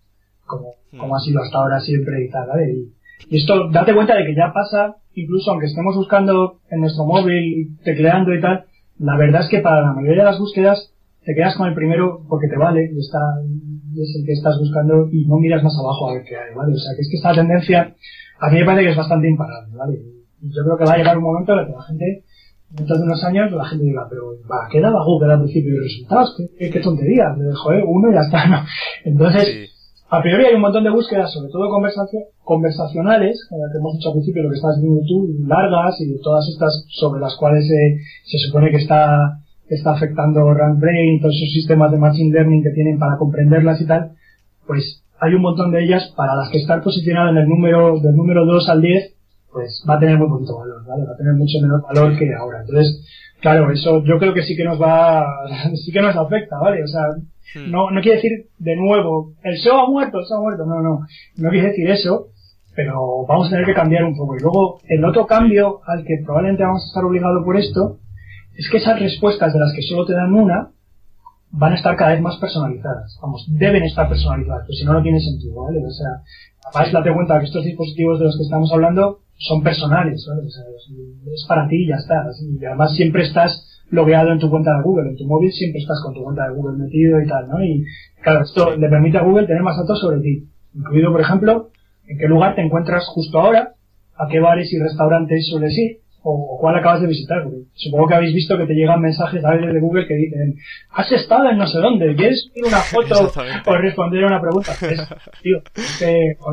como, 0.47 0.75
como 0.99 1.17
ha 1.17 1.21
sido 1.21 1.43
hasta 1.43 1.59
ahora 1.59 1.81
siempre 1.81 2.25
y 2.25 2.31
tal, 2.31 2.49
¿vale? 2.49 2.73
Y, 2.73 2.93
y 3.29 3.39
esto, 3.39 3.69
date 3.71 3.95
cuenta 3.95 4.17
de 4.17 4.25
que 4.25 4.35
ya 4.35 4.53
pasa, 4.53 4.97
incluso 5.15 5.51
aunque 5.51 5.67
estemos 5.67 5.95
buscando 5.97 6.61
en 6.71 6.81
nuestro 6.81 7.05
móvil, 7.05 7.77
tecleando 7.85 8.35
y 8.35 8.41
tal, 8.41 8.65
la 8.99 9.17
verdad 9.17 9.43
es 9.43 9.49
que 9.49 9.61
para 9.61 9.83
la 9.83 9.93
mayoría 9.93 10.25
de 10.25 10.31
las 10.31 10.39
búsquedas 10.39 10.93
te 11.25 11.35
quedas 11.35 11.57
con 11.57 11.69
el 11.69 11.75
primero 11.75 12.23
porque 12.29 12.49
te 12.49 12.57
vale, 12.57 12.85
está, 12.99 13.19
es 13.95 14.17
el 14.19 14.27
que 14.27 14.33
estás 14.33 14.59
buscando 14.59 15.09
y 15.11 15.27
no 15.27 15.39
miras 15.39 15.63
más 15.63 15.77
abajo 15.79 16.11
a 16.11 16.15
ver 16.15 16.25
qué 16.25 16.37
hay, 16.37 16.55
¿vale? 16.55 16.75
O 16.75 16.79
sea, 16.79 16.95
que 16.95 17.03
es 17.03 17.09
que 17.11 17.17
esta 17.17 17.33
tendencia 17.33 17.95
a 18.41 18.51
mí 18.51 18.59
me 18.59 18.65
parece 18.65 18.85
que 18.85 18.91
es 18.91 18.97
bastante 18.97 19.29
imparable, 19.29 19.77
¿vale? 19.77 20.01
Y 20.43 20.49
yo 20.49 20.63
creo 20.65 20.79
que 20.79 20.85
va 20.85 20.95
a 20.95 20.97
llegar 20.97 21.19
un 21.19 21.25
momento 21.25 21.53
en 21.53 21.59
el 21.59 21.67
que 21.67 21.73
la 21.73 21.83
gente, 21.83 22.25
dentro 22.71 22.97
de 22.97 23.03
unos 23.05 23.23
años, 23.25 23.51
la 23.53 23.65
gente 23.65 23.85
diga, 23.85 24.07
pero, 24.09 24.23
va, 24.51 24.69
¿qué 24.71 24.81
daba 24.81 25.05
Google 25.05 25.33
al 25.33 25.41
principio 25.41 25.75
de 25.75 25.81
resultados? 25.81 26.37
¿Qué, 26.59 26.71
qué, 26.71 26.81
tontería? 26.81 27.35
Joder, 27.63 27.85
uno 27.87 28.11
y 28.11 28.15
ya 28.15 28.21
está, 28.21 28.47
¿no? 28.49 28.59
Entonces, 29.05 29.45
Sí. 29.45 29.67
a 30.11 30.23
priori 30.23 30.45
hay 30.47 30.55
un 30.55 30.61
montón 30.61 30.85
de 30.85 30.91
búsquedas, 30.91 31.33
sobre 31.33 31.51
todo 31.51 31.69
conversacio- 31.69 32.27
conversacionales, 32.45 33.47
que 33.49 33.79
hemos 33.79 33.95
dicho 33.95 34.09
al 34.09 34.15
principio, 34.15 34.43
lo 34.45 34.51
que 34.51 34.57
estás 34.57 34.81
viendo 34.81 35.01
tú, 35.07 35.29
largas 35.47 36.01
y 36.01 36.21
todas 36.23 36.49
estas 36.49 36.85
sobre 36.89 37.21
las 37.21 37.37
cuales 37.37 37.65
eh, 37.71 37.99
se 38.25 38.39
supone 38.39 38.71
que 38.71 38.77
está, 38.79 39.39
está 39.69 39.93
afectando 39.93 40.41
RunBrain, 40.53 41.21
todos 41.21 41.35
esos 41.35 41.53
sistemas 41.55 41.91
de 41.93 41.99
Machine 41.99 42.33
Learning 42.33 42.63
que 42.63 42.71
tienen 42.71 42.99
para 42.99 43.17
comprenderlas 43.19 43.81
y 43.81 43.87
tal, 43.87 44.13
pues 44.67 45.03
hay 45.21 45.35
un 45.35 45.43
montón 45.43 45.71
de 45.73 45.85
ellas 45.85 46.13
para 46.17 46.35
las 46.35 46.51
que 46.51 46.59
estar 46.59 46.83
posicionado 46.83 47.31
en 47.31 47.37
el 47.39 47.49
número, 47.49 48.01
del 48.01 48.15
número 48.17 48.47
2 48.47 48.69
al 48.69 48.81
10, 48.81 49.15
pues 49.53 49.85
va 49.89 49.95
a 49.95 49.99
tener 49.99 50.19
muy 50.19 50.29
poquito 50.29 50.59
valor, 50.59 50.85
¿vale? 50.87 51.05
Va 51.05 51.13
a 51.13 51.17
tener 51.17 51.35
mucho 51.35 51.59
menor 51.61 51.83
valor 51.83 52.19
que 52.19 52.35
ahora. 52.35 52.61
Entonces, 52.61 53.05
claro, 53.41 53.71
eso 53.71 54.03
yo 54.05 54.19
creo 54.19 54.35
que 54.35 54.43
sí 54.43 54.57
que 54.57 54.65
nos 54.65 54.81
va, 54.81 55.27
sí 55.85 55.93
que 55.93 56.01
nos 56.03 56.17
afecta, 56.17 56.59
¿vale? 56.59 56.83
O 56.85 56.87
sea, 56.87 57.03
Hmm. 57.55 57.71
no, 57.71 57.91
no 57.91 58.01
quiere 58.01 58.17
decir 58.17 58.47
de 58.59 58.77
nuevo, 58.77 59.33
el 59.43 59.59
SEO 59.59 59.81
ha 59.81 59.91
muerto, 59.91 60.21
el 60.21 60.27
SEO 60.27 60.39
ha 60.39 60.41
muerto, 60.41 60.65
no, 60.67 60.81
no, 60.81 61.01
no 61.37 61.51
quiere 61.51 61.69
decir 61.69 61.91
eso, 61.91 62.29
pero 62.77 63.27
vamos 63.27 63.49
a 63.49 63.51
tener 63.51 63.67
que 63.67 63.75
cambiar 63.75 64.05
un 64.05 64.17
poco. 64.17 64.37
Y 64.37 64.41
luego, 64.41 64.81
el 64.89 65.05
otro 65.05 65.27
cambio 65.27 65.81
al 65.87 66.05
que 66.05 66.23
probablemente 66.25 66.63
vamos 66.63 66.85
a 66.85 66.87
estar 66.87 67.05
obligados 67.05 67.45
por 67.45 67.57
esto, 67.57 67.99
es 68.55 68.69
que 68.71 68.77
esas 68.79 69.01
respuestas 69.01 69.53
de 69.53 69.59
las 69.59 69.73
que 69.75 69.83
solo 69.83 70.07
te 70.07 70.15
dan 70.15 70.33
una, 70.33 70.71
van 71.51 71.73
a 71.73 71.77
estar 71.77 71.97
cada 71.97 72.13
vez 72.13 72.21
más 72.21 72.37
personalizadas. 72.37 73.19
Vamos, 73.21 73.45
deben 73.51 73.83
estar 73.83 74.09
personalizadas, 74.09 74.67
pues 74.67 74.79
si 74.79 74.85
no, 74.85 74.93
no 74.93 75.03
tiene 75.03 75.19
sentido, 75.19 75.65
¿vale? 75.65 75.85
O 75.85 75.91
sea, 75.91 76.23
además 76.73 76.93
date 76.93 77.13
cuenta 77.13 77.41
que 77.41 77.47
estos 77.47 77.65
dispositivos 77.65 78.21
de 78.21 78.27
los 78.27 78.37
que 78.37 78.45
estamos 78.45 78.73
hablando 78.73 79.21
son 79.41 79.63
personales, 79.63 80.25
¿vale? 80.29 80.47
O 80.47 80.51
sea, 80.51 80.65
es, 80.77 81.33
es 81.33 81.47
para 81.49 81.67
ti 81.67 81.85
y 81.85 81.89
ya 81.89 81.97
está. 81.97 82.27
Y 82.41 82.65
además 82.65 82.95
siempre 82.95 83.23
estás 83.23 83.67
logueado 83.91 84.33
en 84.33 84.39
tu 84.39 84.51
cuenta 84.51 84.71
de 84.77 84.83
Google, 84.83 85.11
en 85.11 85.17
tu 85.17 85.25
móvil 85.25 85.51
siempre 85.51 85.81
estás 85.81 86.01
con 86.05 86.15
tu 86.15 86.23
cuenta 86.23 86.45
de 86.45 86.55
Google 86.55 86.79
metido 86.79 87.21
y 87.21 87.27
tal, 87.27 87.49
¿no? 87.49 87.65
Y 87.65 87.85
claro, 88.23 88.43
esto 88.45 88.77
le 88.77 88.89
permite 88.89 89.19
a 89.19 89.23
Google 89.23 89.47
tener 89.47 89.63
más 89.63 89.77
datos 89.79 89.99
sobre 90.01 90.21
ti, 90.21 90.47
incluido, 90.75 91.11
por 91.11 91.23
ejemplo, 91.23 91.71
en 92.07 92.19
qué 92.19 92.29
lugar 92.29 92.55
te 92.55 92.63
encuentras 92.63 93.07
justo 93.07 93.41
ahora, 93.41 93.75
a 94.15 94.29
qué 94.29 94.41
bares 94.41 94.73
y 94.73 94.79
restaurantes 94.79 95.49
sueles 95.49 95.77
ir, 95.77 95.99
o, 96.23 96.57
o 96.57 96.59
cuál 96.61 96.77
acabas 96.77 97.01
de 97.01 97.07
visitar, 97.07 97.43
porque 97.45 97.59
supongo 97.75 98.07
que 98.09 98.15
habéis 98.15 98.35
visto 98.35 98.57
que 98.59 98.67
te 98.67 98.75
llegan 98.75 99.01
mensajes 99.01 99.45
a 99.45 99.53
veces 99.53 99.73
de 99.73 99.81
Google 99.81 100.07
que 100.07 100.15
dicen, 100.15 100.55
has 100.91 101.11
estado 101.13 101.49
en 101.51 101.57
no 101.59 101.67
sé 101.67 101.79
dónde, 101.79 102.15
¿quieres 102.15 102.45
subir 102.45 102.65
una 102.67 102.79
foto 102.79 103.33
o 103.67 103.77
responder 103.77 104.25
a 104.25 104.27
una 104.27 104.41
pregunta? 104.41 104.73
Es, 104.73 105.09
tío, 105.43 105.63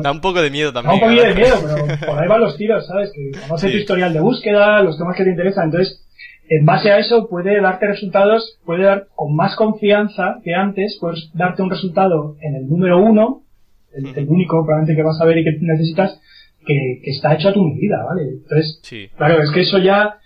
Da 0.02 0.12
un 0.12 0.20
poco 0.20 0.40
de 0.42 0.50
miedo 0.50 0.72
Da 0.72 0.82
también. 0.82 0.94
un 0.94 1.00
poquillo 1.00 1.22
de 1.28 1.34
¿verdad? 1.34 1.60
miedo, 1.62 1.86
pero 2.00 2.06
por 2.12 2.22
ahí 2.22 2.28
van 2.28 2.40
los 2.40 2.56
tiros, 2.56 2.86
¿sabes? 2.86 3.10
Que 3.14 3.38
conoce 3.40 3.66
Sí. 3.68 3.72
tu 3.74 3.78
historial 3.80 4.12
de 4.12 4.20
búsqueda, 4.20 4.82
los 4.82 4.96
temas 4.98 5.16
que 5.16 5.24
te 5.24 5.30
interesan. 5.30 5.64
Entonces, 5.66 6.04
en 6.50 6.64
base 6.64 6.90
a 6.90 6.98
eso 6.98 7.28
puede 7.28 7.60
darte 7.60 7.86
resultados, 7.86 8.58
puede 8.64 8.84
dar 8.84 9.06
con 9.14 9.36
más 9.36 9.54
confianza 9.54 10.38
que 10.42 10.54
antes, 10.54 10.96
puedes 11.00 11.30
darte 11.34 11.62
un 11.62 11.68
resultado 11.70 12.36
en 12.40 12.54
el 12.54 12.66
número 12.68 12.98
uno, 13.02 13.42
el, 13.94 14.06
el 14.16 14.28
único 14.28 14.64
probablemente 14.64 14.96
que 14.96 15.02
vas 15.02 15.20
a 15.20 15.26
ver 15.26 15.38
y 15.38 15.44
que 15.44 15.50
necesitas, 15.60 16.18
que, 16.68 17.00
que 17.02 17.10
está 17.10 17.34
hecho 17.34 17.48
a 17.48 17.52
tu 17.54 17.64
medida, 17.64 18.04
¿vale? 18.04 18.22
Entonces, 18.42 18.78
Sí. 18.82 19.08
Claro, 19.16 19.42
es 19.42 19.50
que 19.50 19.62
eso 19.62 19.78
ya, 19.78 20.18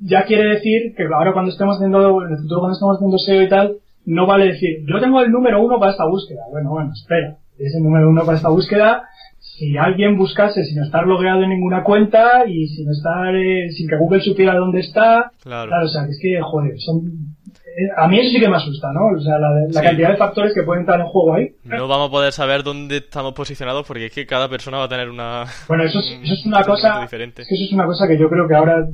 ya 0.00 0.24
quiere 0.24 0.54
decir 0.54 0.94
que 0.96 1.04
ahora 1.04 1.32
cuando 1.32 1.52
estemos 1.52 1.76
haciendo, 1.76 2.24
en 2.24 2.32
el 2.32 2.38
futuro 2.38 2.60
cuando 2.60 2.74
estemos 2.74 2.96
haciendo 2.96 3.18
SEO 3.18 3.42
y 3.42 3.48
tal, 3.48 3.76
no 4.06 4.26
vale 4.26 4.46
decir, 4.46 4.84
yo 4.86 5.00
tengo 5.00 5.20
el 5.20 5.30
número 5.30 5.62
uno 5.62 5.78
para 5.78 5.92
esta 5.92 6.06
búsqueda. 6.06 6.40
Bueno, 6.50 6.70
bueno, 6.70 6.90
espera. 6.92 7.36
Es 7.58 7.74
el 7.74 7.82
número 7.82 8.08
uno 8.08 8.24
para 8.24 8.36
esta 8.36 8.48
búsqueda. 8.48 9.04
Si 9.38 9.76
alguien 9.76 10.16
buscase 10.16 10.64
sin 10.64 10.82
estar 10.82 11.06
logueado 11.06 11.42
en 11.42 11.50
ninguna 11.50 11.84
cuenta 11.84 12.44
y 12.46 12.66
sin 12.66 12.90
estar, 12.90 13.34
eh, 13.36 13.70
sin 13.70 13.88
que 13.88 13.96
Google 13.96 14.22
supiera 14.22 14.56
dónde 14.56 14.80
está, 14.80 15.30
Claro. 15.42 15.68
Claro, 15.68 15.84
o 15.84 15.88
sea, 15.88 16.04
que 16.04 16.10
es 16.10 16.18
que, 16.20 16.40
joder, 16.42 16.72
son... 16.78 17.33
eh, 17.76 17.90
A 17.96 18.08
mí 18.08 18.18
eso 18.18 18.30
sí 18.30 18.40
que 18.40 18.48
me 18.48 18.56
asusta, 18.56 18.88
¿no? 18.92 19.16
O 19.16 19.20
sea, 19.20 19.38
la, 19.38 19.50
la 19.68 19.80
Sí. 19.80 19.86
cantidad 19.86 20.10
de 20.10 20.16
factores 20.16 20.54
que 20.54 20.62
pueden 20.62 20.82
estar 20.82 21.00
en 21.00 21.06
juego 21.06 21.34
ahí. 21.34 21.48
No 21.64 21.88
vamos 21.88 22.08
a 22.08 22.10
poder 22.10 22.32
saber 22.32 22.62
dónde 22.62 22.98
estamos 22.98 23.32
posicionados 23.34 23.86
porque 23.86 24.06
es 24.06 24.12
que 24.12 24.26
cada 24.26 24.48
persona 24.48 24.78
va 24.78 24.84
a 24.84 24.88
tener 24.88 25.08
una... 25.10 25.44
Bueno, 25.68 25.84
eso 25.84 25.98
es, 25.98 26.16
un 26.16 26.24
eso 26.24 26.34
es 26.34 26.46
una 26.46 26.62
cosa... 26.62 27.00
diferente. 27.00 27.42
Es 27.42 27.48
que 27.48 27.54
eso 27.54 27.64
es 27.64 27.72
una 27.72 27.86
cosa 27.86 28.06
que 28.08 28.18
yo 28.18 28.28
creo 28.28 28.46
que 28.48 28.54
ahora, 28.54 28.86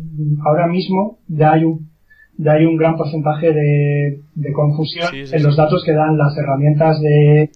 ahora 0.46 0.66
mismo 0.66 1.18
ya 1.28 1.52
hay 1.52 1.64
un, 1.64 1.90
ya 2.38 2.52
hay 2.52 2.64
un 2.64 2.76
gran 2.76 2.96
porcentaje 2.96 3.52
de, 3.52 4.20
de 4.34 4.52
confusión 4.52 5.08
en 5.14 5.42
los 5.42 5.56
datos 5.56 5.84
que 5.84 5.92
dan 5.92 6.16
las 6.16 6.36
herramientas 6.38 6.98
de, 7.00 7.50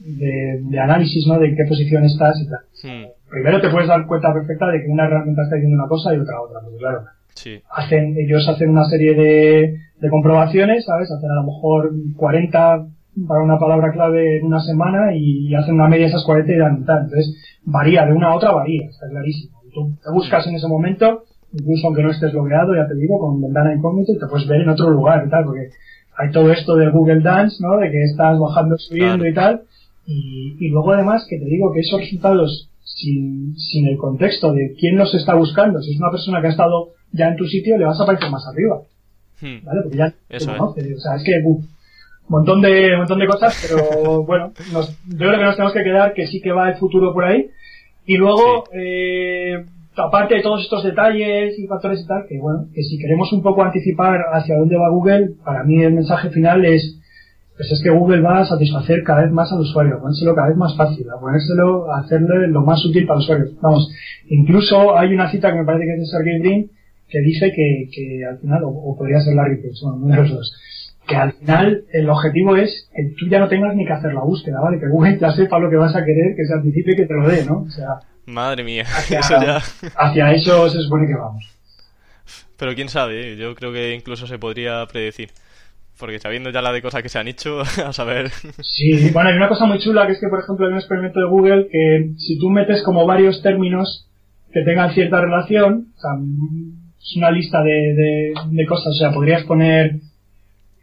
de, 0.00 0.80
análisis, 0.80 1.26
¿no? 1.28 1.38
De 1.38 1.54
qué 1.54 1.64
posición 1.68 2.04
estás 2.04 2.36
y 2.40 2.48
tal. 2.48 2.60
Hmm. 2.82 3.06
Primero 3.30 3.60
te 3.60 3.70
puedes 3.70 3.88
dar 3.88 4.06
cuenta 4.06 4.32
perfecta 4.32 4.66
de 4.68 4.82
que 4.82 4.88
una 4.88 5.06
herramienta 5.06 5.42
está 5.42 5.56
diciendo 5.56 5.76
una 5.80 5.88
cosa 5.88 6.14
y 6.14 6.18
otra 6.18 6.40
otra, 6.40 6.60
porque 6.62 6.78
claro. 6.78 7.00
Hacen, 7.70 8.16
ellos 8.16 8.48
hacen 8.48 8.70
una 8.70 8.84
serie 8.84 9.14
de, 9.14 9.78
de 10.00 10.10
comprobaciones, 10.10 10.84
¿sabes? 10.84 11.10
Hacen 11.10 11.30
a 11.30 11.36
lo 11.36 11.44
mejor 11.44 11.92
40 12.16 12.86
para 13.28 13.42
una 13.42 13.58
palabra 13.58 13.92
clave 13.92 14.38
en 14.38 14.46
una 14.46 14.60
semana 14.60 15.14
y, 15.14 15.54
hacen 15.54 15.74
una 15.74 15.88
media 15.88 16.06
de 16.06 16.10
esas 16.10 16.24
40 16.24 16.52
y 16.52 16.56
dan 16.56 16.84
tal. 16.84 17.04
Entonces, 17.04 17.36
varía, 17.64 18.06
de 18.06 18.12
una 18.12 18.28
a 18.28 18.36
otra 18.36 18.52
varía, 18.52 18.88
está 18.88 19.08
clarísimo. 19.08 19.60
Tú 19.72 19.96
te 20.02 20.10
buscas 20.12 20.46
en 20.46 20.54
ese 20.54 20.68
momento, 20.68 21.24
incluso 21.52 21.86
aunque 21.86 22.02
no 22.02 22.10
estés 22.10 22.32
logueado, 22.32 22.74
ya 22.74 22.86
te 22.86 22.94
digo, 22.94 23.18
con 23.18 23.40
ventana 23.40 23.74
incógnita 23.74 24.12
y 24.12 24.18
te 24.18 24.26
puedes 24.26 24.46
ver 24.46 24.62
en 24.62 24.68
otro 24.68 24.90
lugar 24.90 25.24
y 25.26 25.30
tal, 25.30 25.44
porque 25.44 25.68
hay 26.16 26.30
todo 26.30 26.50
esto 26.52 26.76
de 26.76 26.90
Google 26.90 27.20
Dance, 27.20 27.56
¿no? 27.60 27.76
De 27.78 27.90
que 27.90 28.02
estás 28.02 28.38
bajando, 28.38 28.76
subiendo 28.78 29.26
y 29.26 29.34
tal. 29.34 29.62
Y, 30.06 30.56
y 30.60 30.68
luego 30.68 30.92
además 30.92 31.26
que 31.28 31.38
te 31.38 31.46
digo 31.46 31.72
que 31.72 31.80
esos 31.80 32.00
resultados 32.00 32.70
sin, 32.84 33.56
sin 33.56 33.88
el 33.88 33.96
contexto 33.96 34.52
de 34.52 34.74
quién 34.78 34.96
los 34.96 35.14
está 35.14 35.34
buscando, 35.34 35.80
si 35.80 35.92
es 35.92 35.98
una 35.98 36.10
persona 36.10 36.40
que 36.40 36.48
ha 36.48 36.50
estado 36.50 36.90
ya 37.14 37.28
en 37.28 37.36
tu 37.36 37.46
sitio, 37.46 37.78
le 37.78 37.86
vas 37.86 37.98
a 37.98 38.02
aparecer 38.02 38.30
más 38.30 38.46
arriba. 38.46 38.80
Hmm. 39.40 39.64
¿Vale? 39.64 39.80
Porque 39.82 39.98
ya 39.98 40.12
te 40.28 40.46
conoce. 40.46 40.94
O 40.94 40.98
sea, 40.98 41.16
es 41.16 41.24
que 41.24 41.40
un 41.44 41.68
montón 42.28 42.60
de, 42.60 42.96
montón 42.96 43.18
de 43.18 43.26
cosas, 43.26 43.66
pero 43.68 44.22
bueno, 44.26 44.52
nos, 44.72 44.90
yo 45.08 45.18
creo 45.18 45.38
que 45.38 45.44
nos 45.44 45.56
tenemos 45.56 45.74
que 45.74 45.84
quedar 45.84 46.14
que 46.14 46.26
sí 46.26 46.40
que 46.40 46.52
va 46.52 46.70
el 46.70 46.76
futuro 46.76 47.12
por 47.12 47.24
ahí. 47.24 47.50
Y 48.06 48.16
luego, 48.16 48.64
eh, 48.72 49.64
aparte 49.96 50.34
de 50.34 50.42
todos 50.42 50.62
estos 50.62 50.84
detalles 50.84 51.58
y 51.58 51.66
factores 51.66 52.02
y 52.02 52.06
tal, 52.06 52.26
que 52.28 52.38
bueno, 52.38 52.66
que 52.74 52.82
si 52.82 52.98
queremos 52.98 53.32
un 53.32 53.42
poco 53.42 53.62
anticipar 53.62 54.20
hacia 54.32 54.58
dónde 54.58 54.76
va 54.76 54.90
Google, 54.90 55.30
para 55.44 55.64
mí 55.64 55.82
el 55.82 55.94
mensaje 55.94 56.30
final 56.30 56.64
es, 56.64 57.00
pues 57.56 57.70
es 57.70 57.82
que 57.82 57.90
Google 57.90 58.20
va 58.20 58.40
a 58.40 58.44
satisfacer 58.44 59.02
cada 59.04 59.22
vez 59.22 59.30
más 59.30 59.50
al 59.52 59.60
usuario, 59.60 59.96
a 59.96 60.00
ponérselo 60.00 60.34
cada 60.34 60.48
vez 60.48 60.56
más 60.56 60.76
fácil, 60.76 61.06
a 61.08 61.20
ponérselo, 61.20 61.90
a 61.90 62.00
hacerle 62.00 62.48
lo 62.48 62.62
más 62.62 62.84
útil 62.84 63.06
para 63.06 63.18
el 63.18 63.22
usuario. 63.22 63.46
Vamos, 63.62 63.90
incluso 64.28 64.98
hay 64.98 65.14
una 65.14 65.30
cita 65.30 65.50
que 65.52 65.58
me 65.58 65.64
parece 65.64 65.84
que 65.84 65.92
es 65.94 66.00
de 66.00 66.06
Sergey 66.06 66.40
Brin, 66.40 66.70
que 67.08 67.20
dice 67.20 67.52
que, 67.52 67.88
que 67.92 68.24
al 68.24 68.38
final, 68.38 68.62
o, 68.64 68.96
podría 68.96 69.20
ser 69.20 69.34
Larry 69.34 69.56
Page, 69.56 69.84
uno 69.84 70.06
de 70.06 70.16
los 70.16 70.30
dos, 70.30 70.52
que 71.06 71.16
al 71.16 71.32
final 71.34 71.84
el 71.92 72.08
objetivo 72.08 72.56
es 72.56 72.88
que 72.94 73.14
tú 73.18 73.28
ya 73.28 73.38
no 73.38 73.48
tengas 73.48 73.76
ni 73.76 73.86
que 73.86 73.92
hacer 73.92 74.14
la 74.14 74.22
búsqueda, 74.22 74.60
¿vale? 74.60 74.80
Que 74.80 74.88
Google 74.88 75.18
ya 75.18 75.32
sepa 75.32 75.58
lo 75.58 75.70
que 75.70 75.76
vas 75.76 75.94
a 75.94 76.04
querer, 76.04 76.34
que 76.36 76.44
se 76.44 76.54
anticipe 76.54 76.92
y 76.92 76.96
que 76.96 77.06
te 77.06 77.14
lo 77.14 77.28
dé, 77.28 77.44
¿no? 77.44 77.62
O 77.62 77.70
sea, 77.70 78.00
Madre 78.26 78.64
mía, 78.64 78.84
hacia, 78.84 79.18
eso 79.20 79.34
ya... 79.42 79.56
hacia 79.96 80.32
eso 80.32 80.68
se 80.70 80.80
supone 80.80 81.06
que 81.06 81.14
vamos. 81.14 81.44
Pero 82.58 82.74
quién 82.74 82.88
sabe, 82.88 83.32
¿eh? 83.32 83.36
yo 83.36 83.54
creo 83.54 83.72
que 83.72 83.94
incluso 83.94 84.26
se 84.26 84.38
podría 84.38 84.86
predecir. 84.86 85.30
Porque 85.98 86.18
sabiendo 86.18 86.50
ya 86.50 86.62
la 86.62 86.72
de 86.72 86.82
cosas 86.82 87.02
que 87.02 87.08
se 87.08 87.18
han 87.18 87.28
hecho, 87.28 87.60
a 87.84 87.92
saber. 87.92 88.30
Sí, 88.62 89.10
bueno, 89.12 89.30
hay 89.30 89.36
una 89.36 89.48
cosa 89.48 89.66
muy 89.66 89.78
chula 89.78 90.06
que 90.06 90.12
es 90.12 90.20
que, 90.20 90.28
por 90.28 90.40
ejemplo, 90.40 90.66
hay 90.66 90.72
un 90.72 90.78
experimento 90.78 91.20
de 91.20 91.26
Google 91.26 91.68
que 91.70 92.10
si 92.16 92.38
tú 92.38 92.50
metes 92.50 92.82
como 92.82 93.06
varios 93.06 93.42
términos 93.42 94.08
que 94.52 94.62
tengan 94.62 94.92
cierta 94.92 95.20
relación, 95.20 95.88
o 95.96 96.00
sea, 96.00 96.10
es 97.04 97.16
una 97.16 97.30
lista 97.30 97.62
de, 97.62 98.32
de, 98.50 98.66
cosas, 98.66 98.88
o 98.88 98.98
sea, 98.98 99.12
podrías 99.12 99.44
poner. 99.44 99.96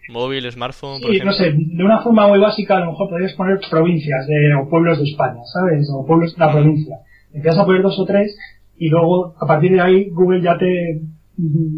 Móvil, 0.10 0.52
smartphone, 0.52 1.02
sí, 1.02 1.20
no 1.24 1.32
sé, 1.34 1.52
de 1.56 1.84
una 1.84 2.02
forma 2.02 2.28
muy 2.28 2.40
básica, 2.40 2.78
a 2.78 2.82
lo 2.82 2.92
mejor 2.92 3.10
podrías 3.10 3.34
poner 3.34 3.60
provincias 3.70 4.28
de, 4.28 4.54
o 4.56 4.70
pueblos 4.70 5.00
de 5.00 5.06
España, 5.06 5.40
¿sabes? 5.52 5.90
O 5.92 6.06
pueblos 6.06 6.36
de 6.36 6.46
la 6.46 6.52
provincia. 6.52 6.98
Empiezas 7.34 7.60
a 7.60 7.66
poner 7.66 7.82
dos 7.82 7.98
o 7.98 8.06
tres 8.06 8.36
y 8.78 8.90
luego, 8.90 9.36
a 9.40 9.48
partir 9.48 9.72
de 9.72 9.82
ahí, 9.82 10.10
Google 10.10 10.42
ya 10.42 10.58
te 10.58 11.02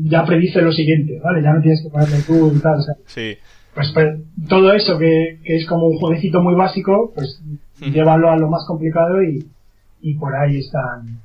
ya 0.06 0.26
predice 0.26 0.62
lo 0.62 0.72
siguiente, 0.72 1.20
¿vale? 1.24 1.42
Ya 1.42 1.54
no 1.54 1.62
tienes 1.62 1.82
que 1.82 1.90
ponerle 1.90 2.18
tú 2.26 2.52
y 2.54 2.60
tal, 2.60 2.80
o 2.80 2.82
sea, 2.82 2.96
sí. 3.06 3.38
Pues, 3.74 3.92
pues, 3.94 4.20
todo 4.50 4.74
eso 4.74 5.00
que, 5.00 5.40
que, 5.44 5.56
es 5.56 5.66
como 5.66 5.88
un 5.88 5.98
jueguecito 5.98 6.42
muy 6.42 6.54
básico, 6.54 7.12
pues 7.16 7.42
llévalo 7.80 8.30
a 8.30 8.38
lo 8.38 8.50
más 8.50 8.66
complicado 8.68 9.24
y, 9.24 9.48
y 10.02 10.16
por 10.16 10.36
ahí 10.36 10.58
están, 10.58 11.22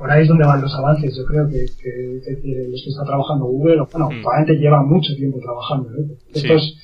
por 0.00 0.10
ahí 0.10 0.22
es 0.22 0.28
donde 0.28 0.46
van 0.46 0.62
los 0.62 0.74
avances, 0.74 1.14
yo 1.14 1.26
creo 1.26 1.46
que, 1.46 1.66
que, 1.76 2.22
los 2.70 2.82
que 2.82 2.88
está 2.88 3.04
trabajando 3.04 3.44
Google, 3.44 3.82
bueno, 3.92 4.08
probablemente 4.08 4.54
llevan 4.54 4.88
mucho 4.88 5.14
tiempo 5.14 5.38
trabajando, 5.40 5.90
¿eh? 5.90 6.16
Estos, 6.32 6.74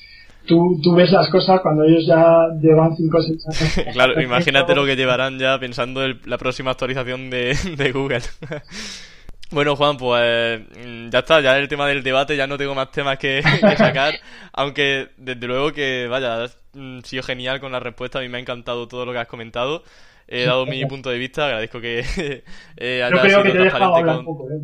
tú, 0.45 0.79
tú 0.83 0.93
ves 0.93 1.11
las 1.11 1.27
cosas 1.31 1.59
cuando 1.61 1.83
ellos 1.83 2.05
ya 2.05 2.47
llevan 2.61 2.95
5 2.95 3.17
o 3.17 3.21
6 3.23 3.47
años. 3.47 3.87
claro, 3.93 4.21
imagínate 4.21 4.75
lo 4.75 4.85
que 4.85 4.95
llevarán 4.95 5.39
ya 5.39 5.59
pensando 5.59 6.05
en 6.05 6.19
la 6.25 6.37
próxima 6.37 6.69
actualización 6.69 7.31
de, 7.31 7.57
de 7.75 7.91
Google. 7.91 8.21
Bueno, 9.49 9.77
Juan, 9.77 9.95
pues 9.95 10.59
mm, 10.59 11.09
ya 11.09 11.19
está, 11.19 11.39
ya 11.39 11.57
el 11.57 11.69
tema 11.69 11.87
del 11.87 12.03
debate, 12.03 12.35
ya 12.35 12.47
no 12.47 12.57
tengo 12.57 12.75
más 12.75 12.91
temas 12.91 13.17
que, 13.17 13.41
sacar, 13.77 14.13
aunque 14.51 15.07
desde 15.15 15.47
luego 15.47 15.71
que, 15.71 16.05
vaya, 16.09 16.43
ha 16.43 16.49
mm, 16.73 16.99
sido 17.03 17.23
genial 17.23 17.61
con 17.61 17.71
la 17.71 17.79
respuesta, 17.79 18.19
a 18.19 18.23
mí 18.23 18.27
me 18.27 18.39
ha 18.39 18.41
encantado 18.41 18.89
todo 18.89 19.05
lo 19.05 19.13
que 19.13 19.19
has 19.19 19.27
comentado 19.29 19.83
he 20.27 20.45
dado 20.45 20.65
mi 20.65 20.85
punto 20.85 21.09
de 21.09 21.17
vista, 21.17 21.45
agradezco 21.45 21.79
que 21.79 21.99
eh, 22.77 23.03
haya 23.03 23.21
creo 23.21 23.43
que 23.43 23.51
te 23.51 23.63
he 23.63 23.69
hablar 23.69 24.23
poco, 24.23 24.49
¿eh? 24.51 24.59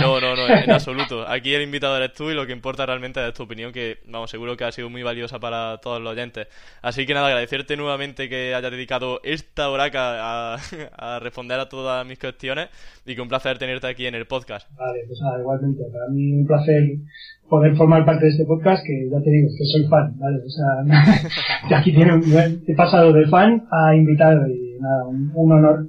No, 0.00 0.20
no, 0.20 0.36
no, 0.36 0.48
en 0.48 0.70
absoluto. 0.70 1.26
Aquí 1.26 1.54
el 1.54 1.62
invitado 1.62 1.96
eres 1.96 2.12
tú 2.12 2.30
y 2.30 2.34
lo 2.34 2.46
que 2.46 2.52
importa 2.52 2.86
realmente 2.86 3.26
es 3.26 3.34
tu 3.34 3.42
opinión, 3.42 3.72
que, 3.72 3.98
vamos, 4.06 4.30
seguro 4.30 4.56
que 4.56 4.64
ha 4.64 4.72
sido 4.72 4.90
muy 4.90 5.02
valiosa 5.02 5.40
para 5.40 5.78
todos 5.78 6.00
los 6.00 6.12
oyentes. 6.12 6.46
Así 6.82 7.06
que 7.06 7.14
nada, 7.14 7.28
agradecerte 7.28 7.76
nuevamente 7.76 8.28
que 8.28 8.54
hayas 8.54 8.70
dedicado 8.70 9.20
esta 9.24 9.70
horaca 9.70 10.54
a, 10.54 10.58
a 10.96 11.18
responder 11.20 11.58
a 11.58 11.68
todas 11.68 12.06
mis 12.06 12.18
cuestiones 12.18 12.68
y 13.06 13.14
que 13.14 13.20
un 13.20 13.28
placer 13.28 13.58
tenerte 13.58 13.86
aquí 13.86 14.06
en 14.06 14.14
el 14.14 14.26
podcast. 14.26 14.70
Vale, 14.76 15.00
pues 15.06 15.20
nada, 15.20 15.40
igualmente. 15.40 15.82
Para 15.90 16.06
mí 16.10 16.32
un 16.32 16.46
placer 16.46 16.82
poder 17.50 17.76
formar 17.76 18.06
parte 18.06 18.24
de 18.24 18.30
este 18.30 18.44
podcast, 18.44 18.82
que 18.86 19.10
ya 19.10 19.20
te 19.20 19.30
digo, 19.30 19.48
que 19.58 19.64
soy 19.64 19.84
fan, 19.88 20.16
¿vale? 20.18 20.38
O 20.38 20.48
sea, 20.48 21.78
aquí 21.78 21.92
tiene 21.92 22.20
he 22.66 22.74
pasado 22.74 23.12
de 23.12 23.26
fan 23.26 23.64
a 23.70 23.94
invitado 23.94 24.48
y 24.48 24.78
nada, 24.80 25.06
un, 25.06 25.52
honor. 25.52 25.86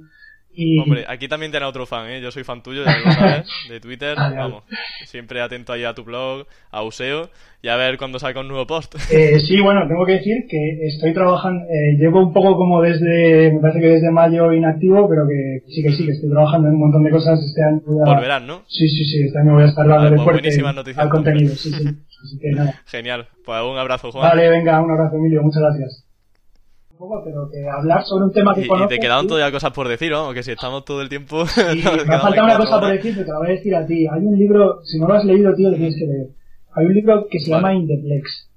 Y... 0.54 0.78
Hombre, 0.78 1.04
aquí 1.08 1.28
también 1.28 1.50
tiene 1.50 1.66
otro 1.66 1.86
fan, 1.86 2.10
¿eh? 2.10 2.20
Yo 2.20 2.30
soy 2.30 2.44
fan 2.44 2.62
tuyo, 2.62 2.84
ya 2.84 2.98
lo 2.98 3.12
sabes, 3.12 3.48
de 3.68 3.80
Twitter, 3.80 4.16
vamos. 4.36 4.64
Siempre 5.06 5.40
atento 5.40 5.72
ahí 5.72 5.84
a 5.84 5.94
tu 5.94 6.04
blog, 6.04 6.46
a 6.70 6.82
Useo, 6.82 7.30
y 7.62 7.68
a 7.68 7.76
ver 7.76 7.96
cuando 7.96 8.18
saca 8.18 8.40
un 8.40 8.48
nuevo 8.48 8.66
post. 8.66 8.94
Eh, 9.10 9.40
sí, 9.40 9.60
bueno, 9.60 9.86
tengo 9.88 10.04
que 10.04 10.14
decir 10.14 10.36
que 10.48 10.86
estoy 10.86 11.14
trabajando, 11.14 11.64
eh, 11.64 11.96
llevo 11.98 12.20
un 12.20 12.32
poco 12.32 12.56
como 12.56 12.82
desde, 12.82 13.52
me 13.52 13.60
parece 13.60 13.80
que 13.80 13.88
desde 13.88 14.10
mayo 14.10 14.52
inactivo, 14.52 15.08
pero 15.08 15.26
que 15.26 15.62
sí 15.72 15.82
que 15.82 15.92
sí, 15.92 16.04
que 16.04 16.12
estoy 16.12 16.30
trabajando 16.30 16.68
en 16.68 16.74
un 16.74 16.80
montón 16.80 17.04
de 17.04 17.10
cosas 17.10 17.40
este 17.40 17.62
año. 17.62 17.80
Volverán, 17.86 18.46
¿no? 18.46 18.62
Sí, 18.68 18.88
sí, 18.88 19.04
sí, 19.04 19.24
este 19.24 19.38
año 19.38 19.54
voy 19.54 19.62
a 19.62 19.66
estar 19.66 19.86
dando 19.86 20.10
de 20.10 20.18
fuerte 20.18 20.50
al 20.96 21.08
contenido, 21.08 21.54
sí, 21.54 21.70
sí. 21.70 21.88
Así 22.24 22.38
que 22.38 22.50
nada. 22.50 22.74
Genial, 22.86 23.28
pues 23.44 23.62
un 23.62 23.78
abrazo, 23.78 24.12
Juan. 24.12 24.28
Vale, 24.28 24.48
venga, 24.48 24.80
un 24.80 24.90
abrazo, 24.90 25.16
Emilio, 25.16 25.42
muchas 25.42 25.62
gracias 25.62 26.01
pero 27.24 27.50
que 27.50 27.68
hablar 27.68 28.04
sobre 28.04 28.24
un 28.24 28.32
tema 28.32 28.54
que 28.54 28.62
y, 28.62 28.64
Y 28.64 28.88
te 28.88 28.98
quedaban 28.98 29.26
todavía 29.26 29.52
cosas 29.52 29.72
por 29.72 29.88
decir, 29.88 30.12
¿no? 30.12 30.32
Que 30.32 30.42
si 30.42 30.52
estamos 30.52 30.84
todo 30.84 31.02
el 31.02 31.08
tiempo... 31.08 31.46
Sí, 31.46 31.60
me 32.06 32.18
falta 32.18 32.44
una 32.44 32.56
cosa 32.56 32.80
por 32.80 32.90
decir, 32.90 33.14
te 33.14 33.24
la 33.24 33.38
voy 33.38 33.48
a 33.48 33.50
decir 33.50 33.74
a 33.74 33.86
ti. 33.86 34.06
Hay 34.06 34.20
un 34.20 34.38
libro, 34.38 34.80
si 34.84 34.98
no 34.98 35.08
lo 35.08 35.14
has 35.14 35.24
leído, 35.24 35.54
tío, 35.54 35.70
lo 35.70 35.76
tienes 35.76 35.96
que 35.98 36.06
leer. 36.06 36.28
Hay 36.74 36.86
un 36.86 36.94
libro 36.94 37.26
que 37.30 37.38
se 37.38 37.50
llama 37.50 37.74
Indeplex. 37.74 38.50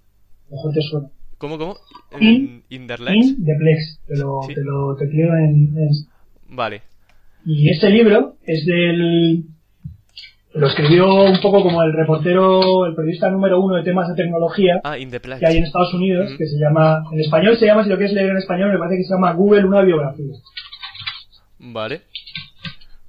Mejor 0.50 0.74
te 0.74 0.82
suena. 0.82 1.10
¿Cómo, 1.38 1.58
cómo? 1.58 1.78
In, 2.20 2.64
Indeplex. 2.70 3.16
Indeplex. 3.16 4.00
Te 4.08 4.18
lo, 4.18 4.40
te 4.48 4.62
lo 4.62 4.96
tecleo 4.96 5.34
en, 5.36 5.78
en... 5.78 6.56
Vale. 6.56 6.82
Y 7.46 7.70
este 7.70 7.90
libro 7.90 8.38
es 8.44 8.66
del 8.66 9.46
lo 10.56 10.68
escribió 10.68 11.06
un 11.24 11.42
poco 11.42 11.62
como 11.62 11.84
el 11.84 11.92
reportero, 11.92 12.86
el 12.86 12.96
periodista 12.96 13.30
número 13.30 13.60
uno 13.60 13.76
de 13.76 13.84
temas 13.84 14.08
de 14.08 14.16
tecnología 14.16 14.80
ah, 14.86 14.96
que 14.98 15.46
hay 15.46 15.58
en 15.58 15.66
Estados 15.66 15.94
Unidos, 15.94 16.32
mm. 16.32 16.38
que 16.38 16.46
se 16.46 16.58
llama, 16.58 17.04
en 17.12 17.20
español 17.20 17.58
se 17.58 17.66
llama, 17.66 17.84
si 17.84 17.90
lo 17.90 17.98
quieres 17.98 18.16
leer 18.16 18.30
en 18.30 18.38
español, 18.38 18.72
me 18.72 18.78
parece 18.78 18.98
que 18.98 19.04
se 19.04 19.14
llama 19.14 19.34
Google 19.34 19.66
una 19.66 19.82
biografía. 19.82 20.34
Vale. 21.60 22.02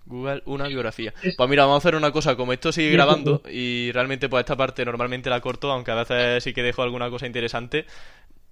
Google 0.06 0.42
una 0.46 0.66
biografía. 0.66 1.14
Pues 1.36 1.48
mira, 1.48 1.64
vamos 1.64 1.76
a 1.76 1.88
hacer 1.88 1.94
una 1.94 2.10
cosa, 2.10 2.36
como 2.36 2.52
esto 2.52 2.72
sigue 2.72 2.90
grabando 2.90 3.42
y 3.50 3.92
realmente 3.92 4.28
pues 4.28 4.40
esta 4.40 4.56
parte 4.56 4.84
normalmente 4.84 5.30
la 5.30 5.40
corto, 5.40 5.70
aunque 5.70 5.92
a 5.92 5.96
veces 5.96 6.42
sí 6.42 6.52
que 6.52 6.64
dejo 6.64 6.82
alguna 6.82 7.10
cosa 7.10 7.26
interesante, 7.26 7.86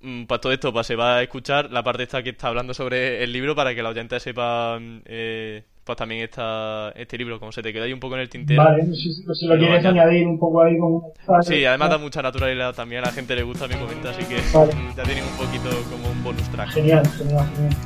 mm, 0.03 0.25
pues 0.27 0.41
todo 0.41 0.53
esto 0.53 0.73
pues 0.73 0.87
se 0.87 0.95
va 0.95 1.17
a 1.17 1.23
escuchar 1.23 1.73
la 1.73 1.83
parte 1.83 2.05
esta 2.05 2.23
que 2.23 2.31
está 2.31 2.47
hablando 2.47 2.75
sobre 2.75 3.25
el 3.25 3.33
libro 3.33 3.57
para 3.57 3.75
que 3.75 3.83
la 3.83 3.89
oyente 3.89 4.21
sepan 4.21 5.03
eh, 5.07 5.65
pues 5.85 5.99
también 5.99 6.23
está 6.23 6.91
este 6.97 7.19
libro, 7.19 7.39
como 7.39 7.53
se 7.53 7.63
te 7.63 7.73
queda 7.73 7.85
ahí 7.85 7.93
un 7.93 8.01
poco 8.01 8.15
en 8.15 8.23
el 8.23 8.29
tintero. 8.29 8.65
Vale, 8.65 8.85
si, 8.95 9.13
si 9.13 9.47
lo 9.47 9.57
quieres 9.59 9.85
añadir 9.85 10.27
un 10.27 10.39
poco 10.39 10.63
ahí 10.63 10.79
como... 10.79 11.13
Sí, 11.43 11.65
además 11.65 11.91
da 11.91 11.99
mucha 11.99 12.23
naturalidad 12.23 12.75
también, 12.75 13.03
a 13.03 13.07
la 13.07 13.13
gente 13.13 13.37
le 13.37 13.43
gusta 13.43 13.69
mi 13.69 13.75
comenta, 13.75 14.11
así 14.11 14.25
que 14.25 14.37
ya 14.97 15.03
tienen 15.03 15.25
un 15.25 15.37
poquito 15.37 15.69
como 15.91 16.11
un 16.11 16.25
bonus 16.25 16.49
track. 16.51 16.71
Genial, 16.71 17.07
genial, 17.19 17.47
genial. 17.55 17.77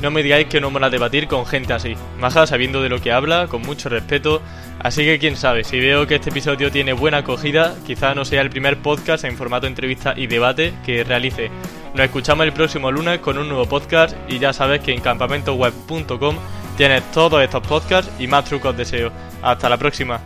No 0.00 0.10
me 0.10 0.22
digáis 0.22 0.46
que 0.46 0.62
no 0.62 0.70
mola 0.70 0.88
debatir 0.88 1.28
con 1.28 1.44
gente 1.44 1.74
así, 1.74 1.94
maja 2.18 2.46
sabiendo 2.46 2.80
de 2.80 2.88
lo 2.88 3.00
que 3.00 3.12
habla, 3.12 3.48
con 3.48 3.60
mucho 3.60 3.90
respeto, 3.90 4.40
así 4.78 5.04
que 5.04 5.18
quién 5.18 5.36
sabe, 5.36 5.62
si 5.62 5.78
veo 5.78 6.06
que 6.06 6.14
este 6.14 6.30
episodio 6.30 6.70
tiene 6.70 6.94
buena 6.94 7.18
acogida, 7.18 7.74
quizá 7.86 8.14
no 8.14 8.24
sea 8.24 8.40
el 8.40 8.48
primer 8.48 8.78
podcast 8.78 9.24
en 9.24 9.36
formato 9.36 9.66
entrevista 9.66 10.14
y 10.16 10.26
debate 10.26 10.72
que 10.86 11.04
realice. 11.04 11.50
Nos 11.92 12.04
escuchamos 12.04 12.46
el 12.46 12.52
próximo 12.52 12.90
lunes 12.90 13.18
con 13.18 13.36
un 13.36 13.48
nuevo 13.48 13.66
podcast 13.66 14.16
y 14.26 14.38
ya 14.38 14.54
sabes 14.54 14.80
que 14.80 14.92
en 14.92 15.00
campamentoweb.com 15.00 16.36
Tienes 16.80 17.02
todos 17.10 17.42
estos 17.42 17.60
podcasts 17.66 18.10
y 18.18 18.26
más 18.26 18.46
trucos 18.46 18.74
de 18.74 18.86
SEO. 18.86 19.12
Hasta 19.42 19.68
la 19.68 19.76
próxima. 19.76 20.18